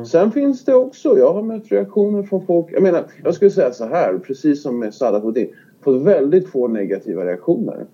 Sen 0.07 0.33
finns 0.33 0.65
det 0.65 0.75
också, 0.75 1.19
jag 1.19 1.33
har 1.33 1.43
mött 1.43 1.73
reaktioner 1.73 2.23
från 2.23 2.47
folk, 2.47 2.67
jag 2.73 2.83
menar, 2.83 3.05
jag 3.25 3.35
skulle 3.35 3.51
säga 3.51 3.73
så 3.73 3.85
här, 3.85 4.19
precis 4.19 4.63
som 4.63 4.79
med 4.79 4.95
Sadat 4.95 5.23
Houdin, 5.23 5.49
fått 5.81 6.03
väldigt 6.03 6.49
få 6.49 6.69
negativa 6.69 7.25
reaktioner. 7.25 7.87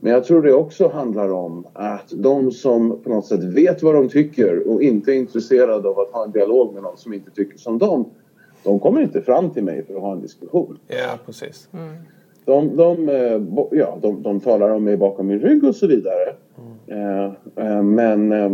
Men 0.00 0.12
jag 0.12 0.24
tror 0.24 0.42
det 0.42 0.52
också 0.52 0.88
handlar 0.88 1.32
om 1.32 1.66
att 1.72 2.12
de 2.16 2.50
som 2.50 2.98
på 3.02 3.10
något 3.10 3.26
sätt 3.26 3.42
vet 3.42 3.82
vad 3.82 3.94
de 3.94 4.08
tycker 4.08 4.68
och 4.68 4.82
inte 4.82 5.12
är 5.12 5.14
intresserade 5.14 5.88
av 5.88 5.98
att 5.98 6.10
ha 6.10 6.24
en 6.24 6.30
dialog 6.32 6.74
med 6.74 6.82
någon 6.82 6.96
som 6.96 7.12
inte 7.12 7.30
tycker 7.30 7.58
som 7.58 7.78
dem, 7.78 8.04
de 8.64 8.78
kommer 8.80 9.00
inte 9.00 9.20
fram 9.20 9.50
till 9.50 9.64
mig 9.64 9.84
för 9.86 9.94
att 9.94 10.00
ha 10.00 10.12
en 10.12 10.20
diskussion. 10.20 10.78
Ja, 10.88 11.18
precis. 11.26 11.68
De, 12.44 12.76
de, 12.76 13.08
eh, 13.08 13.42
ja, 13.70 13.98
de, 14.02 14.22
de 14.22 14.40
talar 14.40 14.70
om 14.70 14.84
mig 14.84 14.96
bakom 14.96 15.26
min 15.26 15.40
rygg 15.40 15.64
och 15.64 15.74
så 15.74 15.86
vidare. 15.86 16.34
Eh, 16.86 17.82
men, 17.82 18.32
eh, 18.32 18.50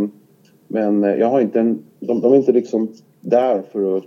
men 0.68 1.02
jag 1.02 1.26
har 1.26 1.40
inte 1.40 1.60
en, 1.60 1.82
de, 2.00 2.20
de 2.20 2.32
är 2.32 2.36
inte 2.36 2.52
liksom 2.52 2.88
där 3.20 3.62
för 3.72 3.96
att, 3.96 4.04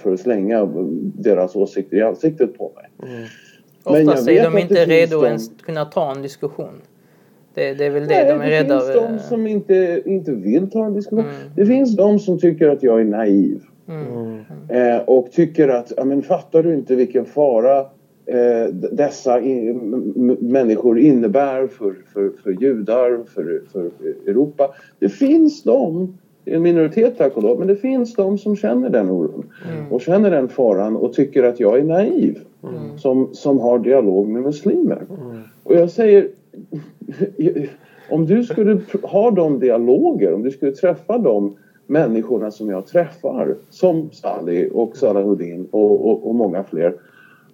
för 0.00 0.12
att 0.12 0.20
slänga 0.20 0.68
deras 1.14 1.56
åsikter 1.56 1.96
i 1.96 2.02
ansiktet 2.02 2.58
på 2.58 2.72
mig. 2.76 2.84
Men 3.84 3.94
jag 3.94 4.08
Oftast 4.08 4.28
är 4.28 4.44
de 4.44 4.50
det 4.54 4.60
inte 4.60 4.74
finns 4.74 4.88
redo 4.88 5.20
de- 5.20 5.26
ens 5.26 5.50
kunna 5.62 5.84
ta 5.84 6.12
en 6.16 6.22
diskussion. 6.22 6.74
Det, 7.54 7.74
det 7.74 7.84
är 7.86 7.90
väl 7.90 8.02
det 8.08 8.14
Nej, 8.14 8.24
de 8.24 8.40
är 8.40 8.44
det 8.50 8.50
rädda 8.50 8.80
finns 8.80 8.96
över. 8.96 9.08
de 9.12 9.18
som 9.18 9.46
inte, 9.46 10.02
inte 10.06 10.32
vill 10.32 10.70
ta 10.70 10.86
en 10.86 10.94
diskussion. 10.94 11.24
Mm. 11.24 11.50
Det 11.56 11.66
finns 11.66 11.96
de 11.96 12.18
som 12.18 12.38
tycker 12.38 12.68
att 12.68 12.82
jag 12.82 13.00
är 13.00 13.04
naiv. 13.04 13.60
Eh, 14.68 14.96
och 15.06 15.32
tycker 15.32 15.68
att, 15.68 15.92
ja 15.96 16.04
men 16.04 16.22
fattar 16.22 16.62
du 16.62 16.74
inte 16.74 16.94
vilken 16.96 17.24
fara 17.24 17.86
eh, 18.30 18.66
dessa 18.72 19.40
i, 19.40 19.68
m- 19.68 20.12
m- 20.16 20.36
människor 20.40 20.98
innebär 20.98 21.66
för, 21.66 21.94
för, 22.12 22.30
för 22.42 22.50
judar, 22.50 23.24
för, 23.34 23.60
för 23.72 23.90
Europa. 24.26 24.68
Det 24.98 25.08
finns 25.08 25.62
de, 25.62 26.08
en 26.44 26.62
minoritet 26.62 27.18
tack 27.18 27.36
och 27.36 27.42
lov, 27.42 27.58
men 27.58 27.68
det 27.68 27.76
finns 27.76 28.14
de 28.14 28.38
som 28.38 28.56
känner 28.56 28.90
den 28.90 29.10
oron 29.10 29.44
och 29.90 30.00
känner 30.00 30.30
den 30.30 30.48
faran 30.48 30.96
och 30.96 31.12
tycker 31.12 31.42
att 31.42 31.60
jag 31.60 31.78
är 31.78 31.84
naiv 31.84 32.38
som, 32.96 33.28
som 33.32 33.60
har 33.60 33.78
dialog 33.78 34.28
med 34.28 34.42
muslimer. 34.42 35.02
Och 35.62 35.74
jag 35.74 35.90
säger, 35.90 36.28
om 38.10 38.26
du 38.26 38.44
skulle 38.44 38.80
ha 39.02 39.30
de 39.30 39.58
dialoger, 39.58 40.32
om 40.34 40.42
du 40.42 40.50
skulle 40.50 40.72
träffa 40.72 41.18
de 41.18 41.52
människorna 41.86 42.50
som 42.50 42.70
jag 42.70 42.86
träffar, 42.86 43.54
som 43.70 44.08
Sally 44.12 44.68
och 44.72 44.96
Salahuddin 44.96 45.66
och, 45.70 46.10
och, 46.10 46.28
och 46.28 46.34
många 46.34 46.62
fler, 46.62 46.94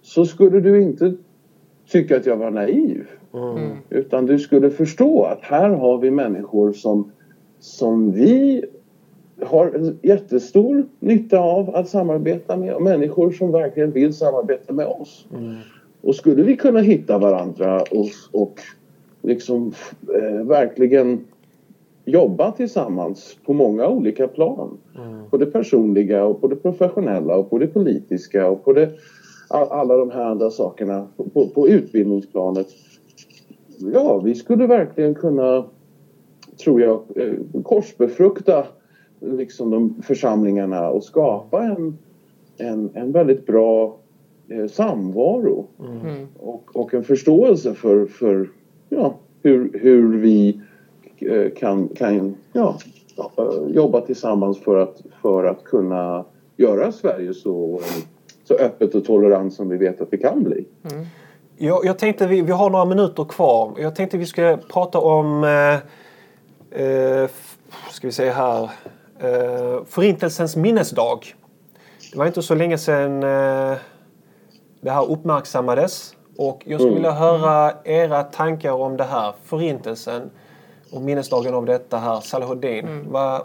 så 0.07 0.25
skulle 0.25 0.59
du 0.59 0.81
inte 0.81 1.13
tycka 1.87 2.17
att 2.17 2.25
jag 2.25 2.37
var 2.37 2.51
naiv. 2.51 3.07
Utan 3.89 4.25
du 4.25 4.39
skulle 4.39 4.69
förstå 4.69 5.23
att 5.23 5.41
här 5.41 5.69
har 5.69 5.97
vi 5.97 6.11
människor 6.11 6.73
som, 6.73 7.11
som 7.59 8.11
vi 8.11 8.65
har 9.41 9.93
jättestor 10.01 10.85
nytta 10.99 11.39
av 11.39 11.75
att 11.75 11.89
samarbeta 11.89 12.57
med 12.57 12.73
och 12.73 12.81
människor 12.81 13.31
som 13.31 13.51
verkligen 13.51 13.91
vill 13.91 14.13
samarbeta 14.13 14.73
med 14.73 14.85
oss. 14.85 15.27
Och 16.01 16.15
skulle 16.15 16.43
vi 16.43 16.55
kunna 16.55 16.79
hitta 16.79 17.17
varandra 17.17 17.81
och, 17.91 18.41
och 18.41 18.61
liksom 19.21 19.71
eh, 20.15 20.45
verkligen 20.45 21.19
jobba 22.05 22.51
tillsammans 22.51 23.37
på 23.45 23.53
många 23.53 23.87
olika 23.87 24.27
plan. 24.27 24.77
På 25.29 25.37
det 25.37 25.45
personliga 25.45 26.25
och 26.25 26.41
på 26.41 26.47
det 26.47 26.55
professionella 26.55 27.35
och 27.35 27.49
på 27.49 27.57
det 27.57 27.67
politiska 27.67 28.47
och 28.47 28.65
på 28.65 28.73
det, 28.73 28.91
alla 29.49 29.97
de 29.97 30.11
här 30.11 30.23
andra 30.23 30.49
sakerna. 30.49 31.07
På, 31.33 31.47
på, 31.47 31.67
utbildningsplanet. 31.67 32.67
Ja, 33.93 34.19
vi 34.19 34.35
skulle 34.35 34.67
verkligen 34.67 35.15
kunna, 35.15 35.65
tror 36.63 36.81
jag, 36.81 37.03
eh, 37.15 37.33
korsbefrukta 37.63 38.65
liksom 39.19 39.69
de 39.69 40.01
församlingarna 40.01 40.89
och 40.89 41.03
skapa 41.03 41.63
en, 41.63 41.97
en, 42.57 42.89
en 42.93 43.11
väldigt 43.11 43.45
bra 43.45 43.97
eh, 44.49 44.67
samvaro 44.67 45.65
Mm. 45.79 46.27
och, 46.39 46.75
och 46.75 46.93
en 46.93 47.03
förståelse 47.03 47.73
för, 47.73 48.05
för 48.05 48.49
ja, 48.89 49.15
hur, 49.41 49.69
hur 49.73 50.17
vi 50.17 50.61
eh, 51.17 51.51
kan, 51.51 51.87
kan 51.87 52.35
ja, 52.53 52.77
jobba 53.67 54.01
tillsammans 54.01 54.59
för 54.59 54.77
att, 54.77 55.01
för 55.21 55.43
att 55.43 55.63
kunna 55.63 56.25
göra 56.57 56.91
Sverige 56.91 57.33
så, 57.33 57.79
så 58.47 58.53
öppet 58.53 58.95
och 58.95 59.05
tolerant 59.05 59.53
som 59.53 59.69
vi 59.69 59.77
vet 59.77 60.01
att 60.01 60.07
vi 60.11 60.17
kan 60.17 60.43
bli. 60.43 60.65
Jag, 61.57 61.85
jag 61.85 61.99
tänkte, 61.99 62.27
vi, 62.27 62.41
vi 62.41 62.51
har 62.51 62.69
några 62.69 62.85
minuter 62.85 63.23
kvar. 63.23 63.73
Jag 63.77 63.95
tänkte 63.95 64.17
vi 64.17 64.25
skulle 64.25 64.57
prata 64.57 64.99
om, 64.99 65.43
eh, 65.43 65.73
eh, 66.83 67.29
ska 67.91 68.07
vi 68.07 68.11
se 68.11 68.29
här, 68.29 68.63
eh, 69.19 69.83
Förintelsens 69.85 70.55
minnesdag. 70.55 71.19
Det 72.11 72.17
var 72.17 72.25
inte 72.25 72.41
så 72.41 72.55
länge 72.55 72.77
sedan 72.77 73.23
eh, 73.23 73.77
det 74.81 74.91
här 74.91 75.11
uppmärksammades. 75.11 76.15
Och 76.37 76.63
jag 76.65 76.81
skulle 76.81 76.95
vilja 76.95 77.11
höra 77.11 77.73
era 77.83 78.23
tankar 78.23 78.71
om 78.71 78.97
det 78.97 79.03
här, 79.03 79.33
Förintelsen 79.43 80.29
och 80.91 81.01
minnesdagen 81.01 81.53
av 81.53 81.65
detta 81.65 81.97
här, 81.97 82.19
Salahuddin. 82.19 83.05
Vad, 83.09 83.41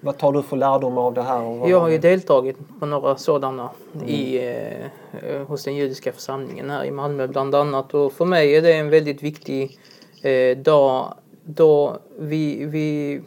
vad 0.00 0.18
tar 0.18 0.32
du 0.32 0.42
för 0.42 0.56
lärdom 0.56 0.98
av 0.98 1.14
det 1.14 1.22
här? 1.22 1.68
Jag 1.68 1.80
har 1.80 1.88
ju 1.88 1.98
deltagit 1.98 2.56
på 2.80 2.86
några 2.86 3.16
sådana 3.16 3.70
i, 4.06 4.38
eh, 4.38 5.46
hos 5.46 5.64
den 5.64 5.76
judiska 5.76 6.12
församlingen 6.12 6.70
här 6.70 6.84
i 6.84 6.90
Malmö 6.90 7.26
bland 7.26 7.54
annat. 7.54 7.94
Och 7.94 8.12
för 8.12 8.24
mig 8.24 8.56
är 8.56 8.62
det 8.62 8.72
en 8.72 8.90
väldigt 8.90 9.22
viktig 9.22 9.78
eh, 10.22 10.58
dag 10.58 11.14
då 11.44 11.98
vi, 12.18 12.64
vi 12.64 13.20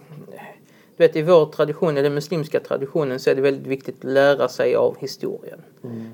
du 0.97 1.07
vet, 1.07 1.15
I 1.15 1.21
vår 1.21 1.45
tradition, 1.45 1.97
i 1.97 2.01
den 2.01 2.13
muslimska 2.13 2.59
traditionen, 2.59 3.19
så 3.19 3.29
är 3.29 3.35
det 3.35 3.41
väldigt 3.41 3.67
viktigt 3.67 3.95
att 3.97 4.11
lära 4.11 4.47
sig 4.47 4.75
av 4.75 4.97
historien. 4.99 5.61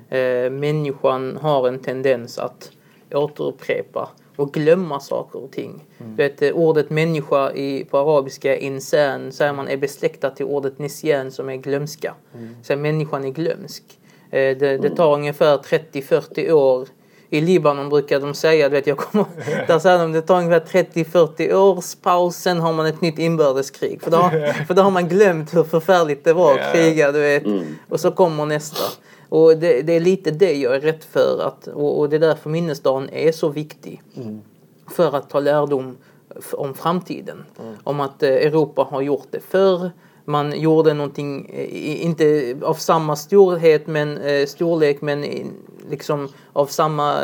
Eh, 0.08 0.50
människan 0.50 1.38
har 1.42 1.68
en 1.68 1.78
tendens 1.78 2.38
att 2.38 2.70
återupprepa 3.14 4.08
och 4.36 4.52
glömma 4.52 5.00
saker 5.00 5.44
och 5.44 5.50
ting. 5.50 5.84
Du 5.98 6.22
vet, 6.22 6.42
eh, 6.42 6.50
ordet 6.50 6.90
människa 6.90 7.52
i, 7.52 7.84
på 7.84 7.98
arabiska, 7.98 8.56
insan, 8.56 9.32
säger 9.32 9.52
man 9.52 9.68
är 9.68 9.76
besläktat 9.76 10.36
till 10.36 10.46
ordet 10.46 10.78
nisyan 10.78 11.30
som 11.30 11.48
är 11.48 11.56
glömska. 11.56 12.14
Så 12.62 12.76
människan 12.76 13.24
är 13.24 13.30
glömsk. 13.30 13.82
Eh, 14.30 14.56
det, 14.56 14.78
det 14.78 14.96
tar 14.96 15.14
ungefär 15.14 15.56
30-40 15.58 16.50
år 16.50 16.88
i 17.30 17.40
Libanon 17.40 17.88
brukar 17.88 18.20
de 18.20 18.34
säga, 18.34 18.68
du 18.68 18.76
vet, 18.76 18.86
jag 18.86 18.98
kommer, 18.98 19.26
där 19.66 19.78
säger 19.78 19.98
de 19.98 20.12
det 20.12 20.22
tar 20.22 20.38
ungefär 20.38 20.84
30-40 20.84 21.54
års 21.54 21.94
paus, 21.94 22.36
sen 22.36 22.60
har 22.60 22.72
man 22.72 22.86
ett 22.86 23.00
nytt 23.00 23.18
inbördeskrig. 23.18 24.02
För 24.02 24.10
då, 24.10 24.18
för 24.66 24.74
då 24.74 24.82
har 24.82 24.90
man 24.90 25.08
glömt 25.08 25.54
hur 25.54 25.64
förfärligt 25.64 26.24
det 26.24 26.32
var 26.32 26.58
att 26.58 26.72
kriga, 26.72 27.12
du 27.12 27.20
vet. 27.20 27.44
Och 27.88 28.00
så 28.00 28.10
kommer 28.10 28.46
nästa. 28.46 28.82
Och 29.28 29.56
det, 29.56 29.82
det 29.82 29.92
är 29.92 30.00
lite 30.00 30.30
det 30.30 30.54
jag 30.54 30.74
är 30.74 30.80
rätt 30.80 31.04
för, 31.04 31.42
att, 31.46 31.66
och, 31.66 31.98
och 31.98 32.08
det 32.08 32.16
är 32.16 32.20
därför 32.20 32.50
minnesdagen 32.50 33.10
är 33.12 33.32
så 33.32 33.48
viktig. 33.48 34.02
För 34.90 35.16
att 35.16 35.30
ta 35.30 35.40
lärdom 35.40 35.96
om 36.52 36.74
framtiden. 36.74 37.44
Mm. 37.60 37.74
Om 37.84 38.00
att 38.00 38.22
eh, 38.22 38.30
Europa 38.30 38.82
har 38.90 39.02
gjort 39.02 39.26
det 39.30 39.40
förr. 39.40 39.90
Man 40.24 40.60
gjorde 40.60 40.94
någonting, 40.94 41.50
eh, 41.54 42.04
inte 42.04 42.56
av 42.62 42.74
samma 42.74 43.16
storhet 43.16 43.86
men, 43.86 44.18
eh, 44.18 44.46
storlek 44.46 45.00
men 45.00 45.24
liksom 45.90 46.28
av 46.52 46.66
samma, 46.66 47.14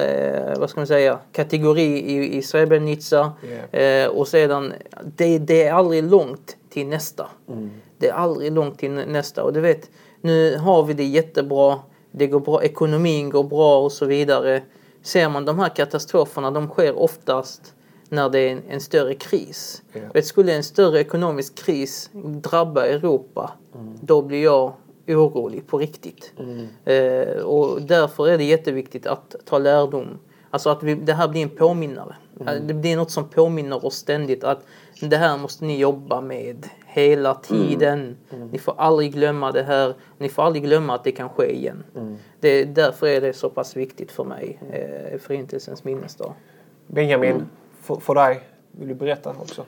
vad 0.59 0.71
ska 0.71 0.81
man 0.81 0.87
säga, 0.87 1.19
kategori 1.33 1.83
i, 1.83 2.37
i 2.37 2.43
Srebrenica. 2.43 3.33
Yeah. 3.73 4.11
och 4.11 4.29
sedan, 4.29 4.73
det, 5.17 5.39
det 5.39 5.63
är 5.63 5.73
aldrig 5.73 6.05
långt 6.05 6.57
till 6.71 6.87
nästa. 6.87 7.27
Mm. 7.49 7.71
Det 7.99 8.09
är 8.09 8.13
aldrig 8.13 8.53
långt 8.53 8.79
till 8.79 8.91
nästa. 8.91 9.45
Och 9.45 9.53
du 9.53 9.61
vet, 9.61 9.91
nu 10.21 10.57
har 10.57 10.85
vi 10.85 10.95
det 10.95 11.05
jättebra. 11.05 11.79
Det 12.13 12.27
går 12.27 12.41
bra, 12.41 12.63
ekonomin 12.63 13.31
går 13.31 13.45
bra 13.45 13.85
och 13.85 13.93
så 13.93 14.07
vidare. 14.07 14.63
Ser 15.03 15.29
man 15.29 15.45
de 15.45 15.59
här 15.59 15.69
katastroferna, 15.69 16.51
de 16.51 16.69
sker 16.69 16.99
oftast 16.99 17.75
när 18.09 18.29
det 18.31 18.39
är 18.39 18.53
en, 18.53 18.63
en 18.69 18.81
större 18.81 19.15
kris. 19.15 19.83
Yeah. 19.95 20.13
Vet, 20.13 20.27
skulle 20.27 20.55
en 20.55 20.63
större 20.63 21.01
ekonomisk 21.01 21.55
kris 21.55 22.11
drabba 22.43 22.87
Europa, 22.87 23.53
mm. 23.75 23.99
då 24.01 24.23
blir 24.23 24.43
jag 24.43 24.73
orolig 25.09 25.67
på 25.67 25.79
riktigt. 25.79 26.33
Mm. 26.39 26.67
Eh, 26.85 27.43
och 27.43 27.83
därför 27.83 28.29
är 28.29 28.39
det 28.39 28.45
jätteviktigt 28.45 29.07
att 29.07 29.35
ta 29.45 29.59
lärdom. 29.59 30.19
Alltså 30.51 30.71
att 30.71 30.83
vi, 30.83 30.95
det 30.95 31.13
här 31.13 31.29
blir 31.29 31.43
en 31.43 31.51
påminnare. 31.51 32.17
Mm. 32.41 32.67
Det 32.67 32.75
blir 32.75 32.97
något 32.97 33.11
som 33.11 33.29
påminner 33.29 33.87
oss 33.87 33.95
ständigt 33.95 34.45
att 34.45 34.65
det 35.01 35.17
här 35.17 35.39
måste 35.39 35.65
ni 35.65 35.79
jobba 35.79 36.21
med 36.21 36.69
hela 36.93 37.29
mm. 37.31 37.43
tiden. 37.43 38.17
Mm. 38.31 38.49
Ni 38.53 38.59
får 38.59 38.75
aldrig 38.79 39.13
glömma 39.13 39.53
det 39.53 39.63
här. 39.63 39.95
Ni 40.19 40.29
får 40.29 40.43
aldrig 40.43 40.65
glömma 40.65 40.95
att 40.95 41.05
det 41.05 41.13
kan 41.13 41.29
ske 41.29 41.53
igen. 41.53 41.85
Mm. 41.97 42.17
Det, 42.41 42.65
därför 42.65 43.07
är 43.07 43.21
det 43.21 43.33
så 43.33 43.51
pass 43.51 43.77
viktigt 43.77 44.13
för 44.13 44.25
mig, 44.25 44.59
eh, 44.73 45.19
Förintelsens 45.19 45.85
minnesdag. 45.85 46.33
Benjamin, 46.87 47.31
mm. 47.31 47.43
för, 47.81 47.97
för 47.97 48.15
dig, 48.15 48.41
vill 48.73 48.89
du 48.89 48.95
berätta 48.95 49.31
också? 49.31 49.63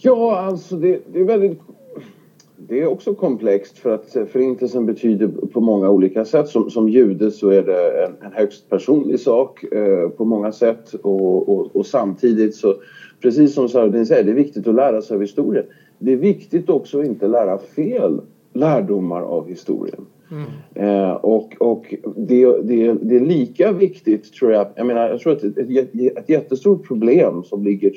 Ja, 0.00 0.38
alltså 0.38 0.76
det, 0.76 1.00
det, 1.12 1.20
är 1.20 1.24
väldigt... 1.24 1.60
Det 2.56 2.80
är 2.80 2.86
också 2.86 3.14
komplext 3.14 3.78
för 3.78 3.94
att 3.94 4.16
Förintelsen 4.32 4.86
betyder 4.86 5.28
på 5.52 5.60
många 5.60 5.90
olika 5.90 6.24
sätt. 6.24 6.48
Som, 6.48 6.70
som 6.70 6.88
jude 6.88 7.30
så 7.30 7.48
är 7.48 7.62
det 7.62 8.04
en, 8.04 8.16
en 8.20 8.32
högst 8.32 8.70
personlig 8.70 9.20
sak 9.20 9.64
eh, 9.64 10.08
på 10.08 10.24
många 10.24 10.52
sätt 10.52 10.94
och, 10.94 11.48
och, 11.48 11.76
och 11.76 11.86
samtidigt 11.86 12.54
så, 12.54 12.74
precis 13.20 13.54
som 13.54 13.68
Sardin 13.68 14.06
säger, 14.06 14.24
det 14.24 14.30
är 14.30 14.34
viktigt 14.34 14.66
att 14.66 14.74
lära 14.74 15.02
sig 15.02 15.14
av 15.14 15.20
historien 15.20 15.64
det 16.02 16.12
är 16.12 16.16
viktigt 16.16 16.68
också 16.68 17.00
att 17.00 17.06
inte 17.06 17.28
lära 17.28 17.58
fel 17.58 18.20
lärdomar 18.52 19.22
av 19.22 19.48
historien. 19.48 20.06
Mm. 20.30 20.46
Eh, 20.74 21.12
och 21.12 21.56
och 21.58 21.94
det, 22.16 22.62
det, 22.62 22.92
det 23.02 23.16
är 23.16 23.20
lika 23.20 23.72
viktigt, 23.72 24.32
tror 24.32 24.52
jag, 24.52 24.66
jag 24.74 24.86
menar, 24.86 25.08
jag 25.08 25.20
tror 25.20 25.32
att 25.32 25.42
ett, 25.42 25.58
ett, 25.58 25.94
ett 25.94 26.28
jättestort 26.28 26.86
problem 26.86 27.44
som 27.44 27.64
ligger 27.64 27.92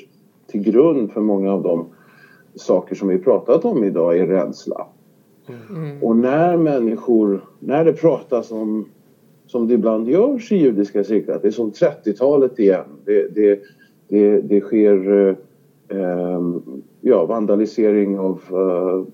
till 0.46 0.60
grund 0.60 1.10
för 1.12 1.20
många 1.20 1.52
av 1.52 1.62
de 1.62 1.86
saker 2.54 2.94
som 2.94 3.08
vi 3.08 3.18
pratat 3.18 3.64
om 3.64 3.84
idag 3.84 4.18
är 4.18 4.26
rädsla. 4.26 4.86
Mm. 5.70 6.02
Och 6.02 6.16
när 6.16 6.56
människor, 6.56 7.44
när 7.60 7.84
det 7.84 7.92
pratas 7.92 8.50
om, 8.50 8.88
som 9.46 9.68
det 9.68 9.74
ibland 9.74 10.08
görs 10.08 10.52
i 10.52 10.56
judiska 10.56 11.04
cirklar, 11.04 11.38
det 11.42 11.48
är 11.48 11.52
som 11.52 11.70
30-talet 11.70 12.58
igen. 12.58 12.84
Det, 13.04 13.34
det, 13.34 13.60
det, 14.08 14.40
det 14.40 14.60
sker 14.60 15.28
eh, 15.28 15.34
ja, 17.00 17.26
vandalisering 17.26 18.18
av 18.18 18.40
uh, 18.52 19.04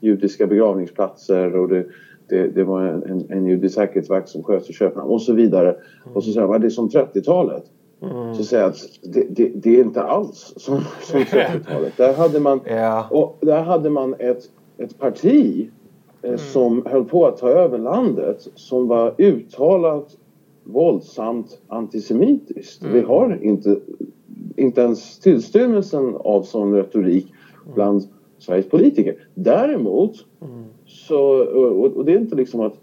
judiska 0.00 0.46
begravningsplatser 0.46 1.56
och 1.56 1.68
det, 1.68 1.86
det, 2.28 2.48
det 2.48 2.64
var 2.64 2.82
en, 2.82 3.26
en 3.28 3.46
judisk 3.46 3.74
säkerhetsvakt 3.74 4.28
som 4.28 4.42
sköt 4.42 4.70
i 4.70 4.72
Köpenhamn 4.72 5.10
och 5.10 5.22
så 5.22 5.32
vidare. 5.32 5.68
Mm. 5.68 6.16
Och 6.16 6.24
så 6.24 6.32
säger 6.32 6.46
man 6.46 6.60
det 6.60 6.66
är 6.66 6.70
som 6.70 6.88
30-talet. 6.88 7.64
Mm. 8.02 8.34
Så 8.34 8.44
säger 8.44 8.62
jag 8.62 8.70
att 8.70 8.78
det, 9.02 9.26
det, 9.30 9.48
det, 9.54 9.80
är 9.80 9.84
inte 9.84 10.02
alls 10.02 10.54
som, 10.56 10.80
som 11.02 11.20
30-talet. 11.20 11.96
Där 11.96 12.14
hade 12.14 12.40
man, 12.40 12.60
yeah. 12.66 13.12
och 13.12 13.38
där 13.40 13.62
hade 13.62 13.90
man 13.90 14.14
ett, 14.18 14.42
ett 14.78 14.98
parti 14.98 15.70
eh, 16.22 16.28
mm. 16.28 16.38
som 16.38 16.86
höll 16.86 17.04
på 17.04 17.26
att 17.26 17.36
ta 17.36 17.48
över 17.48 17.78
landet 17.78 18.48
som 18.54 18.88
var 18.88 19.14
uttalat 19.18 20.16
våldsamt 20.64 21.60
antisemitiskt. 21.68 22.84
Vi 22.84 22.98
mm. 22.98 23.08
har 23.08 23.38
inte 23.42 23.76
inte 24.58 24.80
ens 24.80 25.18
tillstymmelsen 25.18 26.14
av 26.14 26.42
sån 26.42 26.74
retorik 26.74 27.32
bland 27.74 28.02
Sveriges 28.38 28.68
politiker. 28.68 29.14
Däremot 29.34 30.26
så, 30.86 31.20
och, 31.94 32.04
det 32.04 32.12
är 32.12 32.18
inte 32.18 32.36
liksom 32.36 32.60
att, 32.60 32.74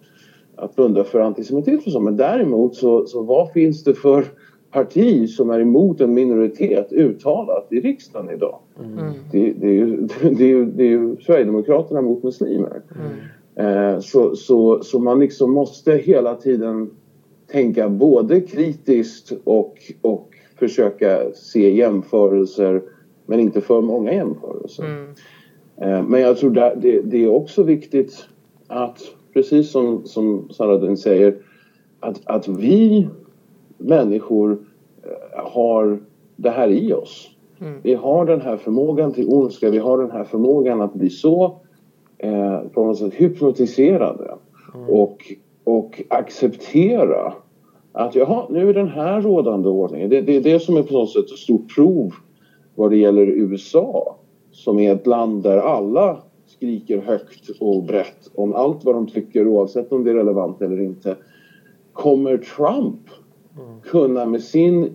att 0.56 0.76
blunda 0.76 1.04
för 1.04 1.20
antisemitism 1.20 1.88
och 1.88 1.92
så, 1.92 2.00
men 2.00 2.18
däremot 2.18 2.76
så, 2.76 3.06
så 3.06 3.22
vad 3.24 3.52
finns 3.52 3.84
det 3.84 3.94
för 3.94 4.26
parti 4.72 5.30
som 5.30 5.50
är 5.50 5.60
emot 5.60 6.02
en 6.02 6.14
minoritet 6.14 6.92
uttalat 6.92 7.68
i 7.72 7.80
riksdagen 7.80 8.30
idag? 8.30 8.60
Mm. 8.80 9.14
Det, 9.32 9.54
det, 9.54 9.68
är 9.68 9.72
ju, 9.72 9.98
det, 10.22 10.44
är 10.44 10.48
ju, 10.48 10.66
det 10.66 10.84
är 10.84 10.90
ju 10.90 11.18
Sverigedemokraterna 11.18 12.02
mot 12.02 12.24
muslimer. 12.24 12.82
Mm. 12.96 13.94
Eh, 13.94 14.00
så, 14.00 14.36
så, 14.36 14.84
så 14.84 15.00
man 15.00 15.20
liksom 15.20 15.52
måste 15.52 15.92
hela 15.92 16.36
tiden 16.36 16.90
tänka 17.48 17.90
både 17.90 18.42
kritiskt 18.42 19.34
och, 19.44 19.78
och 20.02 20.35
försöka 20.56 21.34
se 21.34 21.76
jämförelser 21.76 22.82
men 23.26 23.40
inte 23.40 23.62
för 23.62 23.82
många 23.82 24.14
jämförelser. 24.14 24.84
Mm. 24.84 25.10
Eh, 25.78 26.08
men 26.08 26.22
jag 26.22 26.38
tror 26.38 26.52
det, 26.52 27.02
det 27.02 27.24
är 27.24 27.28
också 27.28 27.64
viktigt 27.64 28.28
att, 28.68 29.00
precis 29.34 29.72
som, 29.72 30.06
som 30.06 30.50
Saradin 30.50 30.98
säger, 30.98 31.38
att, 32.00 32.22
att 32.26 32.48
vi 32.48 33.08
människor 33.78 34.52
eh, 35.04 35.52
har 35.52 36.00
det 36.36 36.50
här 36.50 36.70
i 36.70 36.94
oss. 36.94 37.32
Mm. 37.62 37.80
Vi 37.84 37.94
har 37.94 38.26
den 38.26 38.42
här 38.42 38.58
förmågan 38.58 39.14
till 39.14 39.30
ondska, 39.30 39.70
vi 39.70 39.78
har 39.78 39.98
den 39.98 40.12
här 40.12 40.24
förmågan 40.24 40.82
att 40.82 40.94
bli 40.94 41.10
så 41.10 41.60
eh, 42.18 42.60
på 42.60 42.86
något 42.86 42.98
sätt 42.98 43.14
hypnotiserade 43.14 44.36
mm. 44.76 44.90
och, 44.90 45.34
och 45.64 46.02
acceptera 46.10 47.34
att 47.96 48.16
jaha, 48.16 48.46
nu 48.50 48.70
är 48.70 48.74
den 48.74 48.88
här 48.88 49.22
rådande 49.22 49.70
ordningen. 49.70 50.10
Det, 50.10 50.22
det 50.22 50.36
är 50.36 50.42
det 50.42 50.60
som 50.60 50.78
är 50.78 50.84
på 50.84 50.94
något 50.94 51.12
sätt 51.12 51.32
ett 51.32 51.38
stort 51.38 51.76
prov 51.76 52.12
vad 52.76 52.92
det 52.92 52.98
gäller 52.98 53.28
USA 53.28 54.16
som 54.52 54.80
är 54.80 54.96
ett 54.96 55.08
land 55.08 55.44
där 55.44 55.58
alla 55.58 56.18
skriker 56.46 56.98
högt 56.98 57.50
och 57.60 57.84
brett 57.84 58.32
om 58.36 58.54
allt 58.54 58.84
vad 58.84 58.96
de 58.96 59.08
tycker 59.08 59.48
oavsett 59.48 59.92
om 59.92 60.04
det 60.04 60.12
är 60.12 60.16
relevant 60.16 60.62
eller 60.62 60.82
inte. 60.82 61.16
Kommer 61.94 62.38
Trump 62.38 63.00
kunna 63.84 64.26
med 64.26 64.42
sin 64.42 64.90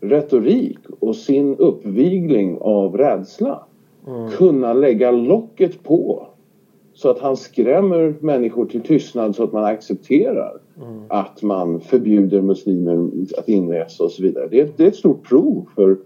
retorik 0.00 0.78
och 1.00 1.16
sin 1.16 1.56
uppvigling 1.56 2.58
av 2.60 2.96
rädsla 2.96 3.66
mm. 4.06 4.30
kunna 4.30 4.72
lägga 4.72 5.10
locket 5.10 5.82
på 5.82 6.26
så 6.92 7.08
att 7.08 7.18
han 7.18 7.36
skrämmer 7.36 8.14
människor 8.20 8.64
till 8.64 8.80
tystnad 8.80 9.34
så 9.34 9.42
att 9.42 9.52
man 9.52 9.64
accepterar 9.64 10.60
mm. 10.82 11.02
att 11.08 11.42
man 11.42 11.80
förbjuder 11.80 12.42
muslimer 12.42 13.10
att 13.38 13.48
inresa 13.48 14.04
och 14.04 14.12
så 14.12 14.22
vidare. 14.22 14.48
Det 14.50 14.60
är, 14.60 14.68
det 14.76 14.84
är 14.84 14.88
ett 14.88 14.96
stort 14.96 15.28
prov 15.28 15.68
för, 15.74 15.96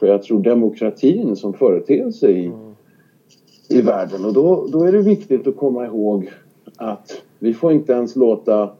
för 0.00 0.06
jag 0.06 0.22
tror 0.22 0.42
demokratin 0.42 1.36
som 1.36 1.52
företeelse 1.52 2.30
i, 2.30 2.46
mm. 2.46 2.58
i 3.68 3.80
världen. 3.80 4.24
Och 4.24 4.32
då, 4.32 4.66
då 4.72 4.82
är 4.82 4.92
det 4.92 5.02
viktigt 5.02 5.46
att 5.46 5.56
komma 5.56 5.86
ihåg 5.86 6.30
att 6.76 7.22
vi 7.38 7.52
får 7.52 7.72
inte 7.72 7.92
ens 7.92 8.16
låta 8.16 8.70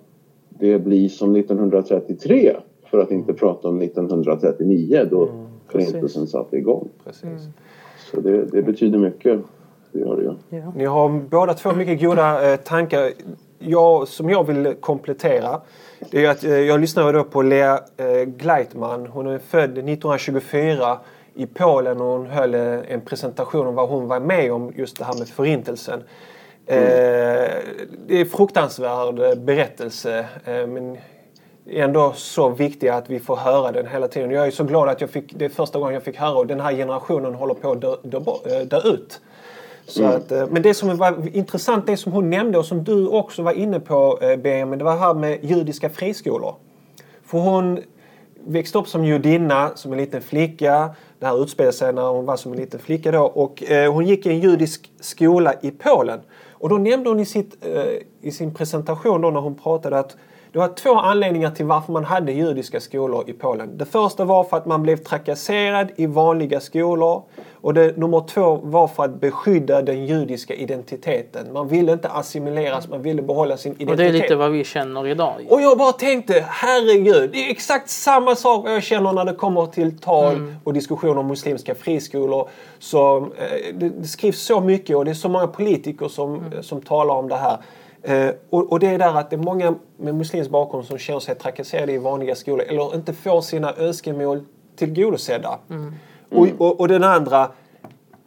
det 0.48 0.78
bli 0.78 1.08
som 1.08 1.36
1933 1.36 2.56
för 2.90 2.98
att 2.98 3.10
inte 3.10 3.32
prata 3.32 3.68
om 3.68 3.82
1939 3.82 5.06
då 5.10 5.28
mm, 5.28 5.44
Förintelsen 5.68 6.26
satte 6.26 6.56
igång. 6.56 6.88
Precis. 7.04 7.48
Så 8.10 8.20
det, 8.20 8.44
det 8.44 8.62
betyder 8.62 8.98
mycket 8.98 9.40
det 9.94 10.00
gör 10.00 10.16
det 10.16 10.56
ja. 10.56 10.72
Ni 10.76 10.84
har 10.84 11.08
båda 11.08 11.54
två 11.54 11.72
mycket 11.72 12.00
goda 12.00 12.52
eh, 12.52 12.56
tankar. 12.56 13.10
Jag, 13.58 14.08
som 14.08 14.30
jag 14.30 14.46
vill 14.46 14.74
komplettera 14.80 15.60
det 16.10 16.24
är 16.24 16.30
att 16.30 16.44
eh, 16.44 16.58
jag 16.58 16.80
lyssnade 16.80 17.12
då 17.12 17.24
på 17.24 17.42
Lea 17.42 17.80
eh, 17.96 18.22
Gleitman. 18.22 19.06
Hon 19.06 19.26
är 19.26 19.38
född 19.38 19.70
1924 19.70 20.98
i 21.34 21.46
Polen 21.46 22.00
och 22.00 22.06
hon 22.06 22.26
höll 22.26 22.54
eh, 22.54 22.78
en 22.88 23.00
presentation 23.00 23.66
om 23.66 23.74
vad 23.74 23.88
hon 23.88 24.08
var 24.08 24.20
med 24.20 24.52
om 24.52 24.72
just 24.76 24.98
det 24.98 25.04
här 25.04 25.18
med 25.18 25.28
förintelsen. 25.28 26.02
Mm. 26.66 26.82
Eh, 26.84 27.50
det 28.06 28.20
är 28.20 28.24
fruktansvärd 28.24 29.38
berättelse 29.38 30.26
eh, 30.44 30.66
men 30.66 30.96
ändå 31.70 32.12
så 32.16 32.48
viktig 32.48 32.88
att 32.88 33.10
vi 33.10 33.20
får 33.20 33.36
höra 33.36 33.72
den 33.72 33.86
hela 33.86 34.08
tiden. 34.08 34.30
Jag 34.30 34.46
är 34.46 34.50
så 34.50 34.64
glad 34.64 34.88
att 34.88 35.00
jag 35.00 35.10
fick, 35.10 35.34
det 35.38 35.44
är 35.44 35.48
första 35.48 35.78
gången 35.78 35.94
jag 35.94 36.02
fick 36.02 36.16
höra 36.16 36.38
och 36.38 36.46
den 36.46 36.60
här 36.60 36.72
generationen 36.72 37.34
håller 37.34 37.54
på 37.54 37.72
att 37.72 37.80
dö, 37.80 37.96
dö, 38.02 38.64
dö 38.64 38.80
ut. 38.84 39.20
Så 39.86 40.02
mm. 40.04 40.16
att, 40.16 40.32
eh, 40.32 40.46
men 40.50 40.62
det 40.62 40.74
som 40.74 40.96
var 40.96 41.36
intressant, 41.36 41.86
det 41.86 41.96
som 41.96 42.12
hon 42.12 42.30
nämnde 42.30 42.58
och 42.58 42.66
som 42.66 42.84
du 42.84 43.06
också 43.06 43.42
var 43.42 43.52
inne 43.52 43.80
på 43.80 44.18
eh, 44.22 44.36
Benjamin, 44.36 44.78
det 44.78 44.84
var 44.84 44.96
här 44.96 45.14
med 45.14 45.44
judiska 45.44 45.90
friskolor. 45.90 46.54
För 47.26 47.38
hon 47.38 47.78
växte 48.46 48.78
upp 48.78 48.88
som 48.88 49.04
judinna, 49.04 49.70
som 49.74 49.92
en 49.92 49.98
liten 49.98 50.22
flicka. 50.22 50.94
Det 51.18 51.26
här 51.26 51.42
utspelade 51.42 51.72
sig 51.72 51.92
när 51.92 52.02
hon 52.02 52.26
var 52.26 52.36
som 52.36 52.52
en 52.52 52.58
liten 52.58 52.80
flicka 52.80 53.12
då. 53.12 53.22
Och 53.22 53.70
eh, 53.70 53.92
hon 53.92 54.06
gick 54.06 54.26
i 54.26 54.30
en 54.30 54.40
judisk 54.40 54.92
skola 55.00 55.54
i 55.62 55.70
Polen. 55.70 56.20
Och 56.50 56.68
då 56.68 56.76
nämnde 56.78 57.08
hon 57.10 57.20
i, 57.20 57.26
sitt, 57.26 57.66
eh, 57.66 57.84
i 58.20 58.30
sin 58.30 58.54
presentation 58.54 59.20
då 59.20 59.30
när 59.30 59.40
hon 59.40 59.54
pratade 59.54 59.98
att 59.98 60.16
det 60.54 60.60
var 60.60 60.68
två 60.68 60.94
anledningar 60.94 61.50
till 61.50 61.66
varför 61.66 61.92
man 61.92 62.04
hade 62.04 62.32
judiska 62.32 62.80
skolor 62.80 63.24
i 63.26 63.32
Polen. 63.32 63.78
Det 63.78 63.84
första 63.84 64.24
var 64.24 64.44
för 64.44 64.56
att 64.56 64.66
man 64.66 64.82
blev 64.82 64.96
trakasserad 64.96 65.88
i 65.96 66.06
vanliga 66.06 66.60
skolor. 66.60 67.22
Och 67.52 67.74
det, 67.74 67.96
nummer 67.96 68.24
två 68.28 68.60
var 68.62 68.88
för 68.88 69.04
att 69.04 69.20
beskydda 69.20 69.82
den 69.82 70.06
judiska 70.06 70.54
identiteten. 70.54 71.52
Man 71.52 71.68
ville 71.68 71.92
inte 71.92 72.08
assimileras, 72.08 72.88
man 72.88 73.02
ville 73.02 73.22
behålla 73.22 73.56
sin 73.56 73.72
identitet. 73.72 73.90
Och 73.92 73.96
det 73.96 74.18
är 74.18 74.22
lite 74.22 74.36
vad 74.36 74.50
vi 74.50 74.64
känner 74.64 75.06
idag. 75.06 75.34
Och 75.50 75.62
jag 75.62 75.78
bara 75.78 75.92
tänkte, 75.92 76.44
herregud, 76.48 77.30
det 77.32 77.46
är 77.46 77.50
exakt 77.50 77.90
samma 77.90 78.34
sak 78.34 78.68
jag 78.68 78.82
känner 78.82 79.12
när 79.12 79.24
det 79.24 79.34
kommer 79.34 79.66
till 79.66 79.98
tal 79.98 80.34
mm. 80.34 80.56
och 80.64 80.72
diskussioner 80.72 81.18
om 81.18 81.26
muslimska 81.26 81.74
friskolor. 81.74 82.48
Så, 82.78 83.16
eh, 83.16 83.74
det, 83.74 83.88
det, 83.88 84.08
skrivs 84.08 84.42
så 84.42 84.60
mycket 84.60 84.96
och 84.96 85.04
det 85.04 85.10
är 85.10 85.14
så 85.14 85.28
många 85.28 85.46
politiker 85.46 86.08
som, 86.08 86.34
mm. 86.34 86.62
som 86.62 86.82
talar 86.82 87.14
om 87.14 87.28
det 87.28 87.36
här. 87.36 87.58
Eh, 88.04 88.30
och, 88.50 88.72
och, 88.72 88.80
det 88.80 88.86
är 88.86 88.98
där 88.98 89.18
att 89.18 89.30
det 89.30 89.36
är 89.36 89.40
många 89.40 89.74
med 89.96 90.14
muslimsk 90.14 90.50
bakgrund 90.50 90.84
som 90.84 90.98
känner 90.98 91.20
sig 91.20 91.34
trakasserade 91.34 91.92
i 91.92 91.98
vanliga 91.98 92.34
skolor 92.34 92.66
eller 92.68 92.94
inte 92.94 93.12
får 93.12 93.40
sina 93.40 93.74
önskemål 93.78 94.40
tillgodosedda. 94.76 95.58
Mm. 95.70 95.92
Och, 96.30 96.48
och, 96.58 96.80
och 96.80 96.88
den 96.88 97.04
andra, 97.04 97.50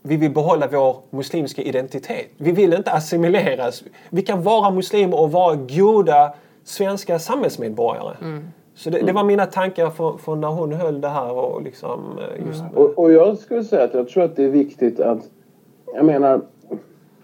vi 0.01 0.17
vill 0.17 0.31
behålla 0.31 0.67
vår 0.67 0.97
muslimska 1.09 1.61
identitet. 1.61 2.27
Vi 2.37 2.51
vill 2.51 2.73
inte 2.73 2.91
assimileras. 2.91 3.83
Vi 4.09 4.21
kan 4.21 4.43
vara 4.43 4.71
muslimer 4.71 5.19
och 5.19 5.31
vara 5.31 5.55
goda 5.55 6.33
svenska 6.63 7.19
samhällsmedborgare. 7.19 8.15
Mm. 8.21 8.47
Så 8.75 8.89
det, 8.89 9.01
det, 9.01 9.11
var 9.11 9.23
mina 9.23 9.45
tankar 9.45 9.89
från, 9.89 10.19
från 10.19 10.41
när 10.41 10.47
hon 10.47 10.73
höll 10.73 11.01
det 11.01 11.09
här. 11.09 11.31
Och, 11.31 11.61
liksom, 11.61 12.19
eh, 12.19 12.47
just... 12.47 12.61
Mm. 12.61 12.73
och, 12.73 12.99
och 12.99 13.13
jag 13.13 13.37
skulle 13.37 13.63
säga 13.63 13.83
att 13.83 13.93
jag 13.93 14.09
tror 14.09 14.23
att 14.23 14.35
det 14.35 14.43
är 14.43 14.49
viktigt 14.49 14.99
att... 14.99 15.19
Jag 15.95 16.05
menar, 16.05 16.41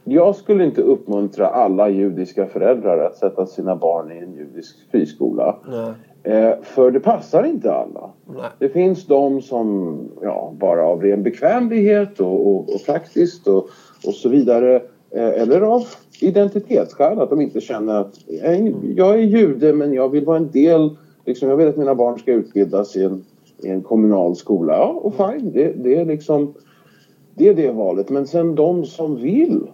jag 0.03 0.35
skulle 0.35 0.65
inte 0.65 0.81
uppmuntra 0.81 1.47
alla 1.47 1.89
judiska 1.89 2.45
föräldrar 2.45 3.05
att 3.05 3.17
sätta 3.17 3.45
sina 3.45 3.75
barn 3.75 4.11
i 4.11 4.17
en 4.17 4.33
judisk 4.33 4.75
friskola. 4.91 5.55
Eh, 6.23 6.51
för 6.61 6.91
det 6.91 6.99
passar 6.99 7.43
inte 7.43 7.73
alla. 7.73 8.09
Nej. 8.25 8.49
Det 8.59 8.69
finns 8.69 9.07
de 9.07 9.41
som 9.41 9.97
ja, 10.21 10.53
bara 10.59 10.85
av 10.85 11.01
ren 11.01 11.23
bekvämlighet 11.23 12.19
och, 12.19 12.47
och, 12.47 12.59
och 12.59 12.85
praktiskt 12.85 13.47
och, 13.47 13.67
och 14.05 14.13
så 14.13 14.29
vidare 14.29 14.75
eh, 15.11 15.41
eller 15.41 15.61
av 15.61 15.83
identitetsskäl 16.21 17.19
att 17.19 17.29
de 17.29 17.41
inte 17.41 17.61
känner 17.61 17.93
att 17.95 18.15
jag 18.95 19.15
är 19.15 19.23
jude 19.23 19.73
men 19.73 19.93
jag 19.93 20.09
vill 20.09 20.25
vara 20.25 20.37
en 20.37 20.51
del, 20.51 20.97
liksom, 21.25 21.49
jag 21.49 21.57
vill 21.57 21.67
att 21.67 21.77
mina 21.77 21.95
barn 21.95 22.19
ska 22.19 22.31
utbildas 22.31 22.95
i 22.95 23.03
en, 23.03 23.25
i 23.63 23.69
en 23.69 23.81
kommunal 23.81 24.35
skola. 24.35 24.73
Ja, 24.73 24.99
och 25.03 25.15
fine, 25.15 25.51
det, 25.51 25.73
det 25.83 25.95
är 25.95 26.05
liksom 26.05 26.53
det 27.35 27.47
är 27.47 27.53
det 27.53 27.71
valet. 27.71 28.09
Men 28.09 28.27
sen 28.27 28.55
de 28.55 28.85
som 28.85 29.15
vill 29.15 29.67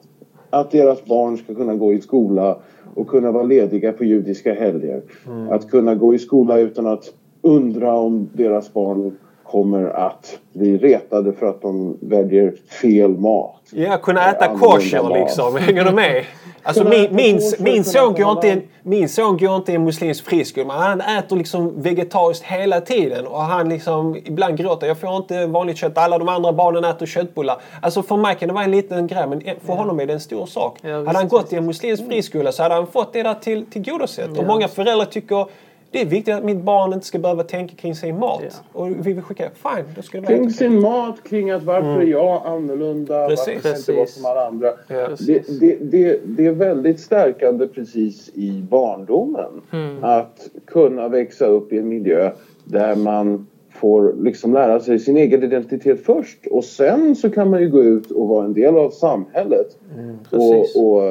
att 0.49 0.71
deras 0.71 1.05
barn 1.05 1.37
ska 1.37 1.53
kunna 1.53 1.75
gå 1.75 1.93
i 1.93 2.01
skola 2.01 2.57
och 2.95 3.07
kunna 3.07 3.31
vara 3.31 3.43
lediga 3.43 3.91
på 3.91 4.03
judiska 4.03 4.53
helger. 4.53 5.01
Mm. 5.27 5.51
Att 5.51 5.69
kunna 5.69 5.95
gå 5.95 6.13
i 6.13 6.19
skola 6.19 6.57
utan 6.57 6.87
att 6.87 7.13
undra 7.41 7.93
om 7.93 8.29
deras 8.33 8.73
barn 8.73 9.13
kommer 9.51 9.89
att 9.89 10.39
bli 10.53 10.77
retade 10.77 11.33
för 11.33 11.45
att 11.45 11.61
de 11.61 11.97
väljer 12.01 12.53
fel 12.81 13.17
mat. 13.17 13.61
Ja, 13.71 13.97
kunna 13.97 14.29
äta 14.29 14.47
kosher 14.47 15.19
liksom. 15.19 15.55
Hänger 15.55 15.85
du 15.85 15.91
med? 15.91 16.25
Alltså 16.63 16.83
min, 16.83 17.15
min, 17.15 17.41
min, 17.59 17.83
son 17.83 18.13
går 18.13 18.31
inte, 18.31 18.61
min 18.83 19.09
son 19.09 19.37
går 19.37 19.55
inte 19.55 19.71
i 19.71 19.75
en 19.75 19.83
muslimsk 19.83 20.25
friskola 20.25 20.67
men 20.67 20.77
han 20.77 21.01
äter 21.01 21.35
liksom 21.35 21.81
vegetariskt 21.81 22.45
hela 22.45 22.81
tiden 22.81 23.27
och 23.27 23.41
han 23.41 23.69
liksom 23.69 24.15
ibland 24.15 24.57
gråter. 24.57 24.87
Jag 24.87 24.97
får 24.97 25.17
inte 25.17 25.45
vanligt 25.45 25.77
kött. 25.77 25.97
Alla 25.97 26.17
de 26.17 26.29
andra 26.29 26.53
barnen 26.53 26.83
äter 26.85 27.05
köttbullar. 27.05 27.61
Alltså 27.81 28.03
för 28.03 28.17
mig 28.17 28.35
kan 28.35 28.47
det 28.47 28.53
vara 28.53 28.63
en 28.63 28.71
liten 28.71 29.07
grej 29.07 29.27
men 29.27 29.41
för 29.65 29.73
honom 29.73 29.99
är 29.99 30.05
det 30.05 30.13
en 30.13 30.19
stor 30.19 30.45
sak. 30.45 30.77
Ja, 30.81 30.97
hade 30.97 31.17
han 31.17 31.27
gått 31.27 31.53
i 31.53 31.55
en 31.55 31.65
muslimsk 31.65 32.07
friskola 32.07 32.51
så 32.51 32.63
hade 32.63 32.75
han 32.75 32.87
fått 32.87 33.13
det 33.13 33.23
där 33.23 33.33
till, 33.33 33.65
tillgodosett. 33.65 34.37
Och 34.37 34.45
många 34.45 34.67
föräldrar 34.67 35.05
tycker 35.05 35.45
det 35.91 36.01
är 36.01 36.05
viktigt 36.05 36.35
att 36.35 36.43
mitt 36.43 36.61
barn 36.63 36.93
inte 36.93 37.05
ska 37.05 37.19
behöva 37.19 37.43
tänka 37.43 37.75
kring 37.75 37.95
sin 37.95 38.19
mat. 38.19 38.41
Ja. 38.43 38.79
Och 38.79 38.89
vi 38.89 39.13
vill 39.13 39.21
skicka, 39.21 39.49
fine, 39.55 39.85
då 39.95 40.01
ska 40.01 40.21
det 40.21 40.27
Kring 40.27 40.51
sin 40.51 40.81
mat, 40.81 41.23
kring 41.23 41.51
att 41.51 41.63
varför 41.63 41.89
mm. 41.89 42.01
är 42.01 42.11
jag 42.11 42.41
annorlunda, 42.45 43.27
precis. 43.27 43.47
varför 43.47 43.61
kan 43.61 43.71
jag 43.71 43.79
inte 43.79 43.93
vara 43.93 44.07
som 44.07 44.25
alla 44.25 44.47
andra. 44.47 44.73
Ja. 44.87 45.09
Det, 45.19 45.59
det, 45.59 45.77
det, 45.81 46.21
det, 46.25 46.45
är 46.45 46.51
väldigt 46.51 46.99
stärkande 46.99 47.67
precis 47.67 48.29
i 48.33 48.61
barndomen. 48.69 49.61
Mm. 49.71 50.03
Att 50.03 50.49
kunna 50.65 51.07
växa 51.07 51.45
upp 51.45 51.73
i 51.73 51.77
en 51.77 51.89
miljö 51.89 52.31
där 52.63 52.95
man 52.95 53.47
får 53.70 54.13
liksom 54.24 54.53
lära 54.53 54.80
sig 54.80 54.99
sin 54.99 55.17
egen 55.17 55.43
identitet 55.43 55.99
först 56.05 56.47
och 56.51 56.63
sen 56.63 57.15
så 57.15 57.30
kan 57.30 57.49
man 57.49 57.61
ju 57.61 57.70
gå 57.70 57.84
ut 57.84 58.11
och 58.11 58.28
vara 58.28 58.45
en 58.45 58.53
del 58.53 58.78
av 58.78 58.89
samhället. 58.89 59.78
Mm, 59.97 60.17
och, 60.32 60.59
och, 60.59 61.01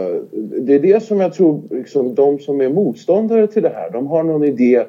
Det 0.61 0.75
är 0.75 0.79
det 0.79 1.03
som 1.03 1.21
jag 1.21 1.35
tror 1.35 1.61
liksom, 1.71 2.15
de 2.15 2.39
som 2.39 2.61
är 2.61 2.69
motståndare 2.69 3.47
till 3.47 3.63
det 3.63 3.73
här, 3.75 3.91
de 3.91 4.07
har 4.07 4.23
någon 4.23 4.45
idé 4.45 4.85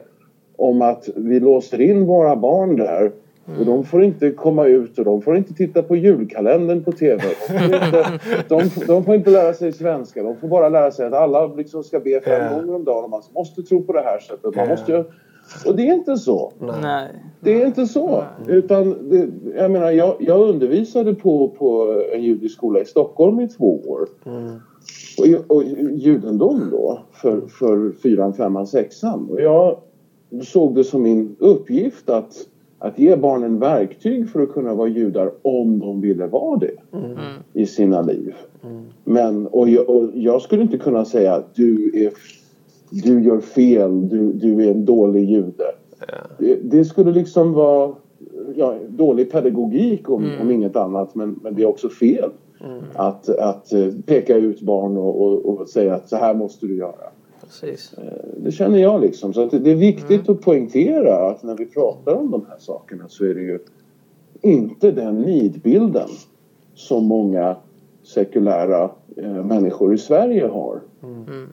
om 0.56 0.82
att 0.82 1.10
vi 1.16 1.40
låser 1.40 1.82
in 1.82 2.06
våra 2.06 2.36
barn 2.36 2.76
där 2.76 3.12
och 3.60 3.66
de 3.66 3.84
får 3.84 4.04
inte 4.04 4.32
komma 4.32 4.66
ut 4.66 5.00
och 5.00 5.06
de 5.06 5.22
får 5.22 5.38
inte 5.38 5.54
titta 5.54 5.84
på 5.84 5.96
julkalendern 5.96 6.84
på 6.84 6.92
TV. 6.92 7.24
De 7.48 7.60
får 7.60 7.76
inte, 7.76 8.16
de, 8.48 8.86
de 8.88 9.04
får 9.04 9.16
inte 9.16 9.30
lära 9.30 9.54
sig 9.54 9.72
svenska. 9.72 10.24
De 10.24 10.36
får 10.36 10.48
bara 10.48 10.70
lära 10.70 10.92
sig 10.92 11.06
att 11.08 11.14
alla 11.14 11.48
liksom 11.48 11.84
ska 11.84 12.00
be 12.00 12.22
fem 12.22 12.54
gånger 12.56 12.76
om 12.76 12.84
dagen 12.84 13.04
och 13.04 13.10
man 13.10 13.22
måste 13.34 13.62
tro 13.62 13.84
på 13.84 13.94
det 13.94 14.02
här 14.02 14.20
sättet. 14.20 14.56
Man 14.56 14.68
måste 14.68 15.06
och 15.66 15.76
det 15.76 15.90
är 15.90 15.94
inte 15.94 16.18
så. 16.18 16.54
Nej. 16.82 17.08
Det 17.40 17.62
är 17.62 17.68
inte 17.68 17.86
så. 17.86 18.24
Nej. 18.46 18.56
Utan, 18.56 19.10
det, 19.10 19.30
jag 19.56 19.72
menar, 19.72 19.92
jag, 19.92 20.16
jag, 20.20 20.50
undervisade 20.50 21.16
på, 21.16 21.50
på 21.50 22.02
en 22.14 22.24
judisk 22.24 22.56
skola 22.56 22.80
i 22.80 22.86
Stockholm 22.86 23.40
i 23.40 23.48
två 23.48 23.82
år. 23.88 24.08
Mm. 24.26 24.60
Och, 25.18 25.56
och 25.56 25.64
judendom 25.94 26.70
då, 26.72 27.00
för, 27.12 27.42
för 27.48 27.92
fyran, 27.92 28.34
femman, 28.34 28.68
sexan. 28.68 29.30
Och 29.30 29.42
jag 29.42 29.78
såg 30.44 30.76
det 30.76 30.84
som 30.84 31.02
min 31.02 31.36
uppgift 31.40 32.10
att, 32.10 32.34
att 32.80 33.00
ge 33.00 33.16
barnen 33.16 33.60
verktyg 33.60 34.30
för 34.30 34.42
att 34.42 34.54
kunna 34.54 34.74
vara 34.74 34.88
judar 34.88 35.32
om 35.42 35.80
de 35.80 36.02
ville 36.02 36.28
vara 36.28 36.60
det 36.60 36.98
mm. 36.98 37.18
i 37.54 37.66
sina 37.66 38.02
liv. 38.02 38.36
Mm. 38.64 38.84
Men, 39.04 39.48
och 39.48 39.70
jag, 39.70 39.90
och 39.90 40.10
jag 40.14 40.42
skulle 40.42 40.62
inte 40.62 40.78
kunna 40.78 41.06
säga 41.06 41.34
att 41.34 41.56
du 41.56 41.92
är 42.06 42.12
du 42.90 43.24
gör 43.24 43.40
fel, 43.40 44.10
du, 44.10 44.34
du 44.34 44.66
är 44.66 44.72
en 44.72 44.86
dålig 44.86 45.30
jude. 45.30 45.66
Ja. 46.00 46.06
Det, 46.38 46.56
det, 46.56 46.86
skulle 46.86 47.12
liksom 47.12 47.54
vara 47.54 47.96
ja, 48.56 48.76
dålig 48.88 49.32
pedagogik 49.32 50.10
om, 50.10 50.24
mm. 50.24 50.42
om 50.42 50.52
inget 50.52 50.76
annat 50.76 51.16
men, 51.16 51.40
men 51.44 51.56
det 51.56 51.62
är 51.62 51.66
också 51.66 51.90
fel 51.90 52.30
mm. 52.62 52.84
att, 52.96 53.30
att 53.30 53.74
eh, 53.74 53.88
peka 54.06 54.36
ut 54.36 54.62
barn 54.62 54.98
och, 54.98 55.22
och, 55.22 55.46
och, 55.46 55.70
säga 55.70 55.96
att 55.96 56.10
så 56.10 56.16
här 56.16 56.34
måste 56.34 56.66
du 56.66 56.76
göra. 56.76 57.10
Precis. 57.42 57.94
Eh, 57.98 58.04
det 58.38 58.52
känner 58.52 58.80
jag 58.80 59.02
liksom. 59.02 59.34
Så 59.34 59.46
det 59.46 59.72
är 59.72 59.76
viktigt 59.76 60.28
mm. 60.28 60.32
att 60.32 60.42
poängtera 60.42 61.30
att 61.30 61.44
när 61.44 61.56
vi 61.56 61.66
pratar 61.66 62.14
om 62.14 62.32
de 62.32 62.46
här 62.50 62.58
sakerna 62.60 63.04
så 63.08 63.26
är 63.26 63.34
det 63.34 63.42
ju 63.42 63.60
inte 64.42 64.92
den 64.92 65.22
nidbilden 65.22 66.10
som 66.74 67.06
många 67.06 67.56
sekulära 68.04 68.92
eh, 69.18 69.46
människor 69.46 69.94
i 69.94 69.98
Sverige 69.98 70.48
har. 70.48 70.82
Mm. 71.04 71.48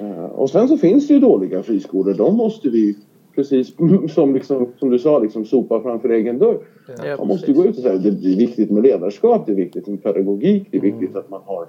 Eh, 0.00 0.24
och 0.24 0.50
sen 0.50 0.68
så 0.68 0.76
finns 0.76 1.08
det 1.08 1.14
ju 1.14 1.20
dåliga 1.20 1.62
friskolor. 1.62 2.14
De 2.14 2.36
måste 2.36 2.68
vi, 2.68 2.96
precis 3.34 3.72
som, 4.14 4.34
liksom, 4.34 4.72
som 4.78 4.90
du 4.90 4.98
sa, 4.98 5.18
liksom 5.18 5.44
sopa 5.44 5.82
framför 5.82 6.08
egen 6.08 6.38
dörr. 6.38 6.58
Ja, 7.04 7.16
man 7.16 7.28
måste 7.28 7.52
gå 7.52 7.64
ut 7.64 7.76
och 7.76 7.82
säga 7.82 7.94
att 7.94 8.02
det 8.02 8.08
är 8.08 8.36
viktigt 8.36 8.70
med 8.70 8.82
ledarskap, 8.82 9.46
det 9.46 9.52
är 9.52 9.56
viktigt 9.56 9.86
med 9.86 10.02
pedagogik, 10.02 10.68
det 10.70 10.76
är 10.76 10.82
viktigt 10.82 11.10
mm. 11.10 11.20
att 11.20 11.30
man 11.30 11.40
har 11.44 11.66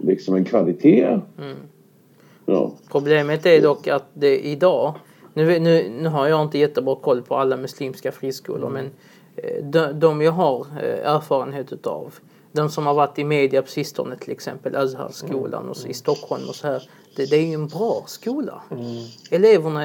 liksom 0.00 0.34
en 0.34 0.44
kvalitet. 0.44 1.20
Mm. 1.38 1.56
Ja. 2.46 2.72
Problemet 2.90 3.46
är 3.46 3.62
dock 3.62 3.88
att 3.88 4.06
det 4.14 4.46
idag, 4.46 4.94
nu, 5.34 5.58
nu, 5.58 5.84
nu 6.00 6.08
har 6.08 6.26
jag 6.26 6.42
inte 6.42 6.58
jättebra 6.58 6.96
koll 6.96 7.22
på 7.22 7.34
alla 7.34 7.56
muslimska 7.56 8.12
friskolor 8.12 8.70
mm. 8.70 8.72
men 8.72 8.90
eh, 9.36 9.64
de, 9.64 10.00
de 10.00 10.22
jag 10.22 10.32
har 10.32 10.60
eh, 10.60 11.14
erfarenhet 11.14 11.72
utav 11.72 12.14
de 12.56 12.70
som 12.70 12.86
har 12.86 12.94
varit 12.94 13.18
i 13.18 13.24
media 13.24 13.62
på 13.62 13.68
sistone 13.68 14.16
till 14.16 14.32
exempel 14.32 14.76
Azhar-skolan 14.76 15.68
och 15.68 15.76
så, 15.76 15.88
i 15.88 15.94
Stockholm 15.94 16.48
och 16.48 16.54
så 16.54 16.66
här. 16.66 16.90
Det, 17.16 17.30
det 17.30 17.36
är 17.36 17.46
ju 17.46 17.52
en 17.52 17.68
bra 17.68 18.04
skola. 18.06 18.62
Mm. 18.70 19.04
Eleverna 19.30 19.80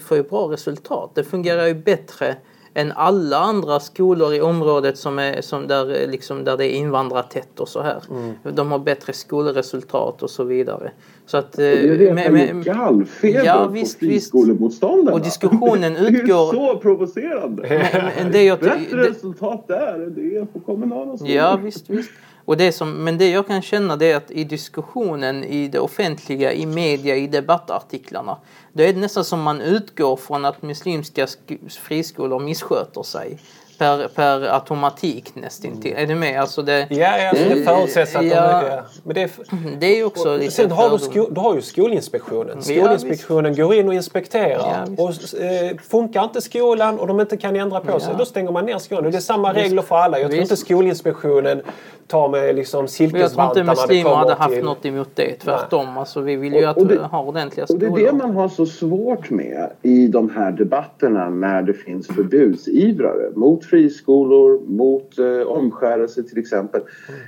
får 0.00 0.16
ju 0.16 0.22
bra 0.22 0.52
resultat. 0.52 1.10
Det 1.14 1.24
fungerar 1.24 1.66
ju 1.66 1.74
bättre 1.74 2.36
än 2.74 2.92
alla 2.92 3.38
andra 3.38 3.80
skolor 3.80 4.34
i 4.34 4.40
området 4.40 4.98
som 4.98 5.18
är, 5.18 5.40
som 5.40 5.66
där, 5.66 6.06
liksom, 6.06 6.44
där 6.44 6.56
det 6.56 6.66
är 6.66 6.76
invandrartätt 6.76 7.60
och 7.60 7.68
så 7.68 7.82
här. 7.82 8.02
Mm. 8.10 8.34
De 8.56 8.72
har 8.72 8.78
bättre 8.78 9.12
skolresultat 9.12 10.22
och 10.22 10.30
så 10.30 10.44
vidare. 10.44 10.90
Så 11.26 11.36
att, 11.36 11.52
det 11.52 11.64
är 11.64 11.98
det 11.98 12.14
med, 12.14 12.32
med, 12.32 12.64
gallfeber 12.64 13.44
ja, 13.44 13.70
på 13.74 13.86
friskolemotståndarna. 14.00 15.12
Och 15.12 15.20
diskussionen 15.20 15.96
utgår... 15.96 16.52
det 16.52 16.58
är 16.58 16.72
så 16.72 16.76
provocerande. 16.78 17.62
Men, 17.92 18.04
men 18.18 18.32
det 18.32 18.42
jag, 18.42 18.58
Bättre 18.58 18.96
det, 18.96 19.08
resultat 19.08 19.64
där 19.68 19.94
än 19.94 20.14
det 20.14 20.36
är 20.36 20.44
på 20.44 20.60
kommunala 20.60 21.16
skolor. 21.16 21.34
Ja 21.34 21.56
visst, 21.62 21.90
visst. 21.90 22.10
Och 22.50 22.56
det 22.56 22.72
som, 22.72 23.04
men 23.04 23.18
det 23.18 23.30
jag 23.30 23.46
kan 23.46 23.62
känna 23.62 23.96
det 23.96 24.12
är 24.12 24.16
att 24.16 24.30
i 24.30 24.44
diskussionen, 24.44 25.44
i 25.44 25.68
det 25.68 25.78
offentliga, 25.80 26.52
i 26.52 26.66
media, 26.66 27.16
i 27.16 27.26
debattartiklarna. 27.26 28.36
Då 28.72 28.82
är 28.82 28.92
det 28.92 29.00
nästan 29.00 29.24
som 29.24 29.42
man 29.42 29.60
utgår 29.60 30.16
från 30.16 30.44
att 30.44 30.62
muslimska 30.62 31.26
friskolor 31.68 32.40
missköter 32.40 33.02
sig. 33.02 33.38
per, 33.78 34.08
per 34.08 34.54
automatik 34.54 35.34
nästintill. 35.34 35.94
Är 35.96 36.06
du 36.06 36.14
med? 36.14 36.40
Alltså 36.40 36.62
det, 36.62 36.86
Ja, 36.90 37.28
alltså 37.28 37.44
det 37.48 37.64
förutsätts 37.64 38.16
att 38.16 38.24
Ja. 38.24 38.60
de... 38.60 38.66
Ja. 38.66 38.82
Men 39.04 39.14
det 39.14 39.22
är, 39.22 39.30
det 39.78 39.86
är 40.00 40.04
också 40.04 40.36
lite 40.36 40.50
Sen 40.50 40.70
har 40.70 40.90
du, 40.90 40.98
sko, 40.98 41.28
du 41.30 41.40
har 41.40 41.54
ju 41.54 41.62
Skolinspektionen. 41.62 42.56
Ja, 42.56 42.62
Skolinspektionen 42.62 43.56
går 43.56 43.74
in 43.74 43.88
och 43.88 43.94
inspekterar. 43.94 44.86
Ja, 44.96 45.04
och, 45.04 45.40
eh, 45.40 45.76
funkar 45.90 46.24
inte 46.24 46.40
skolan 46.40 46.98
och 46.98 47.06
de 47.06 47.20
inte 47.20 47.36
kan 47.36 47.56
ändra 47.56 47.80
på 47.80 48.00
sig, 48.00 48.08
Ja. 48.12 48.18
då 48.18 48.24
stänger 48.24 48.52
man 48.52 48.66
ner 48.66 48.78
skolan. 48.78 49.04
Och 49.06 49.12
det 49.12 49.18
är 49.18 49.20
samma 49.20 49.52
regler 49.54 49.82
för 49.82 49.96
alla. 49.96 50.18
Jag 50.18 50.30
tror 50.30 50.40
Visst. 50.40 50.52
inte 50.52 50.60
Skolinspektionen 50.64 51.62
tar 52.10 52.28
med 52.28 52.54
liksom 52.54 52.80
Jag 52.80 52.90
tror 52.90 53.04
inte 53.06 53.18
silkesvantar 53.18 53.64
muslimer 53.64 54.10
hade 54.10 54.34
haft 54.34 54.54
till... 54.54 54.64
något 54.64 54.86
emot 54.86 55.08
det. 55.14 55.34
Tvärtom. 55.34 55.98
Alltså, 55.98 56.20
vi 56.20 56.36
vill 56.36 56.52
ju 56.54 56.64
Och- 56.64 56.70
att 56.70 56.76
och 56.76 56.86
det- 56.86 56.94
vi 56.94 57.00
har 57.00 57.24
ordentliga 57.28 57.66
Och 57.68 57.78
det 57.78 57.86
skolor. 57.86 58.00
är 58.08 58.12
det 58.12 58.18
man 58.18 58.30
har 58.30 58.48
så 58.48 58.66
svårt 58.66 59.30
med 59.30 59.70
i 59.82 60.06
de 60.08 60.30
här 60.30 60.52
debatterna 60.52 61.30
när 61.30 61.62
det 61.62 61.72
finns 61.74 62.06
förbudsivrare 62.06 63.30
mot 63.34 63.64
friskolor, 63.64 64.60
mot 64.66 65.18
eh, 65.18 65.46
omskärelse 65.48 66.22
till 66.22 66.38
exempel. 66.38 66.80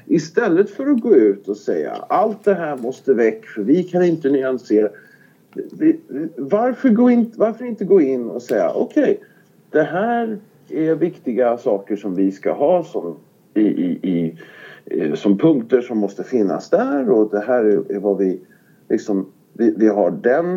Istället 0.07 0.70
för 0.70 0.87
att 0.87 1.01
gå 1.01 1.14
ut 1.16 1.49
och 1.49 1.57
säga 1.57 1.97
allt 2.09 2.45
det 2.45 2.55
här 2.55 2.76
måste 2.76 3.14
väck 3.14 3.47
för 3.47 3.62
vi 3.62 3.83
kan 3.85 4.03
inte 4.05 4.28
nyansera. 4.30 4.89
Vi, 5.78 6.01
varför, 6.37 6.89
gå 6.89 7.11
in, 7.11 7.33
varför 7.37 7.64
inte 7.64 7.85
gå 7.85 8.01
in 8.01 8.30
och 8.30 8.43
säga 8.43 8.70
okej, 8.74 9.20
det 9.70 9.83
här 9.83 10.39
är 10.68 10.95
viktiga 10.95 11.57
saker 11.59 11.97
som 11.97 12.14
vi 12.14 12.33
ska 12.33 12.53
ha 12.53 12.85
som, 12.85 13.16
i, 13.55 13.61
i, 13.61 13.99
i, 14.03 14.39
som 15.14 15.39
punkter 15.39 15.80
som 15.80 15.99
måste 15.99 16.24
finnas 16.24 16.70
där 16.70 17.11
och 17.11 17.30
det 17.30 17.41
här 17.41 17.64
är, 17.64 17.99
vad 17.99 18.18
vi 18.18 18.41
liksom, 18.89 19.26
vi, 19.53 19.74
vi 19.76 19.89
har 19.89 20.11
den 20.11 20.55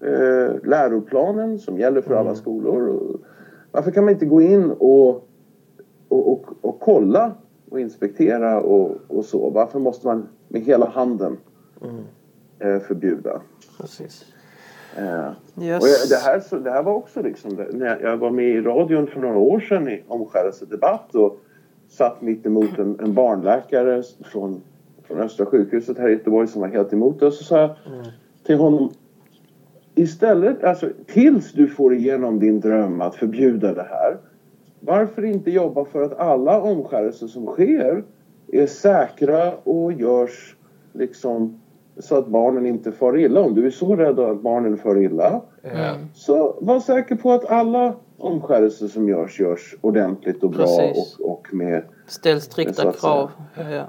eh, 0.00 0.54
läroplanen 0.64 1.58
som 1.58 1.78
gäller 1.78 2.00
för 2.00 2.14
alla 2.14 2.34
skolor. 2.34 2.88
Och 2.88 3.20
varför 3.70 3.90
kan 3.90 4.04
man 4.04 4.12
inte 4.12 4.26
gå 4.26 4.42
in 4.42 4.70
och, 4.70 5.28
och, 6.08 6.32
och, 6.32 6.46
och 6.60 6.80
kolla 6.80 7.32
och 7.70 7.80
inspektera 7.80 8.60
och, 8.60 8.90
och 9.08 9.24
så? 9.24 9.50
Varför 9.50 9.78
måste 9.78 10.06
man 10.06 10.28
med 10.48 10.62
hela 10.62 10.88
handen 10.88 11.36
eh, 12.58 12.78
förbjuda? 12.78 13.40
Precis. 13.80 14.24
Eh, 14.96 15.30
Yes. 15.60 15.82
och 15.82 15.88
jag, 15.88 16.08
det, 16.08 16.16
här, 16.24 16.40
så, 16.40 16.58
det 16.58 16.70
här 16.70 16.82
var 16.82 16.94
också 16.94 17.22
liksom, 17.22 17.66
när 17.72 17.86
jag, 17.86 18.02
jag 18.02 18.16
var 18.16 18.30
med 18.30 18.44
i 18.44 18.60
radion 18.60 19.06
för 19.06 19.20
några 19.20 19.38
år 19.38 19.60
sedan 19.60 19.88
i 19.88 20.02
omskärelsedebatt 20.08 21.14
och 21.14 21.40
satt 21.92 22.22
mitt 22.22 22.46
emot 22.46 22.78
en, 22.78 23.00
en 23.00 23.14
barnläkare 23.14 24.02
från, 24.24 24.60
från 25.02 25.20
Östra 25.20 25.46
sjukhuset 25.46 25.98
här 25.98 26.08
i 26.08 26.12
Göteborg 26.12 26.48
som 26.48 26.60
var 26.60 26.68
helt 26.68 26.92
emot 26.92 27.20
det. 27.20 27.26
Och 27.26 27.32
så 27.32 27.44
sa 27.44 27.58
jag 27.58 27.70
till 28.44 28.56
honom 28.56 28.90
istället, 29.94 30.64
alltså 30.64 30.88
tills 31.06 31.52
du 31.52 31.68
får 31.68 31.94
igenom 31.94 32.38
din 32.38 32.60
dröm 32.60 33.00
att 33.00 33.14
förbjuda 33.14 33.74
det 33.74 33.86
här. 33.90 34.18
Varför 34.80 35.24
inte 35.24 35.50
jobba 35.50 35.84
för 35.84 36.02
att 36.02 36.18
alla 36.18 36.60
omskärelser 36.62 37.26
som 37.26 37.46
sker 37.46 38.04
är 38.52 38.66
säkra 38.66 39.54
och 39.54 39.92
görs 39.92 40.56
liksom 40.92 41.60
så 41.98 42.16
att 42.18 42.26
barnen 42.26 42.66
inte 42.66 42.92
far 42.92 43.18
illa. 43.18 43.40
Om 43.40 43.54
du 43.54 43.66
är 43.66 43.70
så 43.70 43.96
rädd 43.96 44.18
att 44.18 44.40
barnen 44.42 44.78
far 44.78 44.98
illa 45.02 45.40
Ja. 45.62 45.94
så 46.14 46.56
var 46.60 46.80
säker 46.80 47.16
på 47.16 47.32
att 47.32 47.50
alla 47.50 47.94
omskärelser 48.18 48.86
som 48.88 49.08
görs 49.08 49.40
görs 49.40 49.74
ordentligt 49.80 50.42
och 50.42 50.50
bra 50.50 50.66
Precis. 50.66 51.18
och, 51.18 51.30
och 51.32 51.54
med 51.54 51.82
Ställ 52.06 52.40
strikta 52.40 52.88
att 52.88 53.00
krav. 53.00 53.30
Ja. 53.56 53.84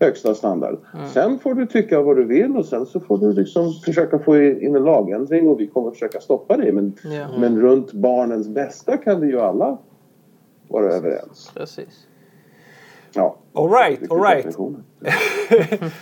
högsta 0.00 0.34
standard. 0.34 0.78
Sen 1.12 1.38
får 1.38 1.54
du 1.54 1.66
tycka 1.66 2.00
vad 2.02 2.16
du 2.16 2.24
vill 2.24 2.56
och 2.56 2.64
sen 2.66 2.86
så 2.86 3.00
får 3.00 3.18
du 3.18 3.32
liksom 3.32 3.72
försöka 3.72 4.18
få 4.18 4.36
in 4.42 4.76
en 4.76 4.84
lagändring 4.84 5.48
och 5.48 5.60
vi 5.60 5.66
kommer 5.66 5.90
försöka 5.90 6.20
stoppa 6.20 6.56
det. 6.56 6.72
Men, 6.72 6.92
Ja. 7.04 7.26
men 7.38 7.60
runt 7.60 7.92
barnens 7.92 8.48
bästa 8.48 8.96
kan 8.96 9.20
vi 9.20 9.26
ju 9.26 9.40
alla 9.40 9.78
vara 10.68 10.92
överens. 10.92 11.52
Precis. 11.54 12.06
Ja. 13.14 13.36
All 13.54 13.70
right, 13.70 13.90
Riktigt 13.90 14.12
all 14.12 14.20
right. 14.22 14.36
definitionen. 14.36 14.84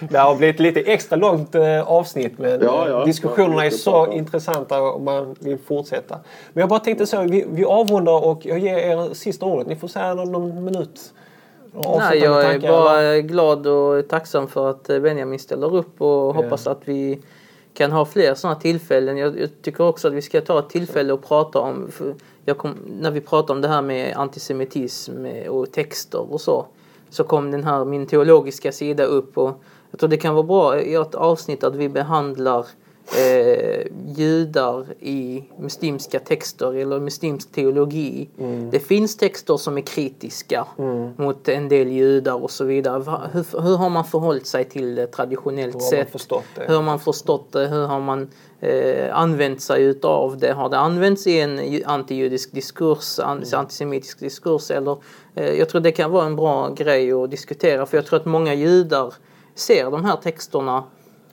Det 0.10 0.18
har 0.18 0.36
blivit 0.36 0.60
lite 0.60 0.80
extra 0.80 1.16
långt 1.16 1.54
eh, 1.54 1.90
avsnitt 1.92 2.38
men 2.38 2.60
Ja, 2.62 2.88
ja. 2.88 2.98
eh, 3.00 3.04
diskussionerna 3.04 3.66
är 3.66 3.70
så 3.70 3.90
prata 3.92 4.10
om. 4.10 4.16
intressanta 4.18 4.82
om 4.82 5.04
man 5.04 5.36
vill 5.40 5.58
fortsätta. 5.58 6.18
Men 6.52 6.60
jag 6.60 6.68
bara 6.68 6.78
tänkte 6.80 7.06
så, 7.06 7.22
vi, 7.22 7.44
vi 7.48 7.64
avrundar 7.64 8.24
och 8.24 8.46
jag 8.46 8.58
ger 8.58 8.76
er 8.76 9.14
sista 9.14 9.46
ordet. 9.46 9.66
Ni 9.66 9.76
får 9.76 9.88
säga 9.88 10.14
någon, 10.14 10.32
någon 10.32 10.64
minut. 10.64 11.12
Nej, 11.98 12.18
jag 12.18 12.44
är 12.54 12.58
bara 12.58 13.00
eller? 13.00 13.20
glad 13.20 13.66
och 13.66 14.08
tacksam 14.08 14.48
för 14.48 14.70
att 14.70 14.90
eh, 14.90 14.98
Benjamin 15.00 15.38
ställer 15.38 15.76
upp 15.76 16.00
och 16.00 16.34
hoppas 16.34 16.66
att 16.66 16.80
vi 16.84 17.20
kan 17.74 17.92
ha 17.92 18.04
fler 18.04 18.34
sådana 18.34 18.60
tillfällen. 18.60 19.16
Jag, 19.16 19.40
jag 19.40 19.48
tycker 19.62 19.84
också 19.84 20.08
att 20.08 20.14
vi 20.14 20.22
ska 20.22 20.40
ta 20.40 20.58
ett 20.58 20.68
tillfälle 20.70 21.12
och 21.12 21.24
prata 21.24 21.58
om, 21.58 21.90
kom, 22.56 22.76
när 23.00 23.10
vi 23.10 23.20
pratar 23.20 23.54
om 23.54 23.60
det 23.60 23.68
här 23.68 23.82
med 23.82 24.16
antisemitism 24.16 25.26
och 25.48 25.72
texter 25.72 26.32
och 26.32 26.40
så, 26.40 26.66
så 27.12 27.24
kom 27.24 27.50
den 27.50 27.64
här 27.64 27.84
min 27.84 28.06
teologiska 28.06 28.72
sida 28.72 29.04
upp 29.04 29.38
och 29.38 29.62
jag 29.90 30.00
tror 30.00 30.08
det 30.10 30.16
kan 30.16 30.34
vara 30.34 30.46
bra 30.46 30.80
i 30.80 30.94
ett 30.94 31.14
avsnitt 31.14 31.64
att 31.64 31.74
vi 31.74 31.88
behandlar 31.88 32.66
eh, 33.18 33.86
judar 34.16 34.86
i 35.00 35.44
muslimska 35.58 36.18
texter 36.18 36.74
eller 36.74 37.00
muslimsk 37.00 37.52
teologi. 37.52 38.28
Det 38.70 38.78
finns 38.80 39.16
texter 39.16 39.56
som 39.56 39.78
är 39.78 39.80
kritiska 39.80 40.66
mot 41.16 41.48
en 41.48 41.68
del 41.68 41.88
judar 41.88 42.42
och 42.42 42.50
så 42.50 42.64
vidare. 42.64 42.98
Va- 42.98 43.22
Hur, 43.32 43.62
hur 43.62 43.76
har 43.76 43.90
man 43.90 44.04
förhållit 44.04 44.46
sig 44.46 44.64
till 44.64 44.94
det 44.94 45.06
traditionellt 45.06 45.74
Hur 45.74 45.80
sett? 45.80 46.28
det? 46.54 46.62
Hur 46.68 46.74
har 46.74 46.82
man 46.82 46.98
förstått 46.98 47.52
det? 47.52 47.66
Hur 47.66 47.86
har 47.86 48.00
man 48.00 48.30
eh, 48.60 49.18
använt 49.18 49.62
sig 49.62 49.82
utav 49.84 50.38
det? 50.38 50.52
Har 50.52 50.68
det 50.68 50.78
använts 50.78 51.26
i 51.26 51.40
en 51.40 51.72
ju- 51.72 51.84
antijudisk 51.84 52.52
diskurs, 52.52 53.18
an, 53.18 53.44
antisemitisk 53.52 54.20
diskurs? 54.20 54.70
Eller, 54.70 54.96
jag 55.34 55.68
tror 55.68 55.80
det 55.80 55.92
kan 55.92 56.10
vara 56.10 56.26
en 56.26 56.36
bra 56.36 56.68
grej 56.68 57.12
att 57.12 57.30
diskutera 57.30 57.86
för 57.86 57.96
jag 57.96 58.06
tror 58.06 58.18
att 58.20 58.26
många 58.26 58.54
judar 58.54 59.14
ser 59.54 59.90
de 59.90 60.04
här 60.04 60.16
texterna 60.16 60.84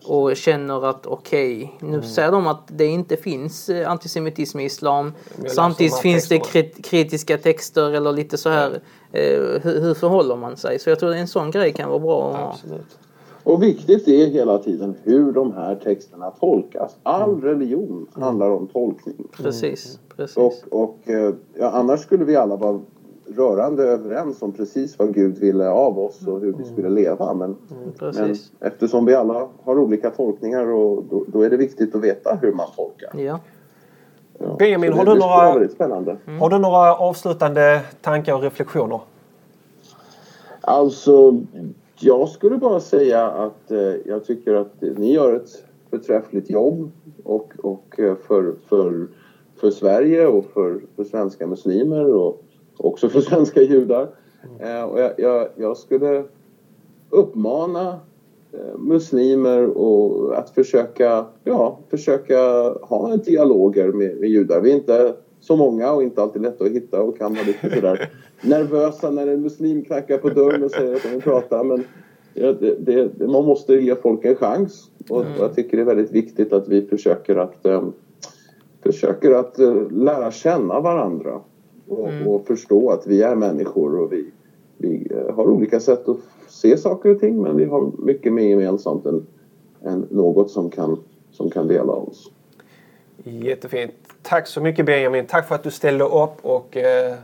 och 0.05 0.35
känner 0.35 0.85
att 0.89 1.05
okej, 1.05 1.77
nu 1.79 2.01
säger 2.01 2.31
de 2.31 2.47
att 2.47 2.67
det 2.67 2.85
inte 2.85 3.17
finns 3.17 3.69
eh, 3.69 3.91
antisemitism 3.91 4.59
i 4.59 4.65
islam. 4.65 5.13
Samtidigt 5.47 5.97
finns 5.97 6.27
det 6.27 6.37
krit- 6.37 6.81
kritiska 6.83 7.37
texter 7.37 7.91
eller 7.91 8.11
lite 8.11 8.37
så 8.37 8.49
här. 8.49 8.71
Eh, 9.11 9.61
hur, 9.61 9.81
hur 9.81 9.93
förhåller 9.93 10.35
man 10.35 10.57
sig? 10.57 10.79
Så 10.79 10.89
jag 10.89 10.99
tror 10.99 11.13
en 11.13 11.27
sån 11.27 11.51
grej 11.51 11.73
kan 11.73 11.89
vara 11.89 11.99
bra 11.99 12.31
att 12.31 12.37
ha. 12.37 12.49
Absolut. 12.49 12.97
Och 13.43 13.63
viktigt 13.63 14.07
är 14.07 14.27
hela 14.27 14.57
tiden 14.57 14.95
hur 15.03 15.31
de 15.31 15.53
här 15.53 15.75
texterna 15.75 16.31
tolkas. 16.31 16.95
All 17.03 17.41
religion 17.41 18.07
handlar 18.13 18.49
om 18.49 18.67
tolkning. 18.67 19.27
Precis, 19.37 19.99
precis. 20.17 20.37
Och, 20.37 20.53
och 20.71 20.97
eh, 21.09 21.33
ja, 21.59 21.69
annars 21.69 21.99
skulle 21.99 22.25
vi 22.25 22.35
alla 22.35 22.55
vara 22.55 22.79
rörande 23.35 23.83
överens 23.83 24.41
om 24.41 24.51
precis 24.51 24.99
vad 24.99 25.13
Gud 25.13 25.37
ville 25.37 25.69
av 25.69 25.99
oss 25.99 26.27
och 26.27 26.39
hur 26.39 26.53
vi 26.53 26.63
skulle 26.63 26.89
leva. 26.89 27.33
Men, 27.33 27.55
men 27.69 27.91
precis. 27.99 28.51
eftersom 28.59 29.05
vi 29.05 29.15
alla 29.15 29.47
har 29.63 29.79
olika 29.79 30.09
tolkningar 30.09 30.67
och 30.67 31.03
då, 31.09 31.25
då 31.27 31.41
är 31.41 31.49
det 31.49 31.57
viktigt 31.57 31.95
att 31.95 32.01
veta 32.01 32.35
hur 32.41 32.51
man 32.53 32.67
tolkar. 32.75 33.19
Ja. 33.19 33.39
Ja. 34.39 34.55
Benjamin, 34.59 34.93
har 34.93 35.05
det, 35.05 35.13
du 35.13 35.19
några- 35.19 35.53
väldigt 35.53 35.71
spännande. 35.71 36.17
Har 36.39 36.49
du 36.49 36.57
några 36.57 36.95
avslutande 36.95 37.81
tankar 38.01 38.33
och 38.35 38.41
reflektioner? 38.41 38.99
Alltså, 40.61 41.41
jag 41.99 42.29
skulle 42.29 42.57
bara 42.57 42.79
säga 42.79 43.27
att 43.27 43.71
eh, 43.71 43.77
jag 44.05 44.25
tycker 44.25 44.53
att 44.53 44.81
ni 44.97 45.13
gör 45.13 45.35
ett 45.35 45.49
förträffligt 45.89 46.49
jobb 46.49 46.91
och, 47.23 47.53
och 47.63 47.99
eh, 47.99 48.15
för, 48.27 48.53
för, 48.67 49.07
för 49.61 49.71
Sverige 49.71 50.27
och 50.27 50.45
för, 50.53 50.79
för 50.95 51.03
svenska 51.03 51.47
muslimer 51.47 52.13
och 52.13 52.43
också 52.79 53.09
för 53.09 53.21
svenska 53.31 53.61
judar. 53.61 54.07
Eh, 54.59 54.83
och 54.83 54.99
jag, 54.99 55.11
jag, 55.17 55.47
jag 55.55 55.77
skulle 55.77 56.23
uppmana 57.09 57.99
eh, 58.53 58.77
muslimer 58.77 59.77
och 59.77 60.37
att 60.37 60.49
försöka, 60.49 61.25
ja, 61.43 61.79
försöka 61.89 62.39
ha 62.81 63.13
en 63.13 63.19
dialoger 63.19 63.87
med, 63.87 64.17
med 64.17 64.29
judar. 64.29 64.61
Vi 64.61 64.71
är 64.71 64.75
inte 64.75 65.13
så 65.39 65.55
många 65.55 65.91
och 65.91 66.03
inte 66.03 66.21
alltid 66.21 66.41
lätta 66.41 66.63
att 66.63 66.71
hitta 66.71 67.01
och 67.01 67.17
kan 67.17 67.33
vara 67.33 67.45
lite 67.45 67.75
sådär 67.75 68.09
nervösa 68.41 69.11
när 69.11 69.27
en 69.27 69.41
muslim 69.41 69.85
knackar 69.85 70.17
på 70.17 70.29
dörren 70.29 70.63
och 70.63 70.71
säger 70.71 70.95
att 70.95 71.03
de 71.03 71.09
vill 71.09 71.21
prata. 71.21 71.63
Men 71.63 71.83
det, 72.33 72.85
det, 72.85 73.27
man 73.27 73.45
måste 73.45 73.73
ge 73.73 73.95
folk 73.95 74.25
en 74.25 74.35
chans. 74.35 74.91
Och 75.09 75.25
jag 75.39 75.55
tycker 75.55 75.77
det 75.77 75.83
är 75.83 75.85
väldigt 75.85 76.11
viktigt 76.11 76.53
att 76.53 76.67
vi 76.67 76.87
försöker 76.87 77.35
att, 77.35 77.65
eh, 77.65 77.83
försöker 78.83 79.31
att 79.31 79.59
eh, 79.59 79.91
lära 79.91 80.31
känna 80.31 80.79
varandra. 80.79 81.41
Och, 81.89 82.09
och 82.27 82.47
förstå 82.47 82.91
att 82.91 83.07
vi 83.07 83.21
är 83.21 83.35
människor 83.35 83.99
och 83.99 84.13
vi, 84.13 84.25
vi 84.77 85.07
eh, 85.11 85.35
har 85.35 85.43
olika 85.43 85.79
sätt 85.79 86.09
att 86.09 86.17
se 86.47 86.77
saker 86.77 87.09
och 87.15 87.19
ting 87.19 87.41
men 87.41 87.57
vi 87.57 87.65
har 87.65 87.91
mycket 87.97 88.33
mer 88.33 88.49
gemensamt 88.49 89.05
än, 89.05 89.25
än 89.85 90.07
något 90.09 90.51
som 90.51 90.69
kan, 90.69 90.97
som 91.31 91.49
kan 91.49 91.67
dela 91.67 91.93
oss. 91.93 92.31
Jättefint. 93.23 93.91
Tack 94.21 94.47
så 94.47 94.61
mycket 94.61 94.85
Benjamin. 94.85 95.25
Tack 95.25 95.47
för 95.47 95.55
att 95.55 95.63
du 95.63 95.71
ställde 95.71 96.03
upp 96.03 96.37
och 96.41 96.77
eh, 96.77 97.15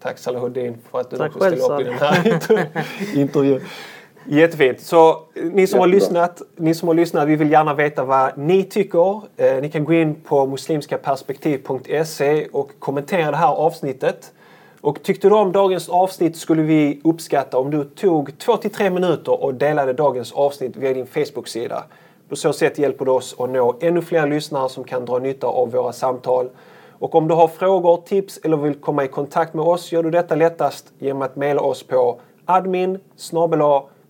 tack 0.00 0.18
Salahuddin 0.18 0.76
för 0.90 1.00
att 1.00 1.10
du 1.10 1.16
Tack 1.16 1.36
också 1.36 1.40
ställde 1.40 1.60
själv, 1.60 1.74
upp 1.74 1.80
i 1.80 1.84
den 1.84 1.98
här 1.98 2.22
inter- 2.24 3.18
intervjun. 3.20 3.60
Jättefint. 4.26 4.80
Så 4.80 5.10
eh, 5.10 5.16
ni 5.52 5.66
som, 5.66 5.80
har 5.80 5.86
lyssnat, 5.86 6.42
ni 6.56 6.74
som 6.74 6.88
har 6.88 6.94
lyssnat, 6.94 7.28
vi 7.28 7.36
vill 7.36 7.50
gärna 7.50 7.74
veta 7.74 8.04
vad 8.04 8.38
ni 8.38 8.64
tycker. 8.64 9.20
Eh, 9.36 9.62
ni 9.62 9.70
kan 9.70 9.84
gå 9.84 9.92
in 9.92 10.14
på 10.14 10.46
muslimskaperspektiv.se 10.46 12.46
och 12.52 12.70
kommentera 12.78 13.30
det 13.30 13.36
här 13.36 13.54
avsnittet. 13.54 14.32
Och 14.80 15.02
tyckte 15.02 15.28
du 15.28 15.34
om 15.34 15.52
dagens 15.52 15.88
avsnitt 15.88 16.36
skulle 16.36 16.62
vi 16.62 17.00
uppskatta 17.04 17.58
om 17.58 17.70
du 17.70 17.84
tog 17.84 18.30
2-3 18.30 18.90
minuter 18.90 19.44
och 19.44 19.54
delade 19.54 19.92
dagens 19.92 20.32
avsnitt 20.32 20.76
via 20.76 20.94
din 20.94 21.06
Facebook-sida. 21.06 21.84
På 22.28 22.36
så 22.36 22.52
sätt 22.52 22.78
hjälper 22.78 23.04
du 23.04 23.10
oss 23.10 23.34
att 23.38 23.50
nå 23.50 23.76
ännu 23.80 24.02
fler 24.02 24.26
lyssnare 24.26 24.68
som 24.68 24.84
kan 24.84 25.04
dra 25.04 25.18
nytta 25.18 25.46
av 25.46 25.72
våra 25.72 25.92
samtal. 25.92 26.50
Och 26.98 27.14
om 27.14 27.28
du 27.28 27.34
har 27.34 27.48
frågor, 27.48 27.96
tips 27.96 28.40
eller 28.44 28.56
vill 28.56 28.74
komma 28.74 29.04
i 29.04 29.08
kontakt 29.08 29.54
med 29.54 29.64
oss 29.64 29.92
gör 29.92 30.02
du 30.02 30.10
detta 30.10 30.34
lättast 30.34 30.92
genom 30.98 31.22
att 31.22 31.36
mejla 31.36 31.60
oss 31.60 31.82
på 31.82 32.20
admin 32.44 32.98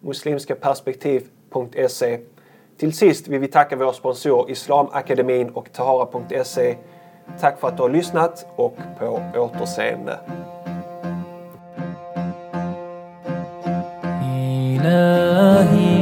muslimskaperspektiv.se 0.04 2.20
Till 2.78 2.94
sist 2.94 3.28
vill 3.28 3.40
vi 3.40 3.48
tacka 3.48 3.76
vår 3.76 3.92
sponsor 3.92 4.52
Islamakademin 4.52 5.50
och 5.50 5.74
Tahara.se. 5.74 6.76
Tack 7.40 7.60
för 7.60 7.68
att 7.68 7.78
du 7.78 7.84
har 7.84 7.90
lyssnat 7.90 8.46
och 8.56 8.78
på 9.00 9.22
återseende. 9.36 10.20
إلى 14.80 15.93